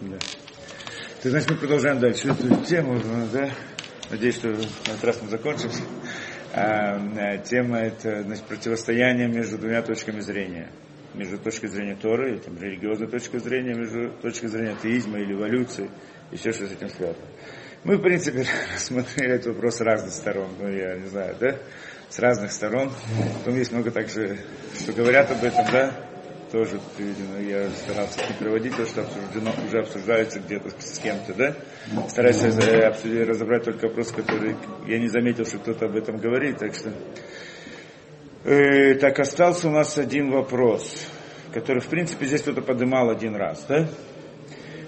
[0.00, 0.16] Да.
[1.22, 2.98] Ты знаешь, мы продолжаем дальше эту тему,
[3.30, 3.50] да?
[4.08, 4.54] Надеюсь, что на
[4.92, 5.70] этот раз мы закончим.
[6.54, 10.70] А, а, тема это значит, противостояние между двумя точками зрения.
[11.12, 15.90] Между точкой зрения Торы, там, религиозной точкой зрения, между точкой зрения атеизма или эволюции,
[16.30, 17.26] и все, что с этим связано.
[17.84, 20.48] Мы, в принципе, рассмотрели этот вопрос с разных сторон.
[20.58, 21.58] Ну, я не знаю, да?
[22.08, 22.90] С разных сторон.
[23.38, 24.38] Потом есть много также,
[24.80, 26.09] что говорят об этом, да?
[26.50, 31.54] Тоже, видимо, я старался не приводить то, что обсуждено, уже обсуждается где-то с кем-то, да?
[32.08, 36.74] Стараюсь э, разобрать только вопрос, который я не заметил, что кто-то об этом говорит, так
[36.74, 36.92] что...
[38.44, 41.06] Э, так, остался у нас один вопрос,
[41.52, 43.88] который, в принципе, здесь кто-то поднимал один раз, да?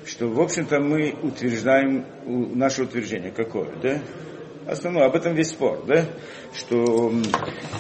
[0.04, 3.30] Что, в общем-то, мы утверждаем наше утверждение.
[3.30, 4.02] Какое, да?
[4.66, 6.06] Основное, об этом весь спор, да?
[6.54, 7.12] Что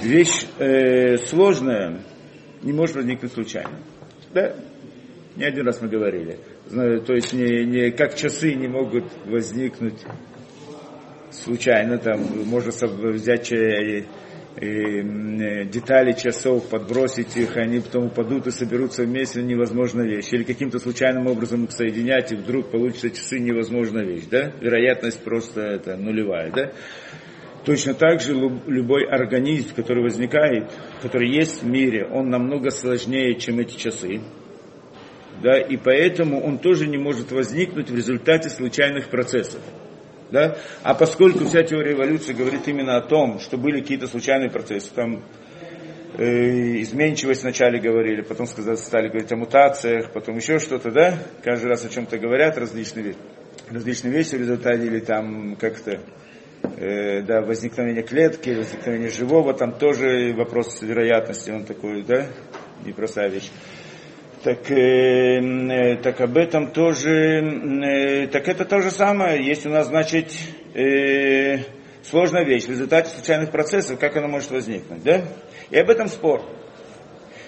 [0.00, 2.02] вещь э, сложная,
[2.62, 3.78] не может возникнуть случайно.
[4.32, 4.54] Да?
[5.36, 6.38] Не один раз мы говорили.
[6.70, 10.00] То есть не, не, как часы не могут возникнуть
[11.30, 12.70] случайно, там можно
[13.10, 14.04] взять э,
[14.56, 20.32] э, детали часов, подбросить их, они потом упадут и соберутся вместе, невозможная вещь.
[20.32, 24.24] Или каким-то случайным образом их соединять, и вдруг получится часы, невозможная вещь.
[24.30, 24.52] Да?
[24.60, 26.52] Вероятность просто это нулевая.
[26.52, 26.72] Да?
[27.64, 28.34] Точно так же
[28.66, 34.20] любой организм, который возникает, который есть в мире, он намного сложнее, чем эти часы.
[35.42, 39.60] Да, и поэтому он тоже не может возникнуть в результате случайных процессов.
[40.30, 40.56] Да?
[40.82, 45.22] А поскольку вся теория эволюции говорит именно о том, что были какие-то случайные процессы, там
[46.16, 51.18] э, изменчивость вначале говорили, потом сказали, стали говорить о мутациях, потом еще что-то, да?
[51.44, 53.14] Каждый раз о чем-то говорят, различные,
[53.68, 56.00] различные вещи в результате, или там как-то
[56.76, 62.26] э, да, возникновение клетки, возникновение живого, там тоже вопрос вероятности, он такой, да,
[62.84, 63.50] непростая вещь.
[64.42, 69.70] Так, э, э, так об этом тоже, э, так это то же самое, есть у
[69.70, 70.32] нас, значит,
[70.74, 71.58] э,
[72.02, 75.22] сложная вещь, в результате случайных процессов, как она может возникнуть, да?
[75.70, 76.42] И об этом спор.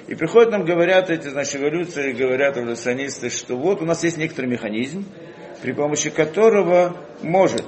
[0.06, 4.46] И приходят нам, говорят эти, значит, эволюции, говорят эволюционисты, что вот у нас есть некоторый
[4.46, 5.04] механизм,
[5.62, 7.64] при помощи которого может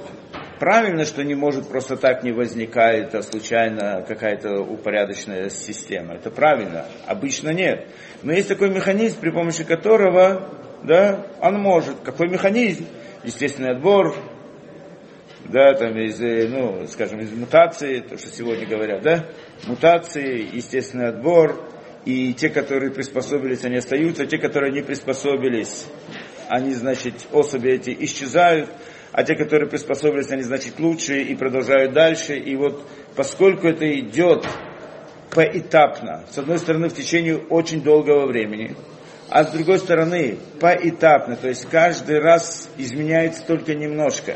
[0.59, 6.15] правильно, что не может просто так не возникает, а случайно какая-то упорядоченная система.
[6.15, 6.85] Это правильно.
[7.05, 7.87] Обычно нет.
[8.23, 10.49] Но есть такой механизм, при помощи которого
[10.83, 11.99] да, он может.
[12.03, 12.85] Какой механизм?
[13.23, 14.15] Естественный отбор,
[15.45, 19.25] да, там из, э, ну, скажем, из мутации, то, что сегодня говорят, да,
[19.65, 21.61] мутации, естественный отбор,
[22.05, 25.87] и те, которые приспособились, они остаются, а те, которые не приспособились,
[26.47, 28.69] они, значит, особи эти исчезают
[29.17, 32.37] а те, которые приспособились, они, значит, лучше и продолжают дальше.
[32.37, 34.45] И вот поскольку это идет
[35.31, 38.75] поэтапно, с одной стороны, в течение очень долгого времени,
[39.27, 44.35] а с другой стороны, поэтапно, то есть каждый раз изменяется только немножко,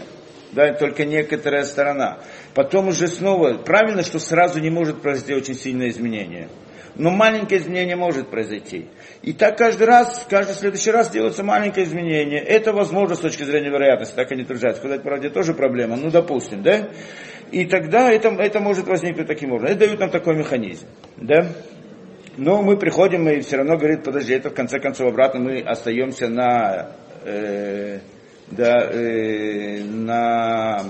[0.52, 2.18] да, только некоторая сторона.
[2.56, 6.50] Потом уже снова, правильно, что сразу не может произойти очень сильное изменение–
[6.96, 8.88] но маленькое изменение может произойти.
[9.22, 12.40] И так каждый раз, каждый следующий раз делается маленькое изменение.
[12.40, 14.78] Это возможно с точки зрения вероятности, так они утверждают.
[14.78, 16.90] Сказать правде тоже проблема, ну допустим, да?
[17.51, 19.75] И тогда это, это может возникнуть таким образом.
[19.75, 20.88] Это дают нам такой механизм,
[21.18, 21.47] да?
[22.38, 26.30] Но мы приходим и все равно говорит, подожди, это в конце концов обратно мы остаемся
[26.30, 26.91] на,
[27.25, 28.00] э,
[28.50, 30.84] да, э, на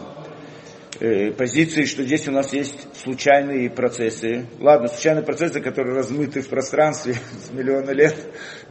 [1.02, 4.46] э, позиции, что здесь у нас есть случайные процессы.
[4.60, 7.16] Ладно, случайные процессы, которые размыты в пространстве
[7.48, 8.16] с миллиона лет,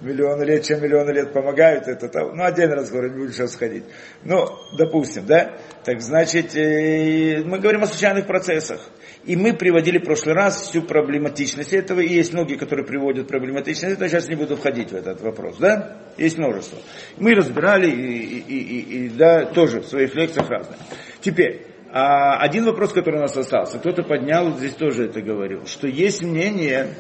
[0.01, 3.85] миллионы лет, чем миллионы лет помогают, это там, ну, отдельный разговор, не буду сейчас сходить.
[4.25, 4.47] Ну,
[4.79, 5.59] допустим, да?
[5.85, 8.81] Так значит, э, мы говорим о случайных процессах.
[9.25, 13.97] И мы приводили в прошлый раз всю проблематичность этого, и есть многие, которые приводят проблематичность,
[13.97, 15.99] это сейчас не буду входить в этот вопрос, да?
[16.17, 16.79] Есть множество.
[17.19, 20.79] Мы разбирали, и, и, и, и да, тоже в своих лекциях разные.
[21.21, 25.89] Теперь, а один вопрос, который у нас остался, кто-то поднял, здесь тоже это говорил, что
[25.89, 26.95] есть мнение,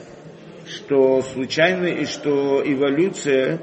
[0.67, 3.61] что случайно и что эволюция,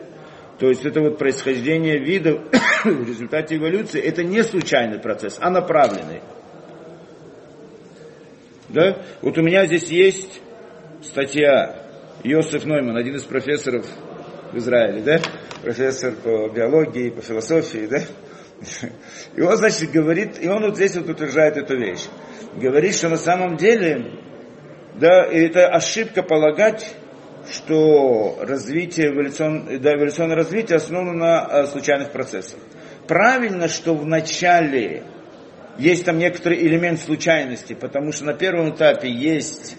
[0.58, 2.42] то есть это вот происхождение видов
[2.86, 6.22] в результате эволюции, это не случайный процесс, а направленный.
[8.70, 8.98] Да?
[9.22, 10.42] Вот у меня здесь есть
[11.02, 11.84] статья
[12.24, 13.86] Йосиф Нойман, один из профессоров
[14.54, 15.20] в Израиле, да?
[15.62, 18.00] профессор по биологии, по философии, да?
[19.36, 22.06] И он, значит, говорит, и он вот здесь вот утверждает эту вещь.
[22.56, 24.20] Говорит, что на самом деле,
[24.96, 26.96] да, это ошибка полагать,
[27.52, 32.60] что развитие, эволюцион, да, эволюционное развитие основано на а, случайных процессах.
[33.08, 35.04] Правильно, что в начале
[35.78, 39.78] есть там некоторый элемент случайности, потому что на первом этапе есть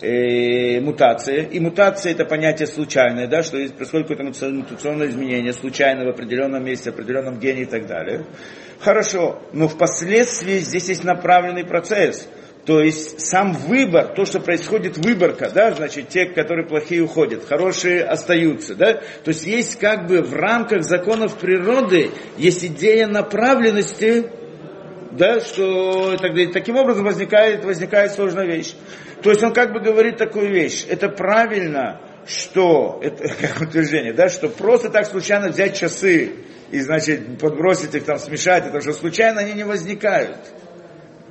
[0.00, 1.44] э, мутация.
[1.44, 6.90] И мутация это понятие случайное, да, что происходит какое-то мутационное изменение, случайное в определенном месте,
[6.90, 8.24] в определенном гене и так далее.
[8.80, 12.26] Хорошо, но впоследствии здесь есть направленный процесс.
[12.66, 18.04] То есть сам выбор, то, что происходит выборка, да, значит, те, которые плохие уходят, хорошие
[18.04, 18.94] остаются, да.
[18.94, 24.30] То есть есть как бы в рамках законов природы, есть идея направленности,
[25.12, 28.74] да, что так, таким образом возникает, возникает сложная вещь.
[29.22, 30.86] То есть он как бы говорит такую вещь.
[30.88, 36.32] Это правильно, что, это как утверждение, да, что просто так случайно взять часы
[36.70, 40.38] и, значит, подбросить их там, смешать, это что случайно они не возникают.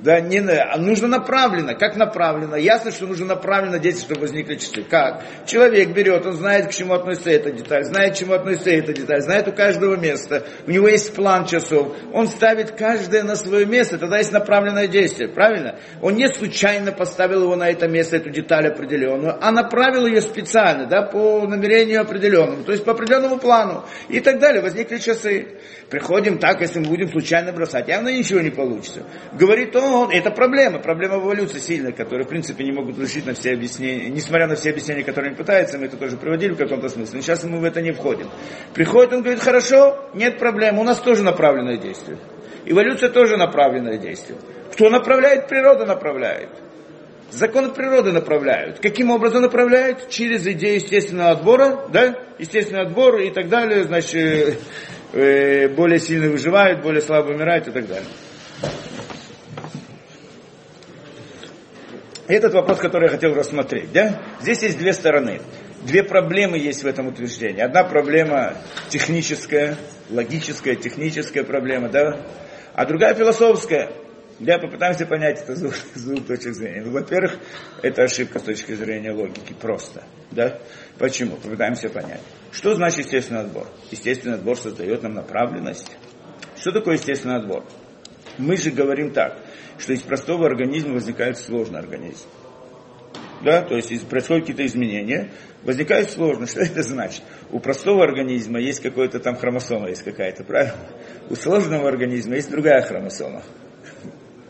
[0.02, 1.74] Да, не, а нужно направленно.
[1.74, 2.54] Как направленно?
[2.54, 4.82] Ясно, что нужно направленно действовать, чтобы возникли часы.
[4.82, 5.22] Как?
[5.46, 9.20] Человек берет, он знает, к чему относится эта деталь, знает, к чему относится эта деталь,
[9.20, 10.46] знает у каждого места.
[10.66, 11.94] У него есть план часов.
[12.14, 15.28] Он ставит каждое на свое место, тогда есть направленное действие.
[15.28, 15.78] Правильно?
[16.00, 20.86] Он не случайно поставил его на это место, эту деталь определенную, а направил ее специально,
[20.86, 23.84] да, по намерению определенному, то есть по определенному плану.
[24.08, 24.62] И так далее.
[24.62, 25.58] Возникли часы.
[25.90, 29.02] Приходим так, если мы будем случайно бросать, явно ничего не получится.
[29.32, 33.34] Говорит он, но это проблема, проблема эволюции сильная, которую, в принципе, не могут решить на
[33.34, 36.88] все объяснения, несмотря на все объяснения, которые они пытаются, мы это тоже приводили в каком-то
[36.88, 38.28] смысле, но сейчас мы в это не входим.
[38.72, 42.18] Приходит, он говорит, хорошо, нет проблем, у нас тоже направленное действие.
[42.66, 44.38] Эволюция тоже направленное действие.
[44.72, 45.48] Кто направляет?
[45.48, 46.50] Природа направляет.
[47.30, 48.80] Законы природы направляют.
[48.80, 50.08] Каким образом направляют?
[50.08, 52.14] Через идею естественного отбора, да?
[52.38, 54.58] Естественный отбор и так далее, значит,
[55.12, 58.08] э, более сильные выживают, более слабые умирают и так далее.
[62.30, 63.90] Этот вопрос, который я хотел рассмотреть.
[63.92, 64.22] Да?
[64.40, 65.40] Здесь есть две стороны.
[65.82, 67.60] Две проблемы есть в этом утверждении.
[67.60, 68.54] Одна проблема
[68.88, 69.76] техническая,
[70.08, 72.24] логическая, техническая проблема, да?
[72.72, 73.90] а другая философская.
[74.38, 75.56] Я попытаемся понять это
[75.94, 76.82] с двух точек зрения.
[76.82, 77.36] Ну, во-первых,
[77.82, 80.04] это ошибка с точки зрения логики, просто.
[80.30, 80.60] Да?
[80.98, 81.34] Почему?
[81.34, 82.20] Попытаемся понять.
[82.52, 83.66] Что значит естественный отбор?
[83.90, 85.90] Естественный отбор создает нам направленность.
[86.56, 87.64] Что такое естественный отбор?
[88.40, 89.38] Мы же говорим так–
[89.80, 92.26] что из простого организма возникает сложный организм.
[93.42, 95.30] Да, то есть происходят какие-то изменения,
[95.62, 96.52] возникает сложность.
[96.52, 97.22] Что это значит?
[97.50, 100.76] У простого организма есть какая-то там хромосома, есть какая-то, правильно?
[101.30, 103.42] У сложного организма есть другая хромосома.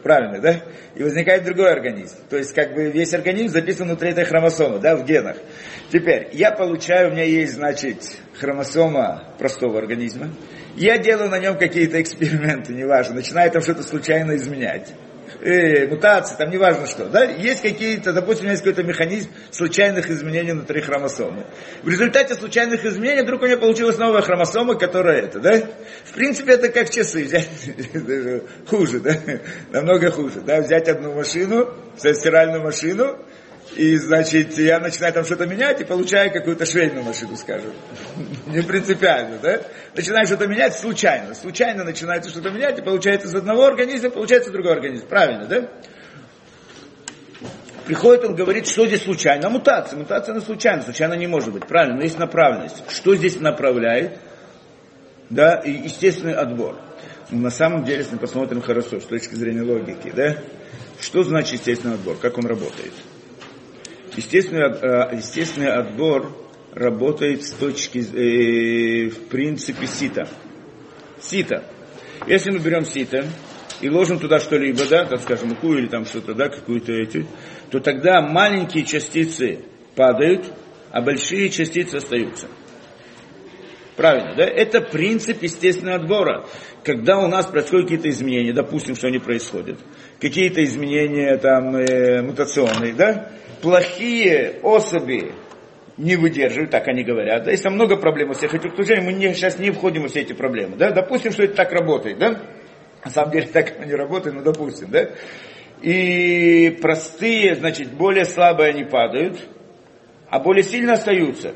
[0.02, 0.62] Правильно, да?
[0.94, 2.16] И возникает другой организм.
[2.28, 5.36] То есть, как бы весь организм записан внутри этой хромосомы, да, в генах.
[5.92, 7.98] Теперь, я получаю, у меня есть, значит,
[8.38, 10.30] хромосома простого организма.
[10.76, 14.92] Я делаю на нем какие-то эксперименты, неважно, начинаю там что-то случайно изменять
[15.42, 20.80] э, мутации, там неважно что, да, есть какие-то, допустим, есть какой-то механизм случайных изменений внутри
[20.80, 21.46] хромосомы.
[21.82, 25.60] В результате случайных изменений вдруг у меня получилась новая хромосома, которая это, да,
[26.04, 27.48] в принципе, это как часы взять,
[28.68, 29.16] хуже, да,
[29.70, 33.18] намного хуже, да, взять одну машину, стиральную машину,
[33.76, 37.72] и, значит, я начинаю там что-то менять и получаю какую-то швейную машину, скажем.
[38.46, 39.62] Не принципиально, да?
[39.94, 41.34] Начинаю что-то менять случайно.
[41.34, 45.06] Случайно начинается что-то менять, и получается из одного организма, получается другой организм.
[45.06, 45.70] Правильно, да?
[47.86, 49.46] Приходит, он говорит, что здесь случайно?
[49.46, 49.98] А мутация.
[49.98, 50.82] Мутация она случайно.
[50.82, 51.66] Случайно не может быть.
[51.66, 52.82] Правильно, но есть направленность.
[52.88, 54.18] Что здесь направляет?
[55.28, 56.76] Да, и естественный отбор.
[57.30, 60.36] Но на самом деле, если мы посмотрим хорошо, с точки зрения логики, да,
[61.00, 62.92] что значит естественный отбор, как он работает?
[64.20, 66.36] Естественный, э, естественный отбор
[66.74, 70.28] работает с точки, э, в принципе, сита.
[71.18, 71.64] Сита.
[72.26, 73.24] Если мы берем сито
[73.80, 77.26] и ложим туда что-либо, да, так скажем, муку или там что-то, да, какую-то эти,
[77.70, 79.60] то тогда маленькие частицы
[79.96, 80.52] падают,
[80.90, 82.48] а большие частицы остаются.
[83.96, 84.44] Правильно, да?
[84.44, 86.46] Это принцип естественного отбора.
[86.84, 89.78] Когда у нас происходят какие-то изменения, допустим, что они происходят,
[90.20, 95.32] какие-то изменения там э, мутационные, да, плохие особи
[95.96, 97.44] не выдерживают, так они говорят.
[97.44, 100.20] Да, там много проблем у всех этих окружений, мы не, сейчас не входим во все
[100.20, 100.76] эти проблемы.
[100.76, 100.90] Да?
[100.90, 102.40] Допустим, что это так работает, да?
[103.04, 105.10] На самом деле так оно не работает, но допустим, да?
[105.82, 109.38] И простые, значит, более слабые они падают,
[110.28, 111.54] а более сильно остаются.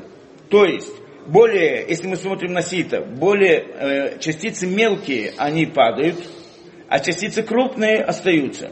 [0.49, 0.93] То есть,
[1.27, 6.17] более, если мы смотрим на сито, более э, частицы мелкие, они падают,
[6.87, 8.71] а частицы крупные остаются.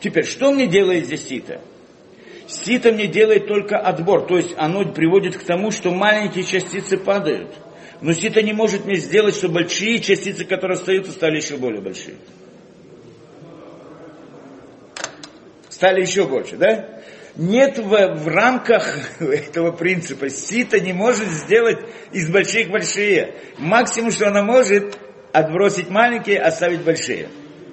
[0.00, 1.60] Теперь, что мне делает здесь сито?
[2.46, 7.54] Сито мне делает только отбор, то есть оно приводит к тому, что маленькие частицы падают.
[8.00, 12.16] Но сито не может мне сделать, что большие частицы, которые остаются, стали еще более большие.
[15.70, 17.00] Стали еще больше, да?
[17.36, 18.86] Нет в, в рамках
[19.20, 20.28] этого принципа.
[20.28, 21.78] Сито не может сделать
[22.12, 23.34] из больших большие.
[23.58, 24.98] Максимум, что она может,
[25.32, 27.28] отбросить маленькие, оставить большие.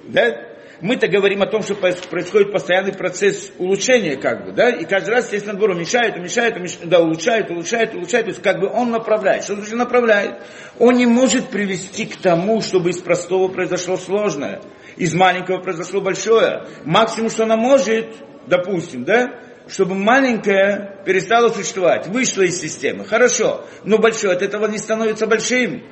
[0.08, 0.51] Да?
[0.82, 5.26] Мы-то говорим о том, что происходит постоянный процесс улучшения, как бы, да, и каждый раз,
[5.26, 9.44] естественно, отбор уменьшает, уменьшает, уменьшает, да, улучшает, улучшает, улучшает, то есть как бы он направляет.
[9.44, 10.42] Что значит направляет?
[10.80, 14.60] Он не может привести к тому, чтобы из простого произошло сложное,
[14.96, 16.66] из маленького произошло большое.
[16.84, 18.16] Максимум, что она может,
[18.48, 19.28] допустим, да,
[19.68, 23.04] чтобы маленькое перестало существовать, вышло из системы.
[23.04, 25.84] Хорошо, но большое от этого не становится большим.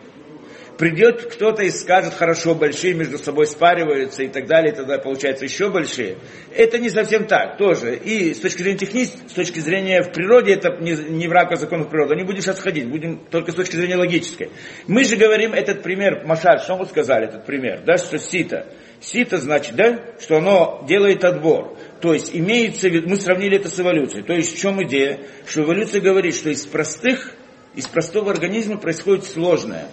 [0.80, 5.44] Придет кто-то и скажет, хорошо, большие между собой спариваются и так далее, и тогда получается
[5.44, 6.16] еще большие.
[6.56, 7.96] Это не совсем так тоже.
[7.96, 11.60] И с точки зрения технической, с точки зрения в природе, это не, не в рамках
[11.60, 12.16] законов природы.
[12.16, 14.52] Не будем сейчас ходить, будем только с точки зрения логической.
[14.86, 18.66] Мы же говорим этот пример, Машаль, что мы сказали, этот пример, да, что сито.
[19.00, 21.76] Сито значит, да, что оно делает отбор.
[22.00, 24.24] То есть имеется мы сравнили это с эволюцией.
[24.24, 25.20] То есть в чем идея?
[25.46, 27.34] Что эволюция говорит, что из простых,
[27.74, 29.86] из простого организма происходит сложное.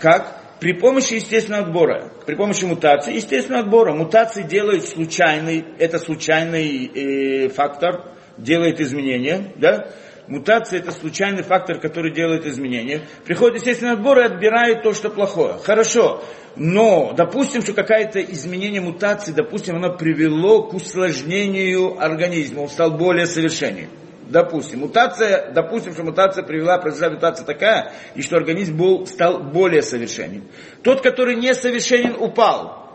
[0.00, 0.42] Как?
[0.60, 3.92] При помощи естественного отбора, при помощи мутации, естественного отбора.
[3.92, 9.90] Мутации делают случайный, это случайный э, фактор, делает изменения, да?
[10.28, 13.02] Мутация это случайный фактор, который делает изменения.
[13.24, 15.58] Приходит естественный отбор и отбирает то, что плохое.
[15.62, 16.24] Хорошо.
[16.56, 23.26] Но, допустим, что какое-то изменение мутации, допустим, оно привело к усложнению организма, он стал более
[23.26, 23.88] совершеннее.
[24.28, 29.82] Допустим, мутация, допустим, что мутация привела, произошла мутация такая, и что организм был, стал более
[29.82, 30.48] совершенен.
[30.82, 32.86] Тот, который несовершенен, упал.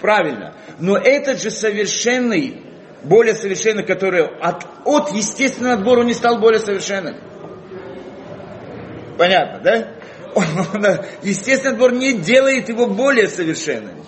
[0.00, 0.54] Правильно.
[0.78, 2.62] Но этот же совершенный,
[3.04, 7.16] более совершенный, который от, от естественного отбора не стал более совершенным.
[9.18, 9.88] Понятно, да?
[11.22, 14.02] естественный отбор не делает его более совершенным.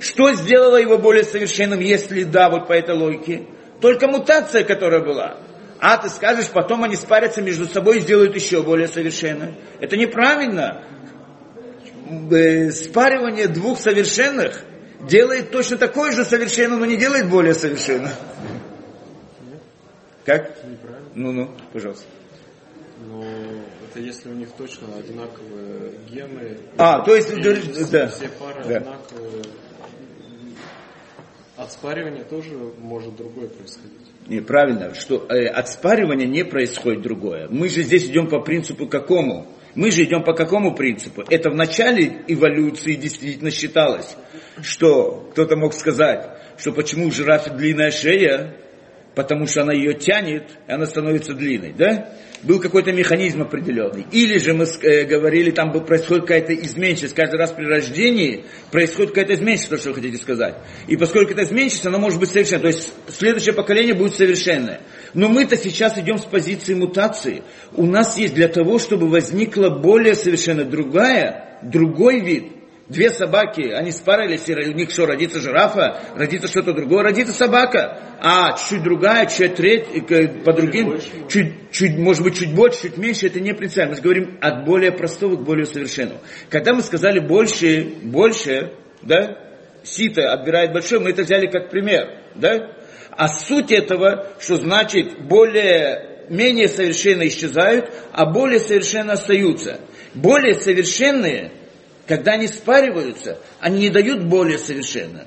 [0.00, 3.46] Что сделало его более совершенным, если да, вот по этой логике?
[3.80, 5.36] Только мутация, которая была.
[5.80, 9.54] А ты скажешь, потом они спарятся между собой и сделают еще более совершенным.
[9.80, 10.82] Это неправильно.
[12.30, 14.62] Э, спаривание двух совершенных
[15.00, 18.12] делает точно такое же совершенное, но не делает более совершенным.
[20.24, 20.56] Как?
[21.14, 22.04] Ну-ну, пожалуйста.
[23.06, 23.22] Но
[23.88, 26.58] это если у них точно одинаковые гены.
[26.78, 27.28] А, то есть,
[27.90, 28.08] да.
[28.08, 28.76] Все пары да.
[28.76, 29.44] одинаковые.
[31.56, 34.05] От спаривания тоже может другое происходить.
[34.26, 37.46] Неправильно, что э, от спаривания не происходит другое.
[37.48, 39.46] Мы же здесь идем по принципу какому?
[39.76, 41.22] Мы же идем по какому принципу?
[41.28, 44.16] Это в начале эволюции действительно считалось,
[44.62, 46.28] что кто-то мог сказать,
[46.58, 48.56] что почему у жирафа длинная шея,
[49.14, 52.12] потому что она ее тянет, и она становится длинной, да?
[52.42, 54.06] Был какой-то механизм определенный.
[54.12, 57.14] Или же мы э, говорили, там происходит какая-то изменчивость.
[57.14, 60.56] Каждый раз при рождении происходит какая-то изменчивость, то, что вы хотите сказать.
[60.86, 62.62] И поскольку это изменчивость, она может быть совершенной.
[62.62, 64.80] То есть следующее поколение будет совершенное.
[65.14, 67.42] Но мы-то сейчас идем с позиции мутации.
[67.72, 72.55] У нас есть для того, чтобы возникла более совершенно другая, другой вид,
[72.88, 77.98] Две собаки, они спарились, и у них что, родится жирафа, родится что-то другое, родится собака.
[78.20, 80.06] А чуть другая, чуть треть,
[80.44, 80.96] по другим,
[81.28, 83.96] чуть, чуть, может быть, чуть больше, чуть меньше, это не принципиально.
[83.96, 86.20] Мы говорим от более простого к более совершенному.
[86.48, 89.36] Когда мы сказали больше, больше, да,
[89.82, 92.70] сито отбирает большое, мы это взяли как пример, да?
[93.10, 99.80] А суть этого, что значит более, менее совершенно исчезают, а более совершенно остаются.
[100.14, 101.50] Более совершенные–
[102.06, 105.26] когда они спариваются, они не дают более совершенно.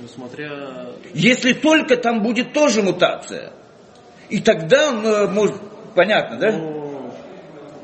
[0.00, 0.88] Ну, смотря...
[1.14, 3.52] Если только там будет тоже мутация.
[4.28, 5.56] И тогда он э, может...
[5.94, 6.52] Понятно, да?
[6.52, 6.81] Ну,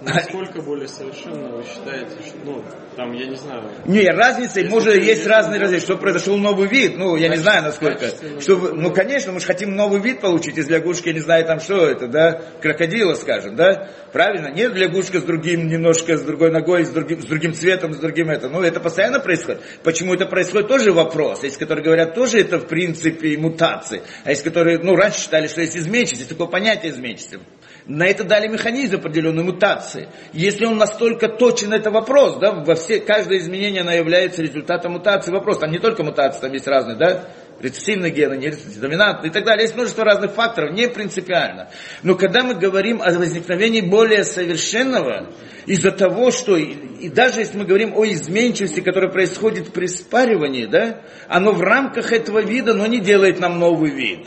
[0.02, 2.38] насколько более совершенно вы считаете, что...
[2.44, 2.64] Ну,
[2.96, 3.62] там, я не знаю.
[3.86, 8.06] Не, разница, может, есть разные разницы, что произошел новый вид, ну, я не знаю, насколько.
[8.40, 11.60] Что, ну, конечно, мы же хотим новый вид получить из лягушки, я не знаю, там
[11.60, 14.48] что это, да, крокодила, скажем, да, правильно?
[14.48, 18.30] Нет лягушка с другим, немножко с другой ногой, с другим, с другим цветом, с другим
[18.30, 18.48] это.
[18.48, 19.60] Ну, это постоянно происходит.
[19.84, 21.44] Почему это происходит, тоже вопрос.
[21.44, 24.02] Есть, которые говорят, тоже это, в принципе, мутации.
[24.24, 27.38] А есть, которые, ну, раньше считали, что есть изменчивость, есть такое понятие изменчивости.
[27.88, 30.08] На это дали механизм определенной мутации.
[30.34, 35.32] Если он настолько точен, это вопрос, да, во все, каждое изменение, оно является результатом мутации.
[35.32, 37.24] Вопрос, там не только мутации, там есть разные, да,
[37.60, 39.62] рецессивные гены, не рецессивные, доминантные и так далее.
[39.62, 41.70] Есть множество разных факторов, не принципиально.
[42.02, 45.30] Но когда мы говорим о возникновении более совершенного,
[45.64, 51.00] из-за того, что, и даже если мы говорим о изменчивости, которая происходит при спаривании, да,
[51.26, 54.26] оно в рамках этого вида, но не делает нам новый вид.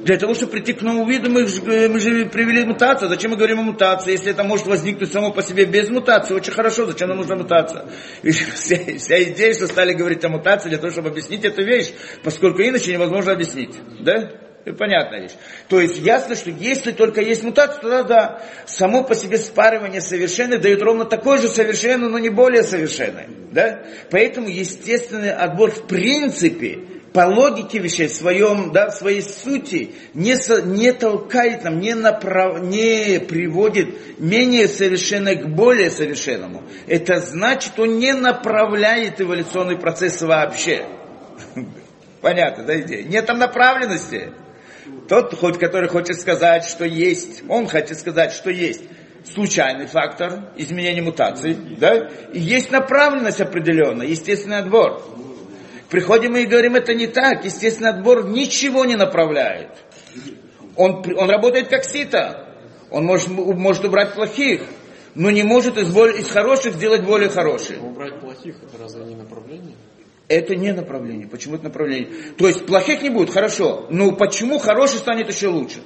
[0.00, 1.42] Для того, чтобы прийти к новому виду, мы,
[1.88, 3.08] мы же привели мутацию.
[3.08, 6.34] Зачем мы говорим о мутации, если это может возникнуть само по себе без мутации?
[6.34, 7.86] Очень хорошо, зачем нам нужна мутация?
[8.22, 11.92] И вся, вся идея, что стали говорить о мутации, для того, чтобы объяснить эту вещь,
[12.22, 13.74] поскольку иначе невозможно объяснить.
[14.00, 14.32] Да?
[14.66, 15.32] Это понятная вещь.
[15.68, 20.58] То есть ясно, что если только есть мутация, тогда да, само по себе спаривание совершенное
[20.58, 23.28] дает ровно такое же совершенное, но не более совершенное.
[23.52, 23.82] Да?
[24.10, 26.80] Поэтому естественный отбор в принципе
[27.12, 30.36] по логике вещей, в, своем, да, в своей сути, не,
[30.66, 36.62] не толкает нам, не, направ, не приводит менее совершенное к более совершенному.
[36.86, 40.86] Это значит, он не направляет эволюционный процесс вообще.
[42.20, 43.04] Понятно, да, идея?
[43.04, 44.32] Нет там направленности.
[45.08, 48.82] Тот, хоть, который хочет сказать, что есть, он хочет сказать, что есть
[49.24, 55.02] случайный фактор изменения мутаций, да, и есть направленность определенная, естественный отбор.
[55.90, 59.70] Приходим и говорим, это не так, естественный отбор ничего не направляет.
[60.76, 62.46] Он, он работает как сито,
[62.90, 64.62] он может, может убрать плохих,
[65.16, 67.80] но не может из, более, из хороших сделать более хорошие.
[67.80, 69.74] Убрать плохих, это разве не направление?
[70.28, 71.26] Это не направление.
[71.26, 72.12] Почему это направление?
[72.38, 73.86] То есть плохих не будет, хорошо.
[73.90, 75.80] Но почему хороший станет еще лучше?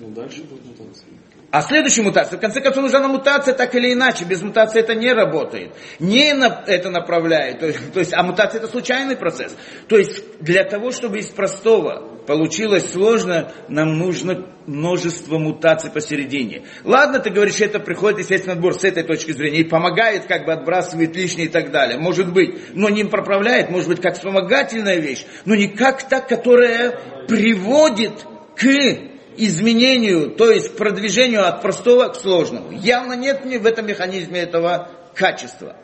[0.00, 0.63] Ну, дальше будет.
[1.54, 4.24] А следующая мутация, в конце концов, нужна мутация так или иначе.
[4.24, 5.70] Без мутации это не работает.
[6.00, 6.30] Не
[6.66, 7.60] это направляет.
[7.60, 9.54] То есть, то есть, а мутация это случайный процесс.
[9.86, 16.64] То есть для того, чтобы из простого получилось сложно, нам нужно множество мутаций посередине.
[16.82, 20.52] Ладно, ты говоришь, это приходит естественный отбор с этой точки зрения и помогает, как бы
[20.52, 22.00] отбрасывает лишнее и так далее.
[22.00, 26.98] Может быть, но не проправляет, может быть, как вспомогательная вещь, но не как та, которая
[27.28, 32.70] приводит к изменению, то есть продвижению от простого к сложному.
[32.72, 35.76] Явно нет в этом механизме этого качества.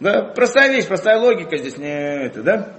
[0.00, 0.22] Да?
[0.22, 2.72] Простая вещь, простая логика здесь не это, да?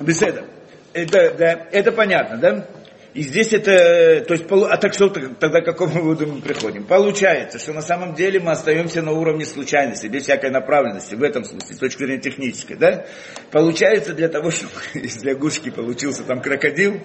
[0.00, 0.44] Беседа.
[0.92, 2.66] Это, да, это понятно, да?
[3.14, 6.84] И здесь это, то есть, а так что тогда к какому выводу мы приходим?
[6.84, 11.44] Получается, что на самом деле мы остаемся на уровне случайности, без всякой направленности, в этом
[11.44, 13.04] смысле, с точки зрения технической, да?
[13.50, 17.02] Получается, для того, чтобы из лягушки получился там крокодил,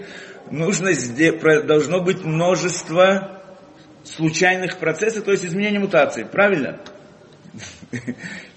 [0.49, 0.91] нужно,
[1.63, 3.43] должно быть множество
[4.05, 6.79] случайных процессов, то есть изменение мутации, правильно?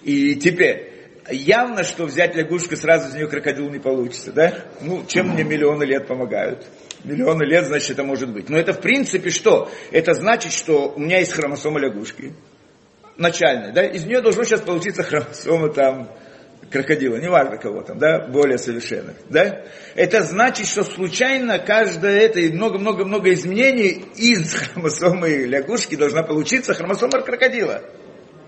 [0.04, 0.92] И теперь,
[1.28, 4.54] явно, что взять лягушку сразу из нее крокодил не получится, да?
[4.80, 6.64] Ну, чем мне миллионы лет помогают?
[7.04, 8.48] Миллионы лет, значит, это может быть.
[8.48, 9.70] Но это в принципе что?
[9.90, 12.34] Это значит, что у меня есть хромосома лягушки,
[13.16, 13.84] начальная, да?
[13.84, 16.10] Из нее должно сейчас получиться хромосома там
[16.70, 19.64] крокодила, неважно кого там, да, более совершенных, да?
[19.94, 27.22] Это значит, что случайно каждое это и много-много-много изменений из хромосомы лягушки должна получиться хромосома
[27.22, 27.82] крокодила.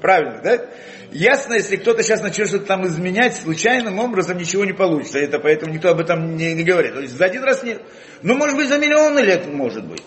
[0.03, 0.67] Правильно, да?
[1.13, 5.19] Ясно, если кто-то сейчас начнет что-то там изменять, случайным образом ничего не получится.
[5.19, 6.95] Это поэтому никто об этом не, не говорит.
[6.95, 7.81] То есть за один раз нет.
[8.23, 10.03] Ну, может быть, за миллионы лет может быть.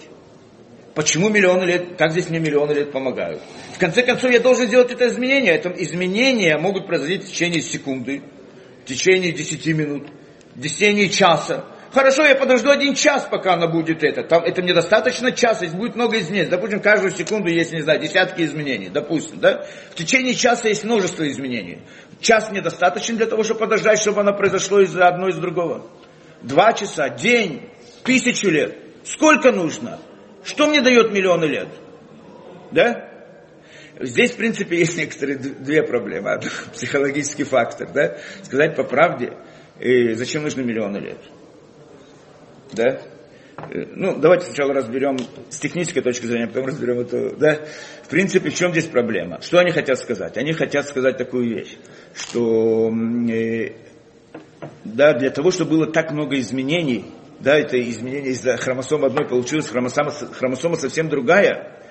[0.95, 1.97] Почему миллионы лет?
[1.97, 3.41] Как здесь мне миллионы лет помогают?
[3.73, 5.53] В конце концов, я должен сделать это изменение.
[5.53, 8.21] Это изменения могут произойти в течение секунды,
[8.83, 10.09] в течение десяти минут,
[10.55, 11.65] в течение часа.
[11.95, 14.21] Хорошо, я подожду один час, пока она будет это.
[14.21, 16.49] Там, это мне достаточно часа, будет много изменений.
[16.49, 19.65] Допустим, каждую секунду есть, не знаю, десятки изменений, допустим, да?
[19.91, 21.79] В течение часа есть множество изменений.
[22.19, 25.89] Час мне достаточно для того, чтобы подождать, чтобы она произошло из одного из другого.
[26.41, 27.69] Два часа, день,
[28.03, 28.77] тысячу лет.
[29.05, 29.97] Сколько нужно?
[30.43, 31.69] Что мне дает миллионы лет?
[32.73, 33.09] Да?
[34.01, 36.41] Здесь, в принципе, есть некоторые две проблемы.
[36.73, 38.17] Психологический фактор, да?
[38.43, 39.31] Сказать по правде,
[39.79, 41.19] и зачем нужны миллионы лет?
[42.75, 43.01] Да?
[43.57, 45.17] Э, ну, давайте сначала разберем
[45.49, 47.59] с технической точки зрения, потом разберем это, да?
[48.03, 49.41] В принципе, в чем здесь проблема?
[49.41, 50.37] Что они хотят сказать?
[50.37, 51.77] Они хотят сказать такую вещь,
[52.13, 52.91] что,
[53.31, 53.71] э,
[54.83, 57.05] да, для того, чтобы было так много изменений,
[57.39, 61.81] да, это изменение из-за хромосомы одной получилось, хромосома, хромосома совсем другая,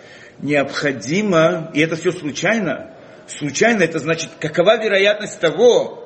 [0.40, 2.94] необходимо, и это все случайно,
[3.26, 6.00] случайно это значит, какова вероятность того,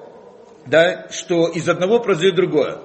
[0.66, 2.78] да, что из одного произойдет другое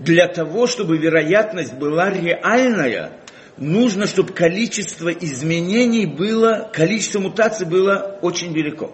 [0.00, 3.12] для того, чтобы вероятность была реальная,
[3.58, 8.92] нужно, чтобы количество изменений было, количество мутаций было очень велико.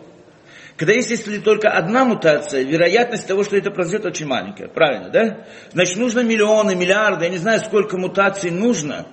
[0.76, 4.68] Когда есть, если только одна мутация, вероятность того, что это произойдет, очень маленькая.
[4.68, 5.46] Правильно, да?
[5.72, 9.06] Значит, нужно миллионы, миллиарды, я не знаю, сколько мутаций нужно.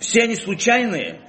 [0.00, 1.20] Все они случайные.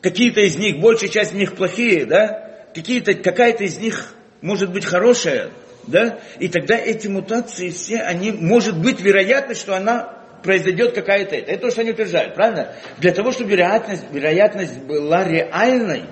[0.00, 2.68] Какие-то из них, большая часть из них плохие, да?
[2.72, 5.50] Какие-то, какая-то из них может быть хорошая,
[5.86, 11.52] да, и тогда эти мутации все, они, может быть вероятность, что она произойдет какая-то это.
[11.52, 12.72] Это то, что они утверждают, правильно?
[12.98, 16.04] Для того, чтобы вероятность, вероятность была реальной,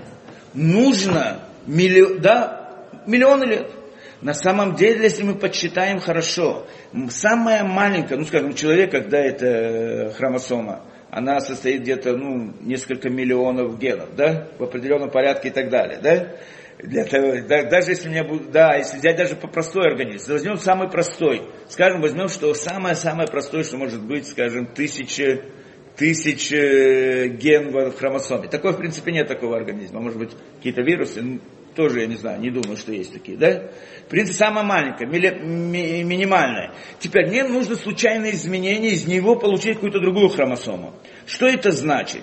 [0.52, 3.70] нужно миллион, да, миллионы лет.
[4.20, 6.66] На самом деле, если мы подсчитаем хорошо,
[7.10, 14.16] самая маленькая, ну скажем, человек, когда это хромосома, она состоит где-то, ну, несколько миллионов генов,
[14.16, 16.28] да, в определенном порядке и так далее, да.
[16.78, 20.58] Для того, да, даже если мне будет, да, если взять даже по простой организм, возьмем
[20.58, 25.42] самый простой, скажем, возьмем, что самое-самое простое, что может быть, скажем, тысяча,
[25.96, 28.48] тысяча ген в хромосоме.
[28.48, 30.00] Такой, в принципе, нет такого организма.
[30.00, 31.40] Может быть, какие-то вирусы,
[31.74, 33.70] тоже, я не знаю, не думаю, что есть такие, да?
[34.06, 36.72] В принципе, самое маленькое, ми, минимальное.
[36.98, 40.94] Теперь мне нужно случайное изменение, из него получить какую-то другую хромосому.
[41.26, 42.22] Что это значит?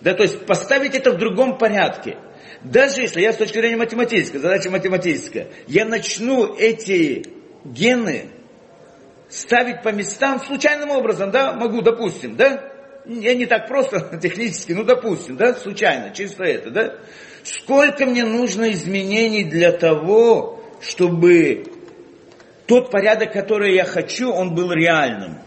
[0.00, 2.18] Да, то есть поставить это в другом порядке.
[2.64, 7.26] Даже если я с точки зрения математической, задача математическая, я начну эти
[7.64, 8.30] гены
[9.28, 12.72] ставить по местам случайным образом, да, могу, допустим, да,
[13.04, 16.94] я не так просто технически, ну, допустим, да, случайно, чисто это, да,
[17.42, 21.64] сколько мне нужно изменений для того, чтобы
[22.66, 25.38] тот порядок, который я хочу, он был реальным.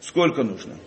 [0.00, 0.78] Сколько нужно?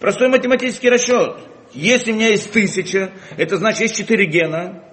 [0.00, 1.36] Простой математический расчет.
[1.72, 4.84] Если у меня есть тысяча, это значит есть четыре гена.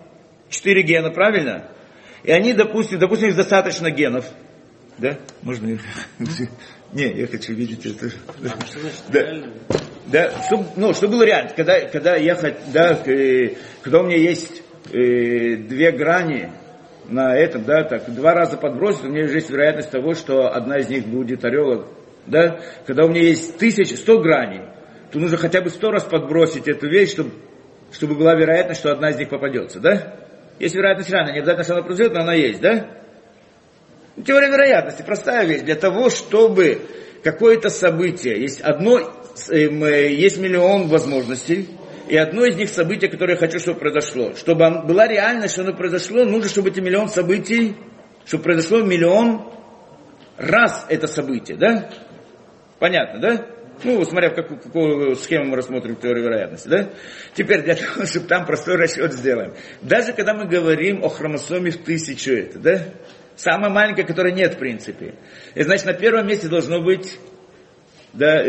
[0.50, 1.70] Четыре гена, правильно?
[2.24, 4.26] И они, допустим, допустим, есть достаточно генов.
[4.98, 5.18] Да?
[5.42, 5.82] Можно их?
[6.94, 8.12] Не, я хочу видеть это.
[9.10, 9.24] Да.
[10.08, 12.36] Да, чтобы, ну, чтобы было реально, когда, когда я,
[12.72, 14.64] да, э, когда у меня есть
[14.94, 16.50] э, две грани
[17.10, 20.78] на этом, да, так, два раза подбросить, у меня уже есть вероятность того, что одна
[20.78, 21.88] из них будет орел,
[22.26, 24.62] да, когда у меня есть тысяча, сто граней,
[25.12, 27.32] то нужно хотя бы сто раз подбросить эту вещь, чтобы,
[27.92, 30.16] чтобы была вероятность, что одна из них попадется, да?
[30.60, 32.88] Есть вероятность реально, не обязательно, что она произойдет, но она есть, да?
[34.26, 36.82] Теория вероятности, простая вещь, для того, чтобы
[37.24, 39.00] какое-то событие, есть одно,
[39.50, 41.70] эм, э, есть миллион возможностей,
[42.10, 44.34] и одно из них событие, которое я хочу, чтобы произошло.
[44.36, 47.76] Чтобы была реальность, что оно произошло, нужно, чтобы эти миллион событий,
[48.26, 49.52] чтобы произошло миллион
[50.38, 51.90] раз это событие, да?
[52.80, 53.46] Понятно, да?
[53.84, 56.90] Ну, смотря какую, какую схему мы рассмотрим теорию вероятности, да?
[57.34, 59.54] Теперь для того, чтобы там простой расчет сделаем.
[59.82, 62.80] Даже когда мы говорим о хромосоме в тысячу, это, да?
[63.36, 65.14] Самая маленькая, которой нет в принципе.
[65.54, 67.20] И значит, на первом месте должно быть
[68.14, 68.40] да,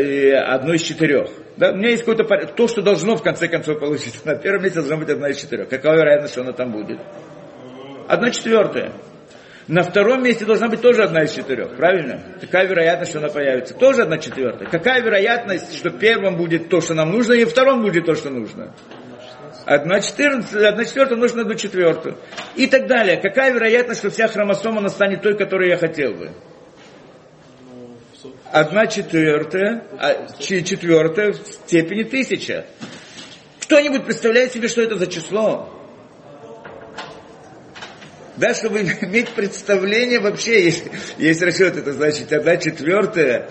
[0.54, 1.28] одно из четырех.
[1.58, 2.24] Да, у меня есть какой-то.
[2.54, 4.20] То, что должно в конце концов получиться.
[4.26, 5.68] На первом месте должно быть одна из четырех.
[5.68, 6.98] Какова вероятность, что она там будет?
[8.06, 8.92] Одна четвертая.
[9.68, 12.22] На втором месте должна быть тоже одна из четырех, правильно?
[12.40, 13.74] Какая вероятность, что она появится?
[13.74, 14.66] Тоже одна четвертая.
[14.66, 18.74] Какая вероятность, что первым будет то, что нам нужно, и втором будет то, что нужно?
[19.66, 22.16] Одна, 14, одна четвертая нужно одну четвертую.
[22.56, 23.18] И так далее.
[23.18, 26.30] Какая вероятность, что вся хромосома она станет той, которую я хотел бы?
[28.50, 32.64] Одна четвертая, а, четвертая в степени тысяча.
[33.60, 35.77] Кто-нибудь представляет себе, что это за число?
[38.38, 40.84] Да, чтобы иметь представление вообще, есть,
[41.18, 43.50] есть расчет, это значит одна четвертая,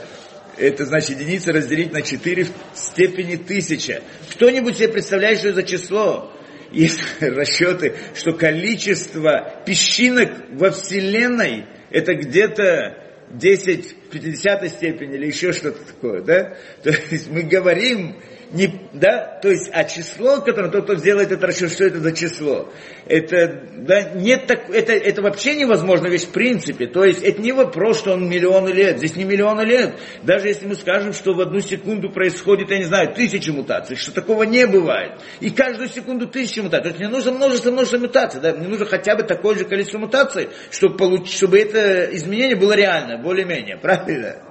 [0.57, 4.01] это значит единица разделить на 4 в степени тысяча.
[4.31, 6.33] Кто-нибудь себе представляет, что за число?
[6.71, 15.51] Есть расчеты, что количество песчинок во Вселенной это где-то 10 в 50 степени или еще
[15.51, 16.57] что-то такое, да?
[16.81, 18.17] То есть мы говорим
[18.51, 22.13] не, да, то есть, а число, которое тот, кто сделает это расчет, что это за
[22.13, 22.71] число?
[23.05, 26.87] Это, да, нет так, это, это вообще невозможно вещь в принципе.
[26.87, 28.99] То есть, это не вопрос, что он миллионы лет.
[28.99, 29.95] Здесь не миллионы лет.
[30.23, 34.13] Даже если мы скажем, что в одну секунду происходит, я не знаю, тысячи мутаций, что
[34.13, 35.19] такого не бывает.
[35.41, 36.83] И каждую секунду тысячи мутаций.
[36.83, 38.39] То есть, мне нужно множество, множество мутаций.
[38.39, 38.53] Да?
[38.53, 43.17] Мне нужно хотя бы такое же количество мутаций, чтобы, получить, чтобы это изменение было реально,
[43.17, 43.77] более-менее.
[43.77, 44.46] Правильно?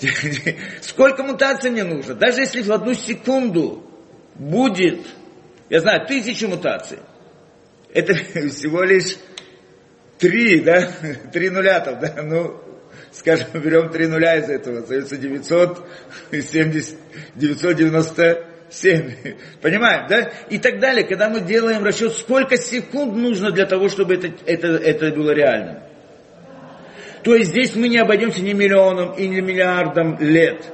[0.80, 2.14] Сколько мутаций мне нужно?
[2.14, 3.84] Даже если в одну секунду
[4.34, 5.00] будет,
[5.68, 6.98] я знаю, тысячи мутаций,
[7.92, 8.14] это
[8.48, 9.16] всего лишь
[10.18, 10.90] три, да,
[11.32, 12.60] три нуля там, да, ну,
[13.12, 16.96] скажем, берем три нуля из этого, остается 970,
[17.34, 19.12] 997,
[19.60, 20.32] понимаем, да?
[20.48, 24.68] И так далее, когда мы делаем расчет, сколько секунд нужно для того, чтобы это, это,
[24.68, 25.89] это было реальным.
[27.22, 30.64] То есть здесь мы не обойдемся ни миллионом и ни миллиардом лет.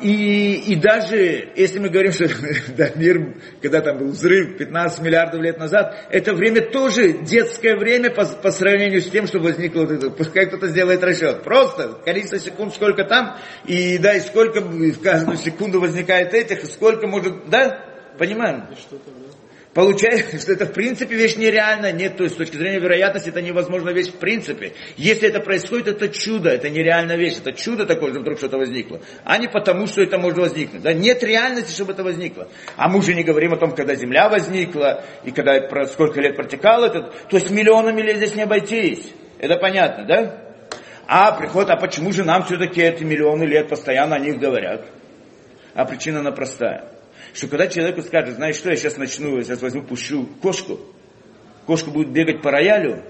[0.00, 2.26] И, и даже если мы говорим, что
[2.76, 8.10] да, мир, когда там был взрыв 15 миллиардов лет назад, это время тоже детское время
[8.10, 10.10] по, по сравнению с тем, что возникло вот это.
[10.10, 11.42] Пускай кто-то сделает расчет.
[11.42, 16.66] Просто количество секунд, сколько там, и да, и сколько в каждую секунду возникает этих, и
[16.66, 17.84] сколько может, да,
[18.18, 18.68] понимаем?
[19.78, 21.92] Получается, что это в принципе вещь нереальная.
[21.92, 24.72] Нет, то есть с точки зрения вероятности это невозможная вещь в принципе.
[24.96, 27.36] Если это происходит, это чудо, это нереальная вещь.
[27.38, 29.00] Это чудо такое, что вдруг что-то возникло.
[29.22, 30.82] А не потому, что это может возникнуть.
[30.82, 30.92] Да?
[30.92, 32.48] Нет реальности, чтобы это возникло.
[32.76, 36.82] А мы уже не говорим о том, когда Земля возникла, и когда сколько лет протекал
[36.82, 37.12] этот.
[37.28, 39.12] То есть миллионами лет здесь не обойтись.
[39.38, 40.42] Это понятно, да?
[41.06, 44.86] А приход, а почему же нам все-таки эти миллионы лет постоянно о них говорят?
[45.78, 46.97] а причина она простая.
[47.34, 50.80] Что когда человеку скажет, знаешь что, я сейчас начну, я сейчас возьму, пущу кошку,
[51.66, 53.02] кошка будет бегать по роялю,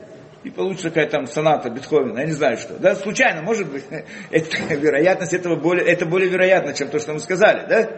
[0.44, 2.78] и получится какая-то там соната Бетховена, я не знаю что.
[2.78, 3.84] Да, случайно, может быть,
[4.30, 7.90] это, вероятность этого более, это более вероятно, чем то, что мы сказали, да?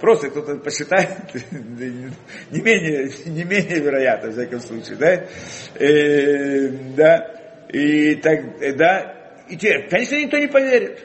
[0.00, 1.10] Просто кто-то посчитает,
[1.60, 5.26] не менее, не менее вероятно, в всяком случае, да?
[5.74, 9.14] Э, да, и так, да,
[9.48, 11.00] и те, конечно, никто не поверит.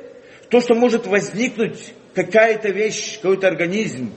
[0.50, 4.12] То, что может возникнуть какая-то вещь, какой-то организм,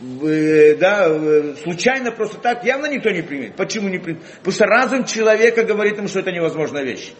[0.00, 3.56] да, случайно просто так, явно никто не примет.
[3.56, 4.22] Почему не примет?
[4.38, 7.12] Потому что разум человека говорит ему, что это невозможная вещь.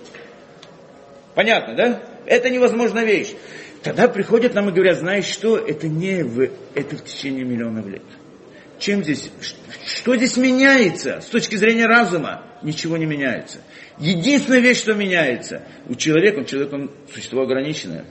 [1.34, 2.02] Понятно, да?
[2.26, 3.34] Это невозможная вещь.
[3.82, 8.02] Тогда приходят нам и говорят, знаешь что, это не в, это в течение миллионов лет.
[8.78, 9.30] Чем здесь,
[9.86, 12.42] что здесь меняется с точки зрения разума?
[12.62, 13.60] Ничего не меняется.
[13.98, 18.04] Единственная вещь, что меняется, у человека, человек, он существо ограниченное.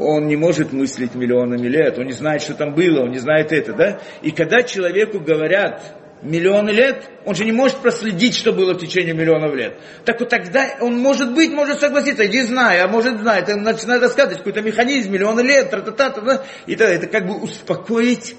[0.00, 3.52] Он не может мыслить миллионами лет, он не знает, что там было, он не знает
[3.52, 4.00] это, да?
[4.22, 9.12] И когда человеку говорят, миллионы лет, он же не может проследить, что было в течение
[9.12, 9.76] миллионов лет.
[10.06, 14.00] Так вот тогда он может быть, может согласиться, иди знай, а может знать, он начинает
[14.00, 18.36] рассказывать какой-то механизм, миллионы лет, тра -та -та, и тогда это как бы успокоить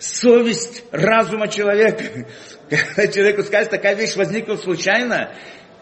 [0.00, 2.26] совесть разума человека.
[2.68, 5.30] Когда человеку скажет, такая вещь возникла случайно,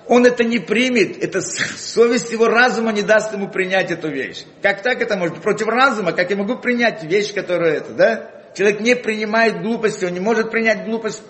[0.06, 4.44] он это не примет, это совесть его разума не даст ему принять эту вещь.
[4.62, 5.40] Как так это может?
[5.40, 8.30] Против разума, как я могу принять вещь, которая это, да?
[8.54, 11.22] Человек не принимает глупости, он не может принять глупость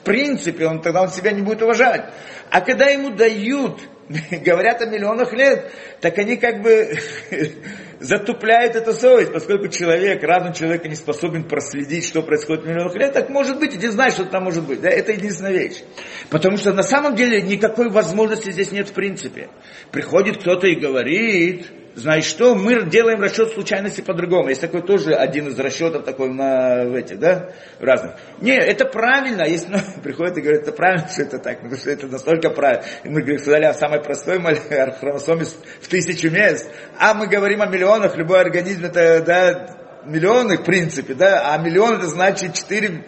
[0.00, 2.06] в принципе, он тогда он себя не будет уважать.
[2.50, 3.80] А когда ему дают,
[4.30, 6.98] говорят о миллионах лет, так они как бы
[8.00, 13.12] затупляют эту совесть, поскольку человек, разум человека не способен проследить, что происходит в миллионах лет,
[13.12, 14.80] так может быть, и ты знаешь, что там может быть.
[14.80, 14.88] Да?
[14.88, 15.82] Это единственная вещь.
[16.30, 19.48] Потому что на самом деле никакой возможности здесь нет в принципе.
[19.92, 24.48] Приходит кто-то и говорит, знаешь что, мы делаем расчет случайности по-другому.
[24.48, 28.14] Есть такой тоже один из расчетов такой на в этих, да, разных.
[28.40, 31.90] Не, это правильно, если ну, приходит и говорит, это правильно, что это так, потому что
[31.90, 32.84] это настолько правильно.
[33.04, 34.40] И мы говорим, сказали о самой простой
[35.00, 35.44] хромосоме
[35.80, 41.14] в тысячу мест, а мы говорим о миллионах, любой организм это, да, миллионы в принципе,
[41.14, 43.04] да, а миллион это значит 4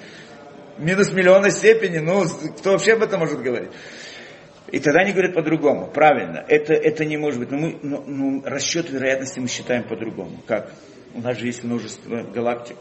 [0.79, 2.25] минус миллиона степени, ну,
[2.59, 3.71] кто вообще об этом может говорить?
[4.73, 5.87] И тогда они говорят по-другому.
[5.87, 7.51] Правильно, это, это не может быть.
[7.51, 10.43] Но, мы, но, но расчет вероятности мы считаем по-другому.
[10.47, 10.73] Как?
[11.15, 12.79] У нас же есть множество галактик.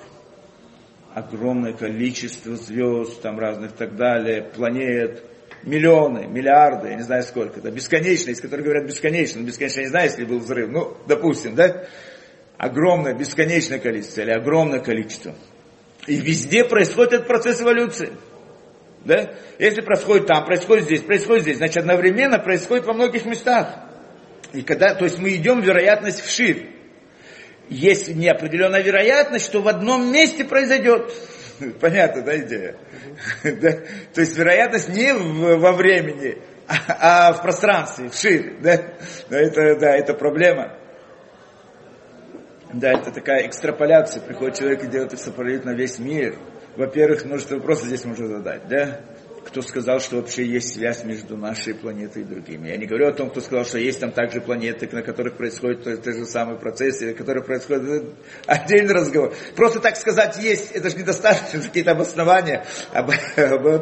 [1.13, 5.21] Огромное количество звезд, там разных так далее, планет,
[5.63, 9.89] миллионы, миллиарды, я не знаю сколько, да, бесконечно, из которых говорят бесконечно, бесконечно, я не
[9.89, 11.85] знаю, если был взрыв, ну, допустим, да,
[12.57, 15.35] огромное, бесконечное количество, или огромное количество.
[16.07, 18.11] И везде происходит этот процесс эволюции.
[19.05, 19.33] Да?
[19.57, 23.75] Если происходит там, происходит здесь, происходит здесь, значит одновременно происходит во многих местах.
[24.53, 26.69] И когда, то есть мы идем вероятность вширь.
[27.69, 31.11] Есть неопределенная вероятность, что в одном месте произойдет.
[31.79, 32.75] Понятно, да, идея?
[33.43, 33.71] да?
[34.13, 36.37] То есть вероятность не в, во времени,
[36.67, 38.57] а, а в пространстве, вширь.
[38.61, 38.73] Да?
[39.29, 40.77] Это, да, это проблема.
[42.73, 44.21] Да, это такая экстраполяция.
[44.21, 46.37] Приходит человек и делает экстраполит на весь мир
[46.75, 49.01] во-первых, множество вопросов здесь можно задать, да?
[49.43, 52.69] Кто сказал, что вообще есть связь между нашей планетой и другими?
[52.69, 55.83] Я не говорю о том, кто сказал, что есть там также планеты, на которых происходит
[55.83, 58.13] тот, же самый процесс, или которые происходят
[58.45, 59.33] отдельный разговор.
[59.55, 62.65] Просто так сказать есть, это же недостаточно, какие-то обоснования.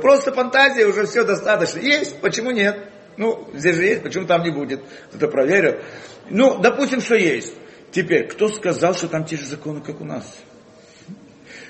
[0.02, 1.80] Просто фантазия, уже все достаточно.
[1.80, 2.78] Есть, почему нет?
[3.18, 4.82] Ну, здесь же есть, почему там не будет?
[5.10, 5.82] Кто-то проверил.
[6.30, 7.54] Ну, допустим, что есть.
[7.92, 10.40] Теперь, кто сказал, что там те же законы, как у нас?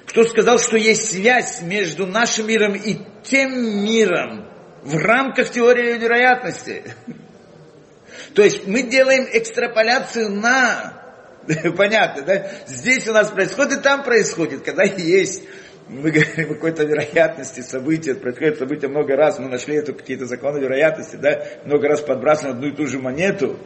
[0.10, 4.48] Кто сказал, что есть связь между нашим миром и тем миром
[4.82, 6.84] в рамках теории вероятности.
[8.34, 11.00] То есть мы делаем экстраполяцию на...
[11.78, 12.52] Понятно, да?
[12.66, 14.64] Здесь у нас происходит, там происходит.
[14.64, 15.44] Когда есть
[15.88, 20.60] мы говорим о какой-то вероятности события, происходит события много раз, мы нашли это какие-то законы
[20.60, 23.60] вероятности, да, много раз подбрасываем одну и ту же монету,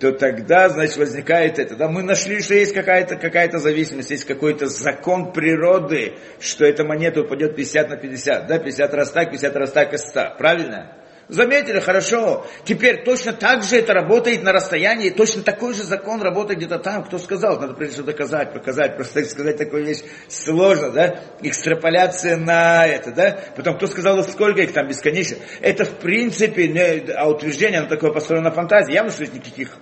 [0.00, 1.76] то тогда, значит, возникает это.
[1.76, 7.22] Да, мы нашли, что есть какая-то какая зависимость, есть какой-то закон природы, что эта монета
[7.22, 10.96] упадет 50 на 50, да, 50 раз так, 50 раз так и 100, правильно?
[11.28, 12.46] Заметили, хорошо.
[12.64, 17.02] Теперь точно так же это работает на расстоянии, точно такой же закон работает где-то там.
[17.02, 17.58] Кто сказал?
[17.58, 18.94] Надо прежде всего доказать, показать.
[18.94, 21.20] Просто сказать такую вещь сложно, да?
[21.42, 23.40] Экстраполяция на это, да?
[23.56, 25.38] Потом, кто сказал, сколько их там бесконечно?
[25.60, 28.92] Это в принципе, не, а утверждение, оно такое построено на фантазии.
[28.92, 29.76] Явно, что никаких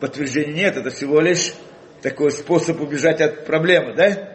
[0.00, 0.76] подтверждений нет.
[0.76, 1.54] Это всего лишь
[2.02, 4.34] такой способ убежать от проблемы, да?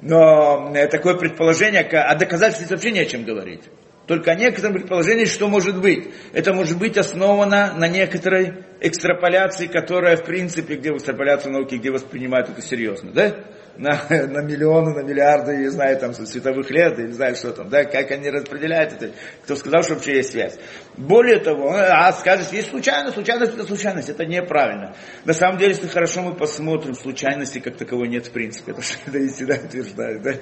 [0.00, 3.62] Но э, такое предположение, а доказательств вообще не о чем говорить.
[4.06, 6.08] Только о некотором предположении, что может быть.
[6.32, 11.90] Это может быть основано на некоторой экстраполяции, которая, в принципе, где в экстраполяции науки, где
[11.90, 13.12] воспринимают это серьезно.
[13.12, 13.36] Да?
[13.80, 17.84] На, на миллионы, на миллиарды, не знаю, там, световых лет, не знаю, что там, да,
[17.84, 19.12] как они распределяют это,
[19.42, 20.58] кто сказал, что вообще есть связь.
[20.96, 24.94] Более того, а скажешь, есть случайность, случайность это случайность, это неправильно.
[25.24, 28.98] На самом деле, если хорошо мы посмотрим, случайности как таковой нет в принципе, это что
[29.06, 30.32] это и всегда утверждают, да,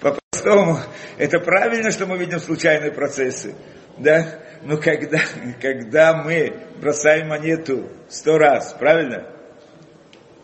[0.00, 0.78] по-простому,
[1.18, 3.54] это правильно, что мы видим случайные процессы,
[3.98, 5.20] да, но когда,
[5.60, 9.35] когда мы бросаем монету сто раз, правильно?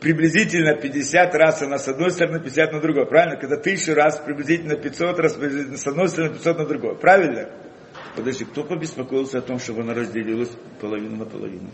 [0.02, 3.36] Приблизительно 50 раз она с одной стороны, 50 на другой, правильно?
[3.36, 7.48] Когда тысячу раз, приблизительно 500 раз с одной стороны, 500 на другой, правильно?
[8.16, 11.70] Подожди, кто побеспокоился о том, чтобы она разделилась половину на половину?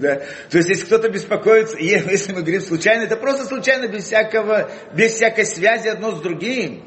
[0.00, 0.22] да?
[0.50, 5.12] То есть, если кто-то беспокоится, если мы говорим случайно, это просто случайно, без, всякого, без
[5.12, 6.82] всякой связи одно с другим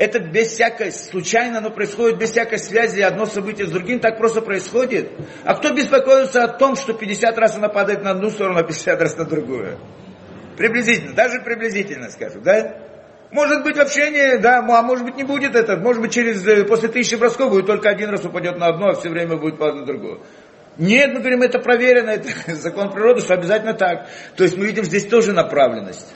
[0.00, 4.40] это без всякой, случайно оно происходит, без всякой связи, одно событие с другим, так просто
[4.40, 5.12] происходит.
[5.44, 8.98] А кто беспокоится о том, что 50 раз она падает на одну сторону, а 50
[8.98, 9.78] раз на другую?
[10.56, 12.76] Приблизительно, даже приблизительно скажу, да?
[13.30, 16.64] Может быть вообще не, да, а может быть не будет это, может быть через, э,
[16.64, 19.80] после тысячи бросков будет только один раз упадет на одно, а все время будет падать
[19.80, 20.22] на другую.
[20.78, 24.08] Нет, мы говорим, это проверено, это закон природы, что обязательно так.
[24.34, 26.10] То есть мы видим здесь тоже направленность.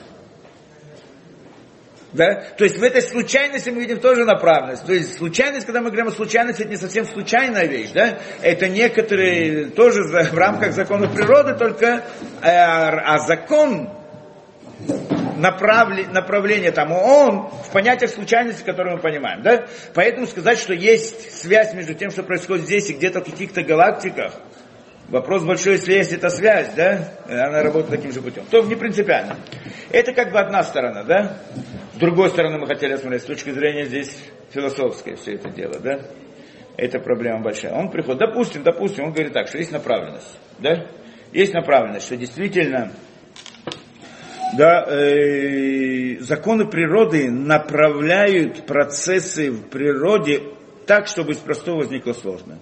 [2.14, 2.44] Да?
[2.56, 4.86] То есть в этой случайности мы видим тоже направленность.
[4.86, 7.90] То есть случайность, когда мы говорим о случайности, это не совсем случайная вещь.
[7.92, 8.18] Да?
[8.40, 12.04] Это некоторые тоже в рамках законов природы, только
[12.40, 13.90] э, а закон
[15.36, 19.42] направление, направление там, он в понятиях случайности, которые мы понимаем.
[19.42, 19.66] Да?
[19.92, 24.34] Поэтому сказать, что есть связь между тем, что происходит здесь и где-то в каких-то галактиках,
[25.08, 28.46] Вопрос большой, если есть эта связь, да, она работает таким же путем.
[28.50, 29.36] То не принципиально.
[29.90, 31.36] Это как бы одна сторона, да.
[31.94, 34.18] С другой стороны мы хотели смотреть с точки зрения здесь
[34.50, 36.00] философской все это дело, да.
[36.76, 37.72] Это проблема большая.
[37.72, 40.88] Он приходит, допустим, допустим, он говорит так, что есть направленность, да.
[41.32, 42.90] Есть направленность, что действительно
[44.58, 50.42] да, э, законы природы направляют процессы в природе
[50.86, 52.58] так, чтобы из простого возникло сложное.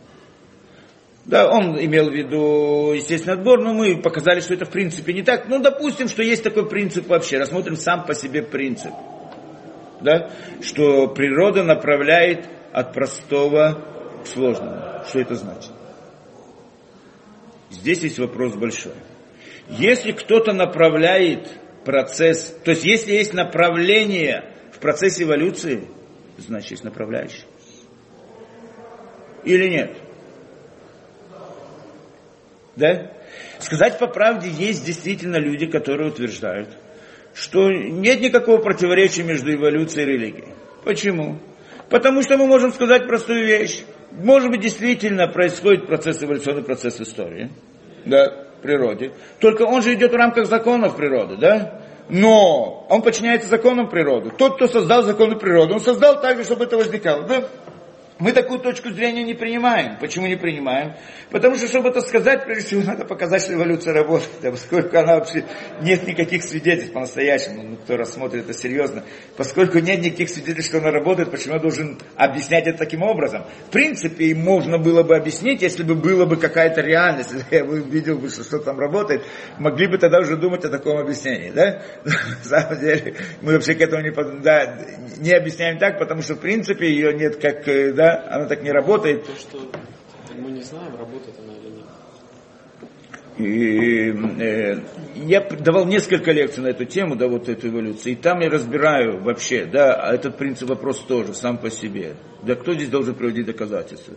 [1.24, 5.22] Да, он имел в виду естественный отбор, но мы показали, что это в принципе не
[5.22, 5.48] так.
[5.48, 7.38] Ну, допустим, что есть такой принцип вообще.
[7.38, 8.92] Рассмотрим сам по себе принцип.
[10.02, 10.30] Да?
[10.60, 13.82] Что природа направляет от простого
[14.22, 15.04] к сложному.
[15.06, 15.72] Что это значит?
[17.70, 18.94] Здесь есть вопрос большой.
[19.68, 21.48] Если кто-то направляет
[21.84, 25.88] процесс, то есть если есть направление в процессе эволюции,
[26.36, 27.44] значит есть направляющий.
[29.44, 29.96] Или нет?
[32.76, 33.12] Да?
[33.58, 36.76] Сказать по правде, есть действительно люди, которые утверждают,
[37.34, 40.48] что нет никакого противоречия между эволюцией и религией.
[40.84, 41.38] Почему?
[41.88, 43.82] Потому что мы можем сказать простую вещь.
[44.10, 47.50] Может быть, действительно происходит процесс, эволюционный процесс истории,
[48.04, 49.12] да, природе.
[49.40, 51.80] Только он же идет в рамках законов природы, да?
[52.08, 54.30] Но он подчиняется законам природы.
[54.36, 57.44] Тот, кто создал законы природы, он создал так же, чтобы это возникало, да?
[58.18, 59.98] Мы такую точку зрения не принимаем.
[59.98, 60.94] Почему не принимаем?
[61.30, 64.30] Потому что, чтобы это сказать, прежде всего, надо показать, что эволюция работает.
[64.42, 65.44] Поскольку она вообще
[65.80, 69.04] нет никаких свидетельств по-настоящему, ну, кто рассмотрит это серьезно,
[69.36, 73.44] поскольку нет никаких свидетельств, что она работает, почему я должен объяснять это таким образом?
[73.68, 77.80] В принципе, можно было бы объяснить, если бы была бы какая-то реальность, если я бы
[77.80, 79.22] видел бы, что, что там работает,
[79.58, 81.50] могли бы тогда уже думать о таком объяснении.
[81.50, 81.82] Да?
[82.04, 84.78] На самом деле, мы вообще к этому не, да,
[85.18, 88.72] не объясняем так, потому что, в принципе, ее нет как, э, да, она так не
[88.72, 89.24] работает.
[89.24, 89.58] То, что
[90.36, 91.86] мы не знаем, работает она или нет.
[93.38, 94.10] И,
[94.42, 94.80] э,
[95.14, 99.22] я давал несколько лекций на эту тему, да, вот эту эволюцию, и там я разбираю
[99.22, 102.14] вообще, да, этот принцип вопрос тоже, сам по себе.
[102.42, 104.14] Да кто здесь должен приводить доказательства?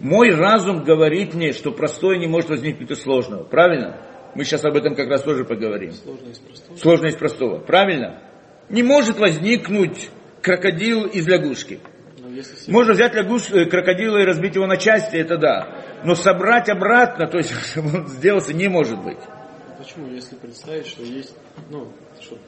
[0.00, 3.96] Мой разум говорит мне, что простое не может возникнуть из сложного, правильно?
[4.34, 5.92] Мы сейчас об этом как раз тоже поговорим.
[5.92, 6.76] Сложно из простого.
[6.76, 8.20] Сложно из простого, правильно?
[8.68, 10.10] Не может возникнуть
[10.42, 11.80] крокодил из лягушки.
[12.68, 16.02] Можно взять лягуш, э, крокодила и разбить его на части, это да.
[16.04, 19.18] Но собрать обратно, то есть, чтобы он сделался, не может быть.
[19.78, 20.08] Почему?
[20.08, 21.34] Если представить, что есть,
[21.70, 22.38] ну, что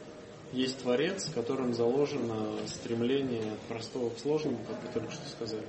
[0.53, 2.35] есть Творец, которым заложено
[2.67, 5.63] стремление от простого к сложному, как вы только что сказали.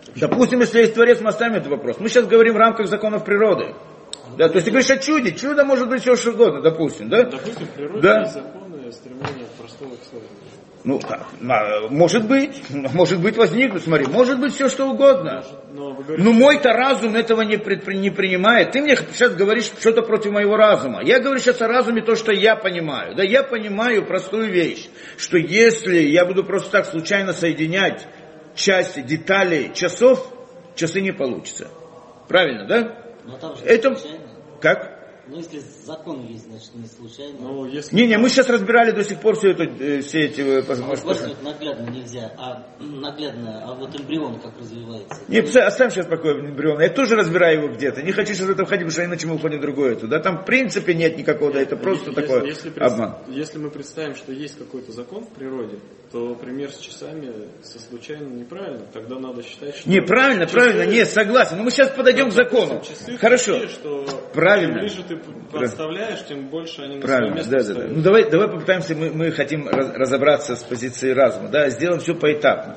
[0.00, 0.28] Почему?
[0.28, 1.98] Допустим, если есть Творец, мы оставим этот вопрос.
[2.00, 3.74] Мы сейчас говорим в рамках законов природы.
[4.36, 5.32] Да, то есть ты говоришь о чуде.
[5.32, 7.24] Чудо может быть все что угодно, допустим, да?
[7.24, 8.20] Допустим, в природе да.
[8.20, 10.36] есть законы от простого к сложному.
[10.84, 11.00] Ну,
[11.90, 15.44] может быть, может быть возникнуть, смотри, может быть все что угодно.
[15.72, 18.70] Но, Но мой-то разум этого не, предпри, не принимает.
[18.70, 21.02] Ты мне сейчас говоришь что-то против моего разума.
[21.02, 23.16] Я говорю сейчас о разуме то, что я понимаю.
[23.16, 28.06] Да, я понимаю простую вещь, что если я буду просто так случайно соединять
[28.54, 30.32] части, детали часов,
[30.76, 31.68] часы не получится.
[32.28, 33.02] Правильно, да?
[33.24, 33.96] Но там же Это...
[34.60, 34.95] Как?
[35.28, 37.38] Ну, если закон есть, значит, не случайно.
[37.40, 37.94] Ну, если...
[37.96, 40.40] Не-не, мы сейчас разбирали до сих пор все, это, э, все эти...
[40.40, 41.26] э, А вот возможности.
[41.26, 45.20] вот наглядно нельзя, а наглядно, а вот эмбрион как развивается.
[45.26, 46.82] Не, оставь сейчас покой эмбриона.
[46.82, 48.02] Я тоже разбираю его где-то.
[48.02, 49.96] Не хочу сейчас в это входить, потому что иначе мы уходим в другое.
[49.96, 53.16] Туда там в принципе нет никакого, да, это просто Если- такой если, пред- обман.
[53.28, 55.78] если мы представим, что есть какой-то закон в природе,
[56.12, 57.32] то пример с часами
[57.64, 58.86] со случайно неправильно.
[58.92, 59.90] Тогда надо считать, что...
[59.90, 61.56] Не, правильно, часы- правильно, нет, согласен.
[61.56, 62.80] Но мы сейчас подойдем к закону.
[62.88, 63.54] Часы Хорошо.
[63.54, 64.74] такие, что Правильно.
[64.74, 65.15] Чем ближе ты
[65.52, 67.94] подставляешь, тем больше они на Правильно, свое место да, да, да.
[67.94, 72.14] Ну давай, давай попытаемся, мы, мы хотим раз- разобраться с позиции разума, да, сделаем все
[72.14, 72.76] поэтапно.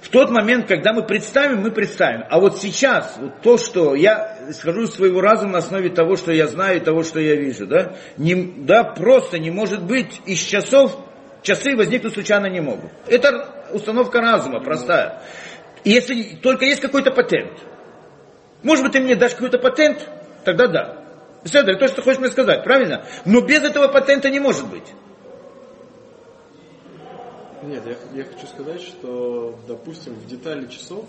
[0.00, 2.24] В тот момент, когда мы представим, мы представим.
[2.30, 6.32] А вот сейчас, вот то, что я схожу из своего разума на основе того, что
[6.32, 10.38] я знаю и того, что я вижу, да, не, да, просто не может быть из
[10.38, 10.96] часов,
[11.42, 12.90] часы возникнуть случайно не могут.
[13.06, 15.20] Это установка разума простая.
[15.84, 17.52] И если только есть какой-то патент,
[18.62, 20.06] может быть, ты мне дашь какой-то патент,
[20.44, 20.99] тогда да.
[21.44, 23.04] Седер, то, что ты хочешь мне сказать, правильно?
[23.24, 24.92] Но без этого патента не может быть.
[27.62, 31.04] Нет, я, я хочу сказать, что, допустим, в детали часов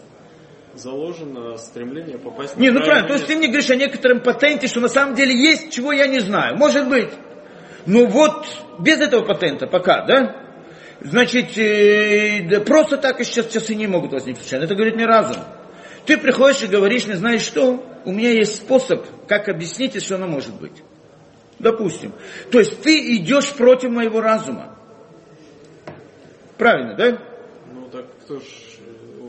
[0.74, 4.68] заложено стремление попасть Не, на ну правильно, то есть ты мне говоришь о некотором патенте,
[4.68, 6.58] что на самом деле есть, чего я не знаю.
[6.58, 7.10] Может быть.
[7.86, 8.46] Но вот
[8.80, 10.36] без этого патента пока, да?
[11.02, 14.52] Значит, э, да просто так и сейчас часы не могут возникнуть.
[14.52, 15.38] Это говорит мне разум.
[16.06, 20.28] Ты приходишь и говоришь мне, знаешь что, у меня есть способ, как объяснить, что оно
[20.28, 20.84] может быть.
[21.60, 22.14] Допустим.
[22.52, 24.78] То есть ты идешь против моего разума.
[26.58, 27.18] Правильно, да?
[27.74, 28.44] Ну так кто ж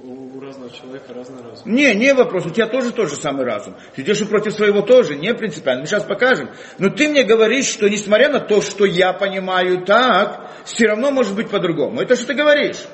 [0.03, 1.73] у, у разного человека разный разум.
[1.73, 3.75] Не, не вопрос, у тебя тоже тот же самый разум.
[3.95, 5.83] Ты идешь и против своего тоже, не принципиально.
[5.83, 6.51] Мы сейчас покажем.
[6.79, 11.35] Но ты мне говоришь, что несмотря на то, что я понимаю так, все равно может
[11.35, 12.01] быть по-другому.
[12.01, 12.85] Это что ты говоришь?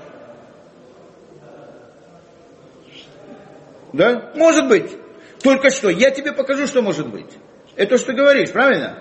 [3.92, 4.32] Да?
[4.34, 4.90] Может быть.
[5.42, 7.30] Только что, я тебе покажу, что может быть.
[7.76, 8.98] Это то, что ты говоришь, правильно?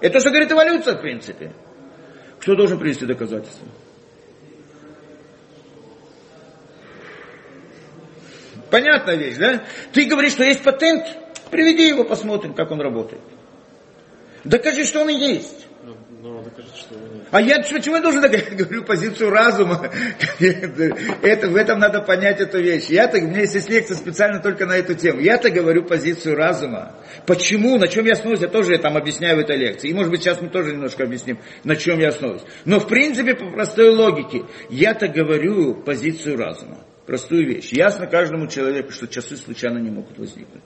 [0.00, 1.52] Это то, что говорит эволюция, в принципе.
[2.40, 3.66] Кто должен привести доказательства?
[8.70, 9.64] Понятная вещь, да?
[9.92, 11.04] Ты говоришь, что есть патент,
[11.50, 13.22] приведи его, посмотрим, как он работает.
[14.44, 15.66] Докажи, что он и есть.
[17.32, 18.54] А я почему я должен доказать?
[18.56, 19.90] говорю позицию разума?
[20.38, 22.84] Это, в этом надо понять эту вещь.
[22.86, 25.20] Я-то, у меня есть лекция специально только на эту тему.
[25.20, 26.94] Я-то говорю позицию разума.
[27.26, 29.88] Почему, на чем я основываюсь, я тоже там объясняю в этой лекции.
[29.88, 32.44] И может быть сейчас мы тоже немножко объясним, на чем я основываюсь.
[32.64, 36.78] Но в принципе по простой логике, я-то говорю позицию разума.
[37.06, 37.72] Простую вещь.
[37.72, 40.62] Ясно каждому человеку, что часы случайно не могут возникнуть.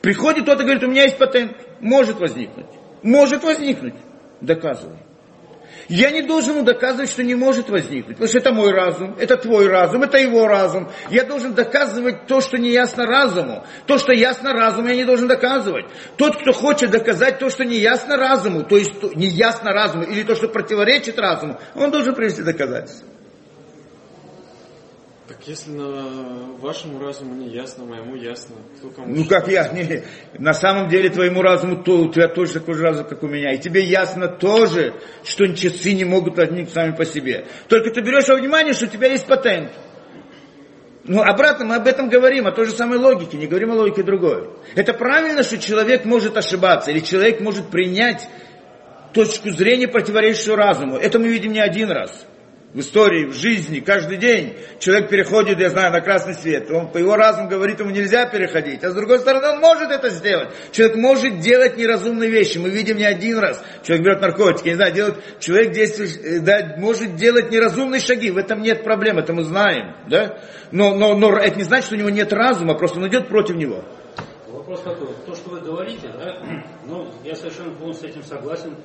[0.00, 1.52] Приходит кто-то и говорит, у меня есть патент.
[1.80, 2.66] Может возникнуть.
[3.02, 3.94] Может возникнуть.
[4.42, 4.98] Доказывай.
[5.88, 9.68] Я не должен доказывать, что не может возникнуть, потому что это мой разум, это твой
[9.68, 10.90] разум, это его разум.
[11.10, 13.64] Я должен доказывать то, что не ясно разуму.
[13.86, 15.86] То, что ясно разуму, я не должен доказывать.
[16.16, 20.22] Тот, кто хочет доказать то, что не ясно разуму, то есть не ясно разуму, или
[20.22, 23.11] то, что противоречит разуму, он должен привести доказательства.
[25.42, 29.66] Так если на вашему разуму не ясно, моему ясно, кто кому Ну как я?
[29.72, 30.04] Не,
[30.38, 33.52] на самом деле твоему разуму то, у тебя тоже такой же разум, как у меня.
[33.52, 37.46] И тебе ясно тоже, что часы не могут возникнуть сами по себе.
[37.66, 39.72] Только ты берешь во внимание, что у тебя есть патент.
[41.02, 44.04] Ну, обратно мы об этом говорим, о той же самой логике, не говорим о логике
[44.04, 44.48] другой.
[44.76, 48.28] Это правильно, что человек может ошибаться, или человек может принять
[49.12, 50.98] точку зрения, противоречащую разуму.
[50.98, 52.26] Это мы видим не один раз.
[52.74, 56.70] В истории, в жизни, каждый день человек переходит, я знаю, на красный свет.
[56.70, 58.82] Он, по его разуму говорит, ему нельзя переходить.
[58.82, 60.54] А с другой стороны, он может это сделать.
[60.70, 62.56] Человек может делать неразумные вещи.
[62.56, 63.62] Мы видим не один раз.
[63.82, 68.30] Человек берет наркотики, не знаю, делает, человек действует, э, да, может делать неразумные шаги.
[68.30, 69.94] В этом нет проблем, это мы знаем.
[70.08, 70.38] Да?
[70.70, 73.56] Но, но, но это не значит, что у него нет разума, просто он идет против
[73.56, 73.84] него.
[74.48, 76.40] Вопрос такой, то, что вы говорите, да,
[76.86, 78.76] ну, я совершенно полностью с этим согласен.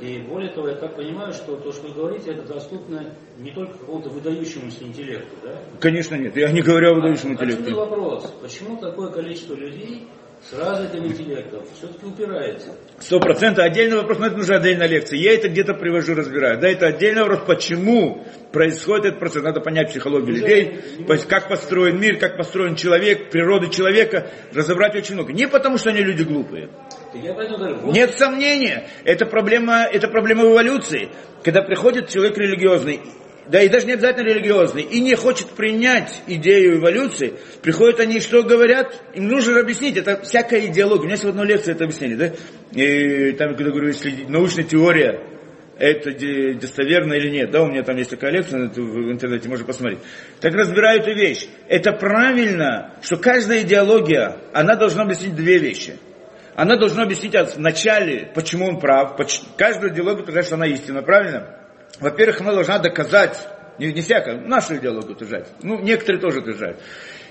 [0.00, 3.74] И более того, я так понимаю, что то, что вы говорите, это доступно не только
[3.78, 5.60] какому-то выдающемуся интеллекту, да?
[5.78, 7.74] Конечно нет, я не говорю о выдающем Отсюда интеллекте.
[7.74, 10.08] вопрос, почему такое количество людей
[10.42, 12.74] с развитым интеллектом все-таки упирается?
[12.98, 13.62] Сто процентов.
[13.62, 15.18] Отдельный вопрос, но это нужна отдельная лекция.
[15.18, 16.58] Я это где-то привожу, разбираю.
[16.58, 19.42] Да, это отдельный вопрос, почему происходит этот процесс.
[19.42, 24.96] Надо понять психологию людей, то есть как построен мир, как построен человек, природа человека, разобрать
[24.96, 25.34] очень много.
[25.34, 26.70] Не потому, что они люди глупые.
[27.92, 31.10] Нет сомнения, это проблема, это проблема эволюции.
[31.42, 33.00] Когда приходит человек религиозный,
[33.48, 38.42] да и даже не обязательно религиозный, и не хочет принять идею эволюции, приходят они, что
[38.42, 41.02] говорят, им нужно объяснить, это всякая идеология.
[41.02, 42.32] У меня одной лекции это объяснили, да?
[42.72, 45.20] И там, когда говорю, если научная теория,
[45.78, 46.12] это
[46.60, 50.00] достоверно или нет, да, у меня там есть такая лекция в интернете, можно посмотреть.
[50.40, 51.48] Так разбираю эту вещь.
[51.68, 55.94] Это правильно, что каждая идеология, она должна объяснить две вещи.
[56.54, 59.16] Она должна объяснить в начале, почему он прав.
[59.56, 61.56] Каждую идеологию утверждает, что она истина, правильно?
[62.00, 63.38] Во-первых, она должна доказать,
[63.78, 65.48] не, не всякая, нашу идеологию утверждать.
[65.62, 66.80] Ну, некоторые тоже утверждают.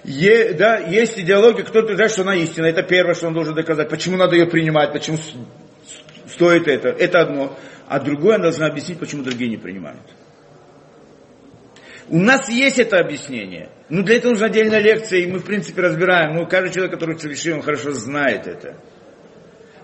[0.04, 2.68] Е, да, есть идеология, кто утверждает, что она истина.
[2.68, 3.90] Это первое, что он должен доказать.
[3.90, 5.18] Почему надо ее принимать, почему
[6.28, 6.90] стоит это.
[6.90, 7.58] Это одно.
[7.88, 10.04] А другое, она должна объяснить, почему другие не принимают.
[12.08, 13.70] У нас есть это объяснение.
[13.90, 16.36] Но для этого нужна отдельная лекция, и мы, в принципе, разбираем.
[16.36, 18.78] Ну, каждый человек, который в он хорошо знает это.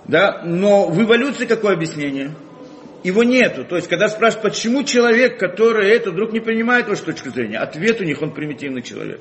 [0.07, 0.41] Да?
[0.43, 2.35] Но в эволюции какое объяснение?
[3.03, 3.65] Его нету.
[3.65, 8.01] То есть, когда спрашивают, почему человек, который это вдруг не принимает вашу точку зрения, ответ
[8.01, 9.19] у них, он примитивный человек.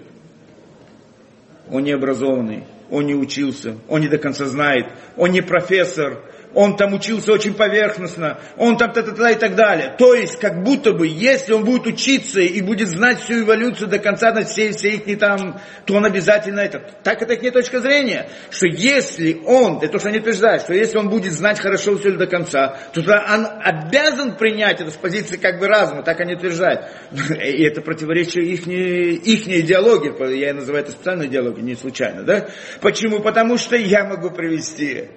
[1.70, 6.22] Он не образованный, он не учился, он не до конца знает, он не профессор,
[6.54, 9.94] он там учился очень поверхностно, он там та-та-та и так далее.
[9.98, 13.98] То есть, как будто бы, если он будет учиться и будет знать всю эволюцию до
[13.98, 16.82] конца, на все, все их не там, то он обязательно это.
[17.02, 20.74] Так это их не точка зрения, что если он, это то, что они утверждают, что
[20.74, 25.36] если он будет знать хорошо все до конца, то он обязан принять это с позиции
[25.36, 26.86] как бы разума, так они утверждают.
[27.12, 32.48] И это противоречие их, их идеологии, я называю это специальной идеологией, не случайно, да?
[32.80, 33.20] Почему?
[33.20, 35.08] Потому что я могу привести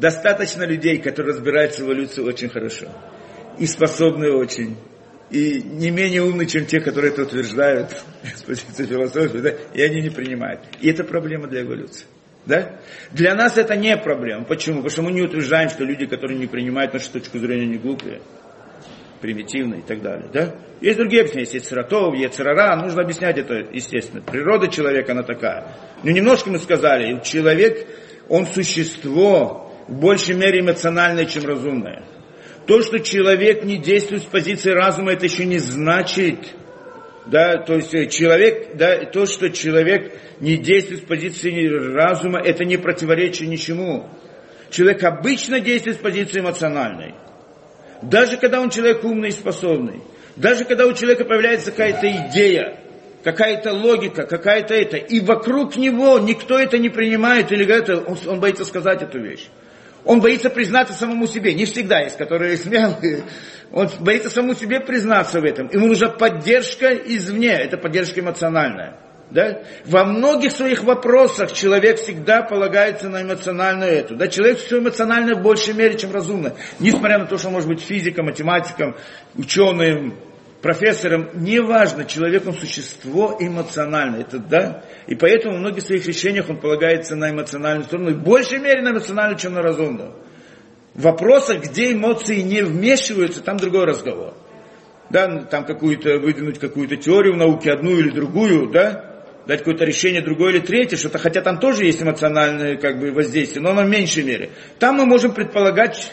[0.00, 2.86] достаточно людей, которые разбираются в эволюции очень хорошо.
[3.58, 4.76] И способны очень.
[5.30, 7.90] И не менее умны, чем те, которые это утверждают
[8.34, 10.62] с позиции философии, да, и они не принимают.
[10.80, 12.06] И это проблема для эволюции.
[12.46, 12.80] Да?
[13.12, 14.44] Для нас это не проблема.
[14.44, 14.76] Почему?
[14.76, 18.22] Потому что мы не утверждаем, что люди, которые не принимают нашу точку зрения, не глупые,
[19.20, 20.28] примитивные и так далее.
[20.32, 20.54] Да?
[20.80, 21.44] Есть другие объяснения.
[21.44, 22.76] Есть Яцератов, Яцерара.
[22.76, 24.22] Нужно объяснять это, естественно.
[24.22, 25.76] Природа человека, она такая.
[26.02, 27.86] Но немножко мы сказали, человек,
[28.28, 32.04] он существо, в большей мере эмоциональное, чем разумное.
[32.66, 36.54] То, что человек не действует с позиции разума, это еще не значит,
[37.26, 42.64] да, то есть э, человек, да, то, что человек не действует с позиции разума, это
[42.64, 44.08] не противоречит ничему.
[44.70, 47.14] Человек обычно действует с позиции эмоциональной.
[48.02, 50.00] Даже когда он человек умный и способный.
[50.36, 52.78] Даже когда у человека появляется какая-то идея,
[53.24, 58.40] какая-то логика, какая-то это, и вокруг него никто это не принимает или говорит, он, он
[58.40, 59.48] боится сказать эту вещь.
[60.04, 61.54] Он боится признаться самому себе.
[61.54, 63.24] Не всегда есть, которые смелые.
[63.72, 65.68] Он боится самому себе признаться в этом.
[65.72, 67.52] Ему нужна поддержка извне.
[67.52, 68.96] Это поддержка эмоциональная.
[69.30, 69.62] Да?
[69.84, 74.16] Во многих своих вопросах человек всегда полагается на эмоциональную эту.
[74.16, 74.26] Да?
[74.26, 76.54] Человек все эмоционально в большей мере, чем разумно.
[76.80, 78.96] Несмотря на то, что он может быть физиком, математиком,
[79.36, 80.18] ученым,
[80.62, 86.58] профессором, неважно, человек он существо эмоциональное, это да, и поэтому в многих своих решениях он
[86.58, 90.14] полагается на эмоциональную сторону, в большей мере на эмоциональную, чем на разумную.
[90.94, 94.34] В вопросах, где эмоции не вмешиваются, там другой разговор.
[95.08, 99.10] Да, там какую-то, выдвинуть какую-то теорию в науке, одну или другую, да,
[99.46, 103.62] дать какое-то решение другое или третье, что-то, хотя там тоже есть эмоциональное как бы, воздействие,
[103.62, 104.50] но оно меньшей мере.
[104.78, 106.12] Там мы можем предполагать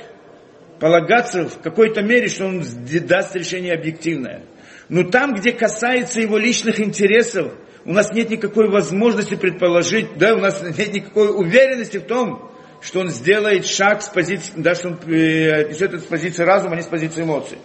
[0.79, 2.63] полагаться в какой-то мере, что он
[3.07, 4.43] даст решение объективное.
[4.89, 7.53] Но там, где касается его личных интересов,
[7.85, 12.51] у нас нет никакой возможности предположить, да, у нас нет никакой уверенности в том,
[12.81, 16.73] что он сделает шаг с позиции, да, что он э, отнесет это с позиции разума,
[16.73, 17.57] а не с позиции эмоций.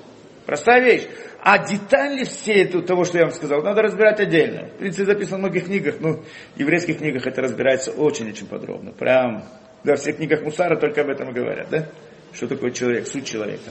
[0.47, 1.07] Простая вещь.
[1.45, 4.69] А детали все это, того, что я вам сказал, надо разбирать отдельно.
[4.69, 6.23] В принципе, записано в многих книгах, ну,
[6.55, 8.93] в еврейских книгах это разбирается очень-очень подробно.
[8.93, 9.45] Прям,
[9.83, 11.89] да, в всех книгах Мусара только об этом и говорят, да?
[12.33, 13.71] Что такое человек, суть человека.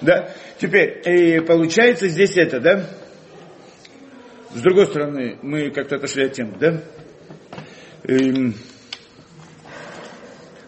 [0.00, 0.30] Да?
[0.58, 2.86] Теперь, и получается здесь это, да?
[4.54, 6.80] С другой стороны, мы как-то отошли от темы, да?
[8.04, 8.54] Эм,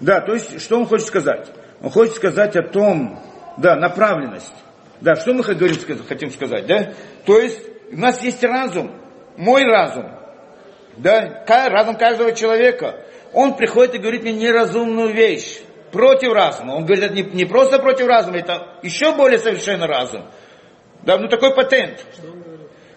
[0.00, 1.50] да, то есть, что он хочет сказать?
[1.80, 3.20] Он хочет сказать о том,
[3.58, 4.52] да, направленность.
[5.00, 5.76] Да, что мы говорим,
[6.08, 6.94] хотим сказать, да?
[7.26, 8.92] То есть, у нас есть разум,
[9.36, 10.10] мой разум,
[10.96, 13.04] да, разум каждого человека.
[13.32, 15.60] Он приходит и говорит мне неразумную вещь
[15.94, 16.72] против разума.
[16.72, 20.26] Он говорит, это не, не просто против разума, это еще более совершенно разум.
[21.02, 22.04] Да, ну такой патент.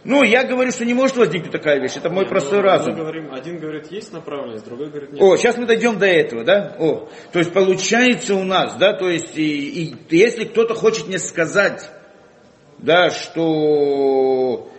[0.03, 1.97] Ну, я говорю, что не может возникнуть такая вещь.
[1.97, 2.93] Это мой Нет, простой разум.
[2.93, 5.21] Мы говорим, один говорит, есть направленность, другой говорит, нет.
[5.21, 6.75] О, сейчас мы дойдем до этого, да?
[6.79, 11.19] О, то есть получается у нас, да, то есть, и, и если кто-то хочет мне
[11.19, 11.89] сказать,
[12.77, 14.71] да, что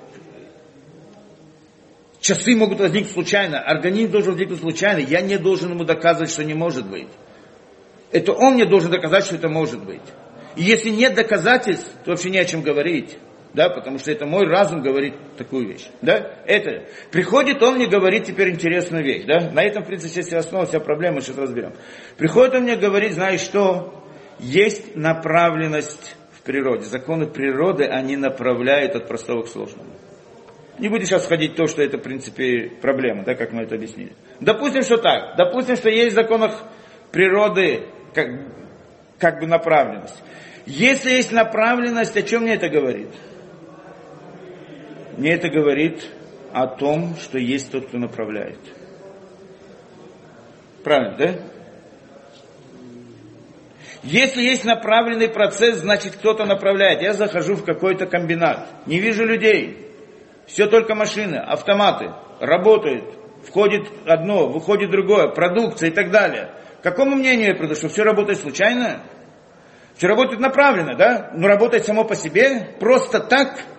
[2.20, 6.54] часы могут возникнуть случайно, организм должен возникнуть случайно, я не должен ему доказывать, что не
[6.54, 7.08] может быть
[8.12, 10.02] это он мне должен доказать, что это может быть.
[10.56, 13.18] И если нет доказательств, то вообще не о чем говорить.
[13.54, 15.88] Да, потому что это мой разум говорит такую вещь.
[16.02, 16.34] Да?
[16.44, 16.84] Это.
[17.10, 19.24] Приходит он мне говорит теперь интересную вещь.
[19.24, 19.50] Да?
[19.50, 21.72] На этом, в принципе, вся основа, вся проблема, сейчас разберем.
[22.18, 24.04] Приходит он мне говорит, знаешь что,
[24.38, 26.84] есть направленность в природе.
[26.84, 29.90] Законы природы, они направляют от простого к сложному.
[30.78, 33.74] Не буду сейчас входить в то, что это, в принципе, проблема, да, как мы это
[33.74, 34.12] объяснили.
[34.40, 35.36] Допустим, что так.
[35.36, 36.62] Допустим, что есть в законах
[37.10, 37.86] природы
[38.18, 38.30] как,
[39.18, 40.22] как бы направленность.
[40.66, 43.10] Если есть направленность, о чем мне это говорит?
[45.16, 46.06] Мне это говорит
[46.52, 48.58] о том, что есть тот, кто направляет.
[50.84, 51.34] Правильно, да?
[54.02, 57.02] Если есть направленный процесс, значит кто-то направляет.
[57.02, 59.88] Я захожу в какой-то комбинат, не вижу людей,
[60.46, 63.04] все только машины, автоматы, работают,
[63.44, 66.50] входит одно, выходит другое, продукция и так далее.
[66.80, 69.02] К какому мнению я приду, что все работает случайно?
[69.96, 71.30] Все работает направленно, да?
[71.34, 73.60] Но работает само по себе, просто так–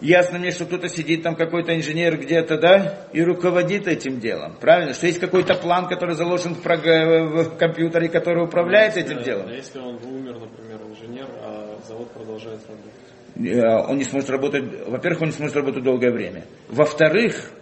[0.00, 4.56] Ясно мне, что кто-то сидит там, какой-то инженер где-то, да, и руководит этим делом.
[4.58, 4.94] Правильно?
[4.94, 6.80] Что есть какой-то план, который заложен в, прог...
[6.80, 9.48] в компьютере, который управляет если, этим делом.
[9.48, 12.92] А если он умер, например, инженер, а завод продолжает работать?
[13.36, 16.44] Э, он не сможет работать, во-первых, он не сможет работать долгое время.
[16.68, 17.59] Во-вторых, ну,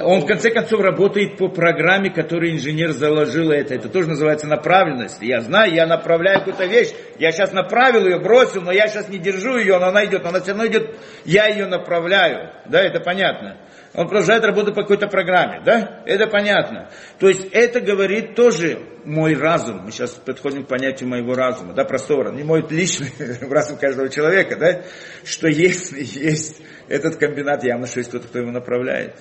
[0.00, 3.74] он в конце концов работает по программе, которую инженер заложил это.
[3.74, 5.18] Это тоже называется направленность.
[5.20, 6.88] Я знаю, я направляю какую-то вещь.
[7.18, 10.24] Я сейчас направил ее, бросил, но я сейчас не держу ее, но она идет.
[10.24, 12.50] Она все равно идет, я ее направляю.
[12.66, 13.58] Да, это понятно.
[13.94, 16.02] Он продолжает работать по какой-то программе, да?
[16.06, 16.90] Это понятно.
[17.18, 19.84] То есть это говорит тоже мой разум.
[19.84, 23.10] Мы сейчас подходим к понятию моего разума, да, простого Не мой личный
[23.50, 24.82] разум каждого человека, да?
[25.24, 29.16] Что если есть этот комбинат, явно, что есть кто-то, кто его направляет.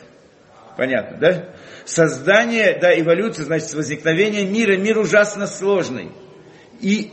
[0.77, 1.45] Понятно, да?
[1.85, 4.77] Создание, да, эволюция, значит, возникновение мира.
[4.77, 6.11] Мир ужасно сложный.
[6.79, 7.11] И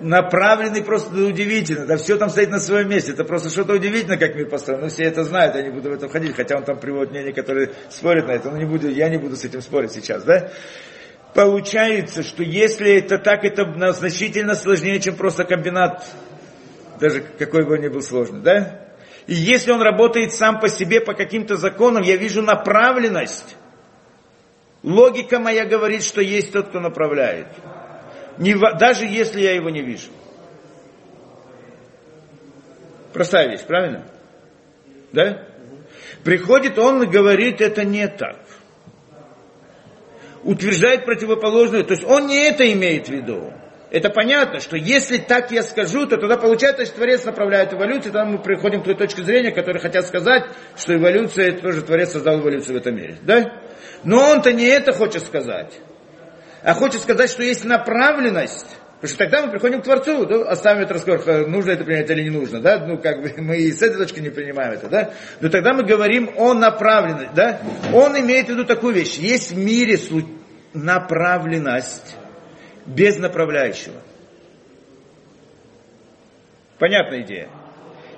[0.00, 1.86] направленный просто удивительно.
[1.86, 3.12] Да все там стоит на своем месте.
[3.12, 4.80] Это просто что-то удивительно, как мир построен.
[4.80, 7.32] Ну, все это знают, я не буду в это входить, хотя он там приводит мнения,
[7.32, 8.50] которые спорят на это.
[8.50, 10.50] Но не буду, я не буду с этим спорить сейчас, да?
[11.34, 16.04] Получается, что если это так, это значительно сложнее, чем просто комбинат,
[17.00, 18.91] даже какой бы он ни был сложный, да?
[19.26, 23.56] И если он работает сам по себе по каким-то законам, я вижу направленность.
[24.82, 27.46] Логика моя говорит, что есть тот, кто направляет.
[28.38, 30.10] Не, даже если я его не вижу.
[33.12, 34.06] Простая вещь, правильно?
[35.12, 35.46] Да?
[36.24, 38.38] Приходит он и говорит, это не так.
[40.42, 41.84] Утверждает противоположное.
[41.84, 43.52] То есть он не это имеет в виду
[43.92, 48.24] это понятно, что если так я скажу, то тогда получается, что Творец направляет эволюцию, тогда
[48.24, 50.44] мы приходим к той точке зрения, которые хотят сказать,
[50.76, 53.18] что эволюция, это тоже Творец создал эволюцию в этом мире.
[53.20, 53.52] Да?
[54.02, 55.74] Но он-то не это хочет сказать,
[56.62, 60.82] а хочет сказать, что есть направленность, Потому что тогда мы приходим к Творцу, да, оставим
[60.82, 63.82] этот разговор, нужно это принять или не нужно, да, ну, как бы мы и с
[63.82, 67.60] этой точки не принимаем это, да, но тогда мы говорим о направленности, да,
[67.92, 69.98] он имеет в виду такую вещь, есть в мире
[70.72, 72.16] направленность,
[72.86, 74.00] без направляющего.
[76.78, 77.48] Понятная идея?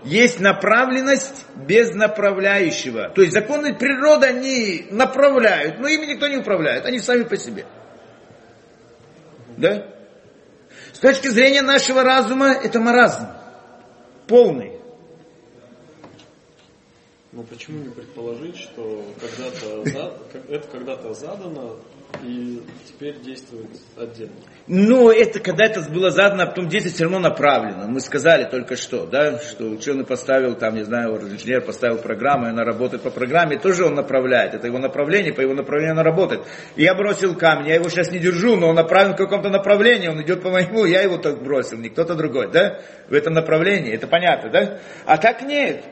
[0.04, 3.10] Есть направленность без направляющего.
[3.10, 7.66] То есть законы природы, они направляют, но ими никто не управляет, они сами по себе.
[9.56, 9.86] Да?
[10.92, 13.28] С точки зрения нашего разума, это маразм.
[14.26, 14.74] Полный.
[17.32, 21.80] Но почему не предположить, что когда-то это когда-то задано,
[22.22, 24.34] и теперь действует отдельно.
[24.66, 27.86] Но это когда это было задано, а потом действие все равно направлено.
[27.86, 32.50] Мы сказали только что, да, что ученый поставил, там, не знаю, инженер поставил программу, и
[32.50, 34.54] она работает по программе, тоже он направляет.
[34.54, 36.42] Это его направление, по его направлению она работает.
[36.76, 40.08] И я бросил камень, я его сейчас не держу, но он направлен в каком-то направлении,
[40.08, 43.92] он идет по моему, я его так бросил, не кто-то другой, да, в этом направлении,
[43.92, 44.78] это понятно, да?
[45.04, 45.84] А так нет.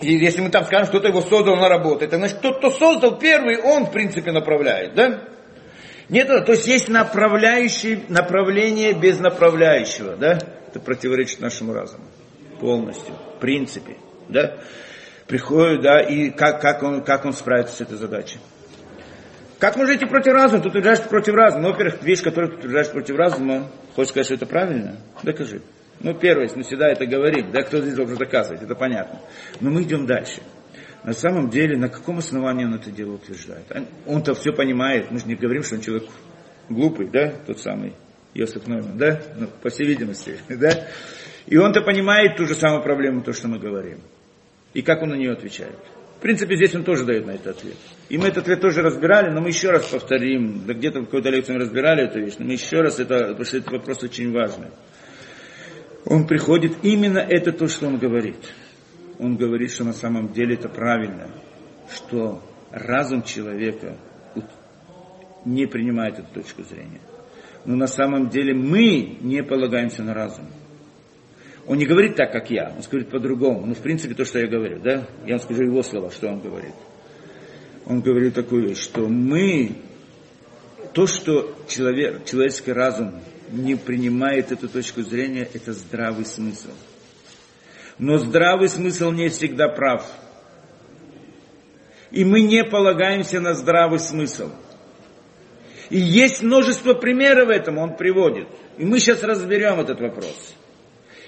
[0.00, 3.58] И если мы там скажем, кто-то его создал, он работает, значит, тот, кто создал первый,
[3.58, 5.20] он, в принципе, направляет, да?
[6.12, 10.38] Нет, то есть есть направляющий, направление без направляющего, да?
[10.68, 12.04] Это противоречит нашему разуму
[12.60, 13.96] полностью, в принципе,
[14.28, 14.58] да?
[15.26, 18.40] Приходит, да, и как, как, он, как он справится с этой задачей.
[19.58, 20.62] Как можно идти против разума?
[20.62, 21.62] Ты утверждаешь против разума.
[21.62, 24.98] Ну, во-первых, вещь, которую ты утверждаешь против разума, хочешь сказать, что это правильно?
[25.22, 25.62] Докажи.
[26.00, 29.18] Ну, первое, мы всегда это говорим, да, кто здесь должен доказывать, это понятно.
[29.60, 30.42] Но мы идем дальше
[31.04, 33.66] на самом деле, на каком основании он это дело утверждает?
[34.06, 36.08] Он-то все понимает, мы же не говорим, что он человек
[36.68, 37.94] глупый, да, тот самый
[38.34, 40.86] Йосиф Нойман, да, ну, по всей видимости, да,
[41.46, 44.00] и он-то понимает ту же самую проблему, то, что мы говорим.
[44.74, 45.76] И как он на нее отвечает?
[46.18, 47.76] В принципе, здесь он тоже дает на этот ответ.
[48.08, 51.30] И мы этот ответ тоже разбирали, но мы еще раз повторим, да где-то в какой-то
[51.30, 54.32] лекции мы разбирали эту вещь, но мы еще раз, это, потому что это вопрос очень
[54.32, 54.68] важный.
[56.06, 58.36] Он приходит, именно это то, что он говорит
[59.22, 61.30] он говорит, что на самом деле это правильно,
[61.88, 62.42] что
[62.72, 63.96] разум человека
[65.44, 67.00] не принимает эту точку зрения.
[67.64, 70.46] Но на самом деле мы не полагаемся на разум.
[71.68, 73.64] Он не говорит так, как я, он говорит по-другому.
[73.64, 75.06] Ну, в принципе, то, что я говорю, да?
[75.24, 76.74] Я вам скажу его слова, что он говорит.
[77.86, 79.76] Он говорит такую вещь, что мы
[80.92, 83.20] то, что человек, человеческий разум
[83.52, 86.70] не принимает эту точку зрения, это здравый смысл.
[88.02, 90.04] Но здравый смысл не всегда прав.
[92.10, 94.50] И мы не полагаемся на здравый смысл.
[95.88, 98.48] И есть множество примеров этому, он приводит.
[98.76, 100.52] И мы сейчас разберем этот вопрос.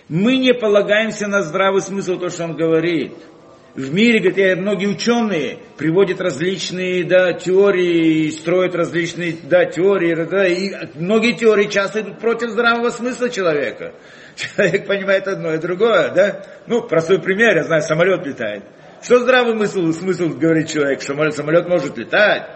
[0.09, 3.13] Мы не полагаемся на здравый смысл, то, что он говорит–
[3.75, 10.73] в мире, говорит, многие ученые приводят различные да, теории, строят различные да, теории, да, и
[10.95, 13.95] многие теории часто идут против здравого смысла человека.
[14.37, 16.45] Человек понимает одно и другое, да?
[16.67, 18.65] Ну, простой пример, я знаю, самолет летает.
[19.03, 22.49] Что здравый смысл, смысл говорит человек, что самолет, самолет может летать?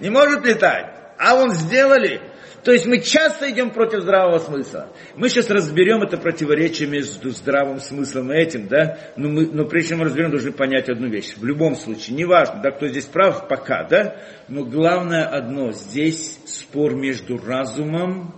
[0.00, 0.86] Не может летать.
[1.18, 2.20] А он сделали.
[2.64, 4.92] То есть мы часто идем против здравого смысла.
[5.16, 9.90] Мы сейчас разберем это противоречие между здравым смыслом и этим, да, но, мы, но прежде
[9.90, 11.36] чем мы разберем, должны понять одну вещь.
[11.36, 14.16] В любом случае, неважно, да, кто здесь прав, пока, да,
[14.48, 18.34] но главное одно, здесь спор между разумом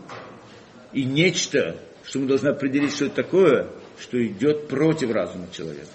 [0.93, 3.68] и нечто, что мы должны определить, что это такое,
[3.99, 5.89] что идет против разума человека.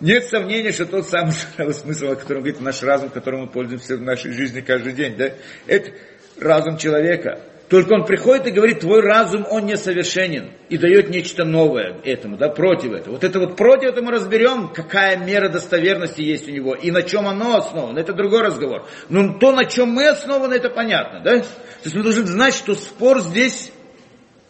[0.00, 3.96] Нет сомнения, что тот самый здравый смысл, о котором говорит наш разум, которым мы пользуемся
[3.96, 5.30] в нашей жизни каждый день, да,
[5.68, 5.92] это
[6.40, 7.40] разум человека.
[7.72, 10.50] Только он приходит и говорит, твой разум, он несовершенен.
[10.68, 13.14] И дает нечто новое этому, да, против этого.
[13.14, 16.74] Вот это вот против этого мы разберем, какая мера достоверности есть у него.
[16.74, 17.98] И на чем оно основано.
[17.98, 18.86] Это другой разговор.
[19.08, 21.38] Но то, на чем мы основаны, это понятно, да?
[21.38, 21.46] То
[21.84, 23.72] есть мы должны знать, что спор здесь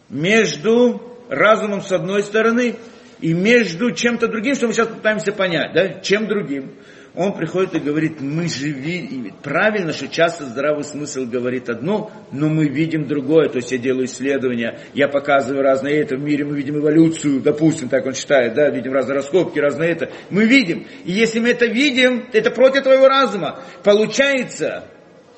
[0.09, 2.75] между разумом с одной стороны
[3.21, 6.01] и между чем-то другим, что мы сейчас пытаемся понять, да?
[6.01, 6.73] Чем другим
[7.15, 12.49] он приходит и говорит, мы же видим, правильно, что часто здравый смысл говорит одно, но
[12.49, 16.55] мы видим другое, то есть я делаю исследования, я показываю разное это, в мире мы
[16.57, 21.11] видим эволюцию, допустим, так он считает, да, видим разные раскопки, разное это, мы видим, и
[21.11, 24.85] если мы это видим, это против твоего разума, получается,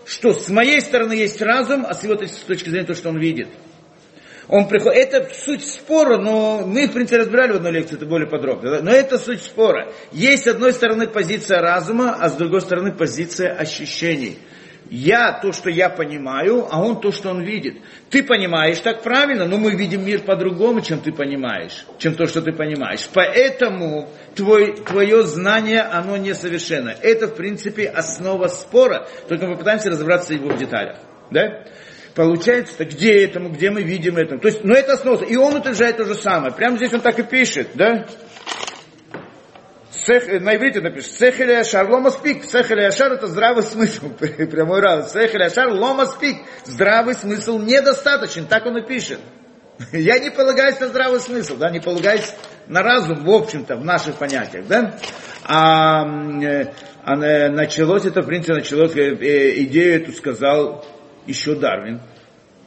[0.06, 3.50] что с моей стороны есть разум, а с его точки зрения то, что он видит–
[4.48, 8.28] он приходит, это суть спора, но мы, в принципе, разбирали в одной лекции это более
[8.28, 8.82] подробно.
[8.82, 9.92] Но это суть спора.
[10.12, 14.38] Есть, с одной стороны, позиция разума, а с другой стороны, позиция ощущений.
[14.90, 17.78] Я то, что я понимаю, а он то, что он видит.
[18.12, 22.44] Ты понимаешь так правильно, но мы видим мир по-другому, чем ты понимаешь, чем то, что
[22.44, 23.10] ты понимаешь.
[23.12, 26.94] Поэтому твой, твое знание, оно несовершенно.
[27.02, 30.98] Это, в принципе, основа спора, только мы пытаемся разобраться его в деталях.
[31.32, 31.66] Да?
[32.16, 34.38] Получается, где этому, где мы видим это.
[34.38, 35.24] То есть, но это основа.
[35.24, 36.54] И он утверждает то же самое.
[36.54, 38.06] Прямо здесь он так и пишет, да?
[39.92, 42.46] Сех, на иврите напишет, сехеля шар лома спик.
[42.46, 44.10] Сехеля шар это здравый смысл.
[44.18, 45.12] Прямой раз.
[45.12, 46.38] Сехеля шар лома спик.
[46.64, 48.48] Здравый смысл недостаточен.
[48.48, 49.20] Так он и пишет.
[49.92, 52.34] Я не полагаюсь на здравый смысл, да, не полагаюсь
[52.68, 54.98] на разум, в общем-то, в наших понятиях, да.
[55.44, 56.06] А,
[56.42, 56.72] э,
[57.04, 57.16] а
[57.50, 60.86] началось это, в принципе, началось, э, э, идею эту сказал
[61.28, 62.02] еще Дарвин,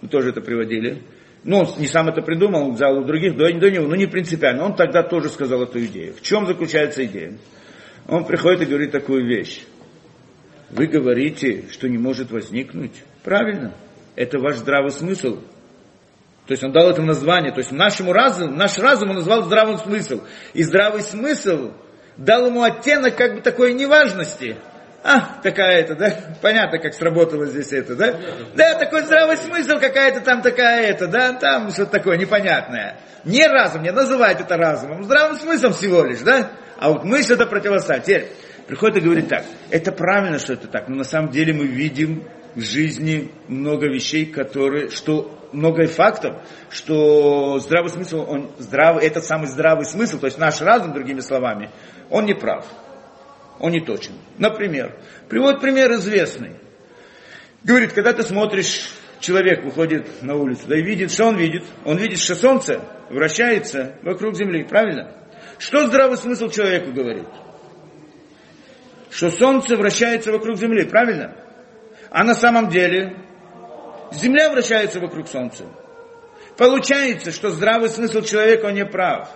[0.00, 1.02] мы тоже это приводили.
[1.44, 4.64] Ну, он не сам это придумал, взял у других до, до него, но не принципиально.
[4.64, 6.14] Он тогда тоже сказал эту идею.
[6.14, 7.38] В чем заключается идея?
[8.06, 9.62] Он приходит и говорит такую вещь.
[10.70, 13.02] Вы говорите, что не может возникнуть.
[13.22, 13.74] Правильно.
[14.16, 15.38] Это ваш здравый смысл.
[16.46, 17.52] То есть он дал это название.
[17.52, 20.22] То есть нашему разуму, наш разум он назвал здравым смысл.
[20.54, 21.72] И здравый смысл
[22.16, 24.56] дал ему оттенок как бы такой неважности
[25.04, 28.18] а, какая-то, да, понятно, как сработало здесь это, да?
[28.56, 32.98] Да, такой здравый смысл, какая-то там такая это, да, там что-то такое непонятное.
[33.24, 36.50] Не разум, не называть это разумом, здравым смыслом всего лишь, да?
[36.78, 38.04] А вот мысль это противостать.
[38.04, 38.28] Теперь
[38.66, 42.24] приходит и говорит так, это правильно, что это так, но на самом деле мы видим
[42.56, 49.46] в жизни много вещей, которые, что много фактов, что здравый смысл, он здравый, этот самый
[49.46, 51.70] здравый смысл, то есть наш разум, другими словами,
[52.10, 52.66] он не прав
[53.58, 54.12] он не точен.
[54.38, 54.98] Например,
[55.28, 56.56] приводит пример известный.
[57.64, 58.90] Говорит, когда ты смотришь,
[59.20, 61.64] человек выходит на улицу, да и видит, что он видит?
[61.84, 62.80] Он видит, что солнце
[63.10, 65.14] вращается вокруг Земли, правильно?
[65.58, 67.26] Что здравый смысл человеку говорит?
[69.10, 71.34] Что солнце вращается вокруг Земли, правильно?
[72.10, 73.16] А на самом деле
[74.12, 75.64] Земля вращается вокруг солнца.
[76.56, 79.28] Получается, что здравый смысл человека, он не прав.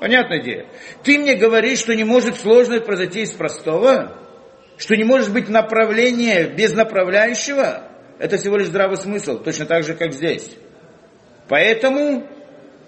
[0.00, 0.66] Понятная идея.
[1.04, 4.16] Ты мне говоришь, что не может сложное произойти из простого,
[4.78, 7.86] что не может быть направление без направляющего.
[8.18, 10.56] Это всего лишь здравый смысл, точно так же, как здесь.
[11.48, 12.26] Поэтому,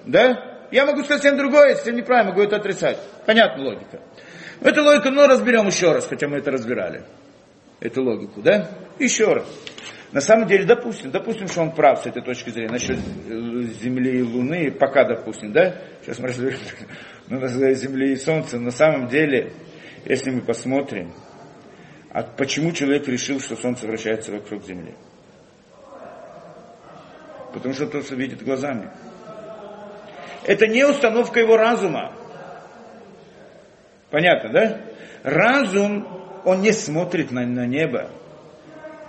[0.07, 2.99] да, я могу сказать совсем другое, совсем неправильно, могу это отрицать.
[3.27, 4.01] Понятна логика.
[4.63, 7.05] Эту логику, но разберем еще раз, хотя мы это разбирали.
[7.81, 8.71] Эту логику, да?
[8.99, 9.47] Еще раз.
[10.13, 14.19] На самом деле, допустим, допустим, что он прав с этой точки зрения насчет э, Земли
[14.19, 15.75] и Луны, пока допустим, да?
[16.03, 16.59] Сейчас мы разберем,
[17.29, 18.59] ну, Земли и Солнца.
[18.59, 19.53] На самом деле,
[20.05, 21.13] если мы посмотрим,
[22.11, 24.95] А почему человек решил, что Солнце вращается вокруг Земли?
[27.55, 28.91] Потому что то, что видит глазами.
[30.45, 32.13] Это не установка его разума.
[34.11, 34.81] Понятно, да?
[35.23, 36.07] Разум,
[36.45, 38.11] он не смотрит на, на небо.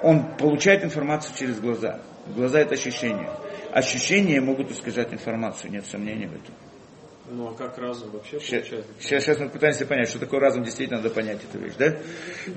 [0.04, 2.01] Он получает информацию через глаза.
[2.28, 3.30] Глаза это ощущение.
[3.72, 6.54] Ощущения могут искажать информацию, нет сомнений в этом.
[7.32, 8.86] Ну а как разум вообще Сейчас, получает?
[8.99, 11.95] сейчас, сейчас мы пытаемся понять, что такое разум, действительно надо понять эту вещь, да?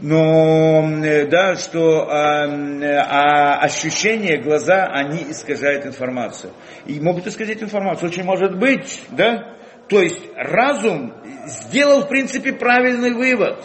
[0.03, 6.53] Но, э, да, что а, а ощущения, глаза, они искажают информацию.
[6.85, 9.57] И могут исказить информацию, очень может быть, да?
[9.89, 11.15] То есть разум
[11.47, 13.65] сделал, в принципе, правильный вывод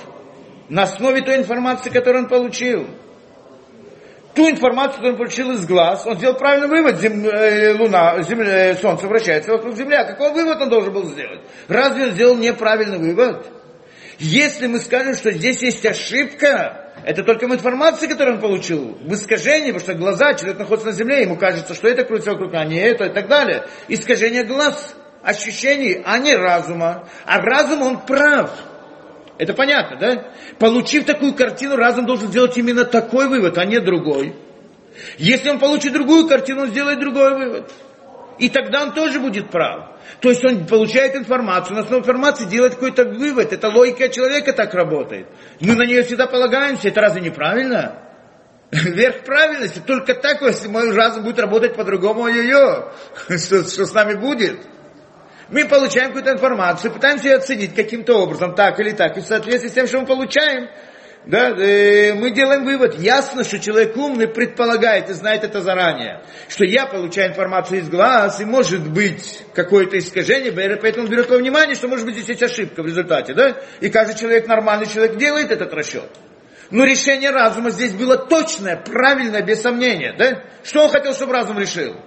[0.69, 2.87] на основе той информации, которую он получил
[4.33, 8.71] ту информацию, которую он получил из глаз, он сделал правильный вывод, зем, э, Луна, земля,
[8.71, 9.95] э, Солнце вращается вокруг Земли.
[9.95, 11.41] А какой вывод он должен был сделать?
[11.67, 13.45] Разве он сделал неправильный вывод?
[14.19, 19.13] Если мы скажем, что здесь есть ошибка, это только в информации, которую он получил, в
[19.13, 22.63] искажении, потому что глаза, человек находится на земле, ему кажется, что это крутится вокруг, а
[22.65, 23.65] не это и так далее.
[23.87, 27.07] Искажение глаз, ощущений, а не разума.
[27.25, 28.51] А разум, он прав.
[29.41, 30.31] Это понятно, да?
[30.59, 34.35] Получив такую картину, разум должен сделать именно такой вывод, а не другой.
[35.17, 37.71] Если он получит другую картину, он сделает другой вывод.
[38.37, 39.97] И тогда он тоже будет прав.
[40.19, 43.51] То есть он получает информацию, на основе информации делает какой-то вывод.
[43.51, 45.25] Это логика человека так работает.
[45.59, 46.89] Мы на нее всегда полагаемся.
[46.89, 47.97] Это разве неправильно?
[48.71, 49.81] Верх правильности.
[49.83, 52.91] Только так, если мой разум будет работать по-другому, ой-ой-ой,
[53.39, 54.59] что, что с нами будет?
[55.51, 59.69] Мы получаем какую-то информацию, пытаемся ее оценить каким-то образом, так или так, и в соответствии
[59.69, 60.69] с тем, что мы получаем,
[61.25, 62.97] да, э, мы делаем вывод.
[62.97, 68.39] Ясно, что человек умный предполагает и знает это заранее, что я получаю информацию из глаз,
[68.39, 72.43] и может быть какое-то искажение, поэтому он берет во внимание, что может быть здесь есть
[72.43, 76.09] ошибка в результате, да, и каждый человек, нормальный человек делает этот расчет.
[76.71, 80.43] Но решение разума здесь было точное, правильное, без сомнения, да?
[80.63, 81.97] Что он хотел, чтобы разум решил?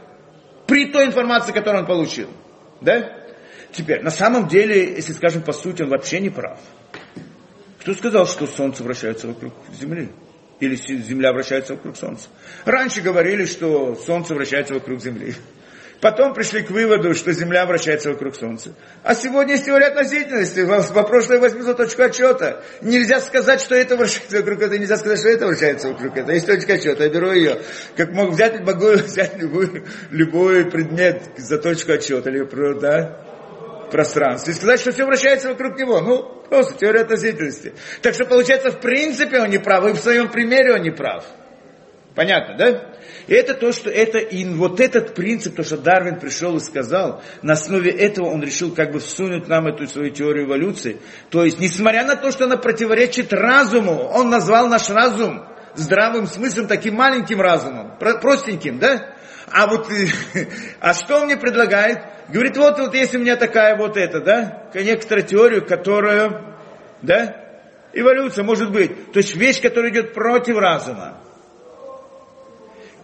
[0.67, 2.31] При той информации, которую он получил,
[2.81, 3.24] да?
[3.75, 6.59] Теперь, на самом деле, если скажем по сути, он вообще не прав.
[7.81, 10.11] Кто сказал, что Солнце вращается вокруг Земли?
[10.61, 12.29] Или Земля вращается вокруг Солнца?
[12.65, 15.35] Раньше говорили, что Солнце вращается вокруг Земли.
[16.01, 18.75] Потом пришли к выводу, что Земля вращается вокруг Солнца.
[19.03, 20.65] А сегодня есть теория относительности.
[20.65, 22.63] По прошлой возьму точку отчета.
[22.81, 26.31] Нельзя сказать, что это вращается вокруг этого, нельзя сказать, что это вращается вокруг этого.
[26.31, 27.59] Есть точка отчета, я беру ее.
[27.97, 32.31] Как могу взять, могу взять любой, любой предмет за точку отчета.
[32.81, 33.34] Да?
[33.95, 36.01] Пространстве и сказать, что все вращается вокруг него.
[36.01, 37.75] Ну, просто теория относительности.
[38.03, 41.25] Так что получается, в принципе он не прав, и в своем примере он не прав.
[42.17, 42.95] Понятно, да?
[43.29, 47.23] И это то, что это, и вот этот принцип, то, что Дарвин пришел и сказал,
[47.43, 51.01] на основе этого он решил как бы всунуть нам эту свою теорию эволюции.
[51.31, 56.67] То есть, несмотря на то, что она противоречит разуму, он назвал наш разум здравым смыслом,
[56.67, 59.14] таким маленьким разумом, простеньким, да?
[59.51, 59.89] А вот,
[60.81, 61.99] а что мне предлагает?
[62.29, 66.57] Говорит, вот, вот есть у меня такая вот эта, да, некоторая теория, которая,
[67.03, 67.37] да,
[67.93, 69.13] эволюция может быть.
[69.13, 71.21] То есть вещь, которая идет против разума.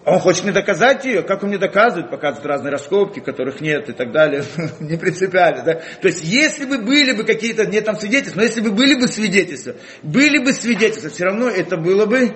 [0.06, 3.92] Он хочет мне доказать ее, как он мне доказывает, показывает разные раскопки, которых нет и
[3.92, 4.44] так далее,
[4.80, 5.62] не принципиально.
[5.62, 5.74] Да?
[5.74, 9.08] То есть, если бы были бы какие-то, нет там свидетельства, но если бы были бы
[9.08, 12.34] свидетельства, были бы свидетельства, все равно это было бы,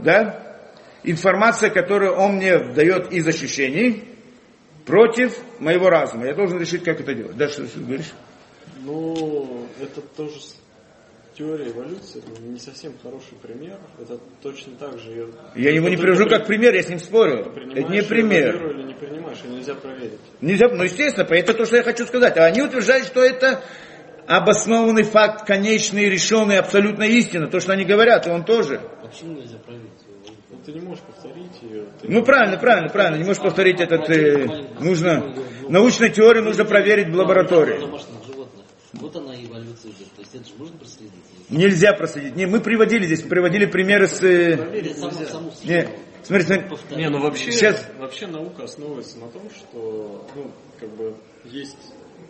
[0.00, 0.45] да,
[1.06, 4.04] информация, которую он мне дает из ощущений,
[4.84, 6.26] против моего разума.
[6.26, 7.36] Я должен решить, как это делать.
[7.36, 8.12] Дальше что ты говоришь?
[8.82, 10.36] Ну, это тоже
[11.36, 13.78] теория эволюции, не совсем хороший пример.
[14.00, 15.10] Это точно так же.
[15.10, 17.52] Ее, я его не привожу как пример, я с ним спорю.
[17.74, 18.70] Это не пример.
[18.70, 20.20] или не принимаешь, и нельзя проверить.
[20.40, 22.36] Нельзя, ну естественно, это то, что я хочу сказать.
[22.38, 23.62] А они утверждают, что это
[24.26, 27.48] обоснованный факт, конечный, решенный, абсолютно истина.
[27.48, 28.80] То, что они говорят, и он тоже.
[29.02, 30.05] А почему нельзя проверить?
[30.48, 31.86] Ну, ты не можешь повторить ее.
[32.00, 32.08] Ты...
[32.08, 33.16] Ну, правильно, правильно, правильно.
[33.16, 34.08] Не можешь повторить этот...
[34.10, 34.46] Э,
[34.80, 35.34] нужно...
[35.68, 37.80] Научную теорию нужно проверить в лаборатории.
[38.92, 40.08] Вот она эволюция идет.
[40.12, 41.12] То есть это же можно проследить?
[41.50, 42.36] Нельзя проследить.
[42.36, 44.22] Не, мы приводили здесь, приводили примеры с...
[44.22, 44.56] Э,
[45.64, 45.88] не,
[46.22, 46.96] смотри, смотри.
[46.96, 47.86] Не, ну вообще, Сейчас...
[47.98, 51.76] вообще наука основывается на том, что, ну, как бы, есть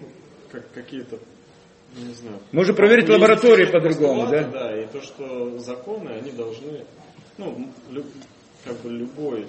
[0.01, 0.09] ну,
[0.51, 1.19] как, какие-то
[1.95, 2.41] не знаю.
[2.53, 4.45] Можно проверить в лаборатории по-другому, да?
[4.45, 6.85] Да, и то, что законы, они должны
[7.39, 8.07] ну, люб,
[8.65, 9.47] как бы любой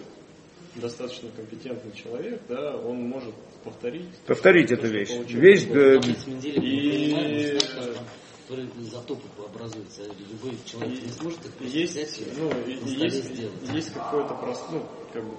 [0.76, 3.34] достаточно компетентный человек, да, он может
[3.64, 4.10] повторить.
[4.26, 5.10] Повторить эту вещь.
[5.10, 5.96] Вещь, да,
[6.44, 7.58] и
[8.80, 10.04] изотопы образуются.
[10.04, 13.30] Любой человек не сможет их есть, взять ну, есть,
[13.74, 15.36] есть какой-то просто, ну, как бы,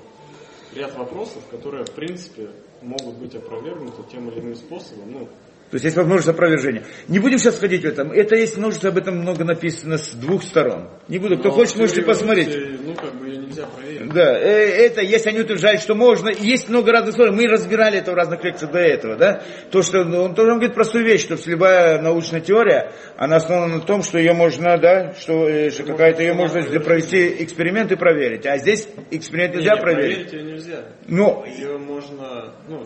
[0.74, 2.50] ряд вопросов, которые, в принципе,
[2.82, 5.10] могут быть опровергнуты тем или иным способом.
[5.10, 5.28] Ну,
[5.70, 6.84] То есть есть возможность опровержения.
[7.08, 8.10] Не будем сейчас ходить в этом.
[8.10, 10.88] Это есть множество, об этом много написано с двух сторон.
[11.08, 11.38] Не буду.
[11.38, 12.48] Кто Но хочет, в можете посмотреть.
[12.84, 14.12] Ну, как бы нельзя проверить.
[14.12, 17.30] Да, э, это, если они утверждают, что можно, есть много разных слов.
[17.32, 19.42] Мы разбирали это в разных лекциях до этого, да.
[19.70, 23.80] То, что ну, он тоже говорит простую вещь, что любая научная теория, она основана на
[23.82, 28.46] том, что ее можно, да, что, э, что какая-то ее можно провести эксперимент и проверить.
[28.46, 30.30] А здесь эксперимент Не, нельзя не, проверить.
[30.30, 30.84] проверить ее нельзя.
[31.06, 32.84] Ну, Ее можно, ну,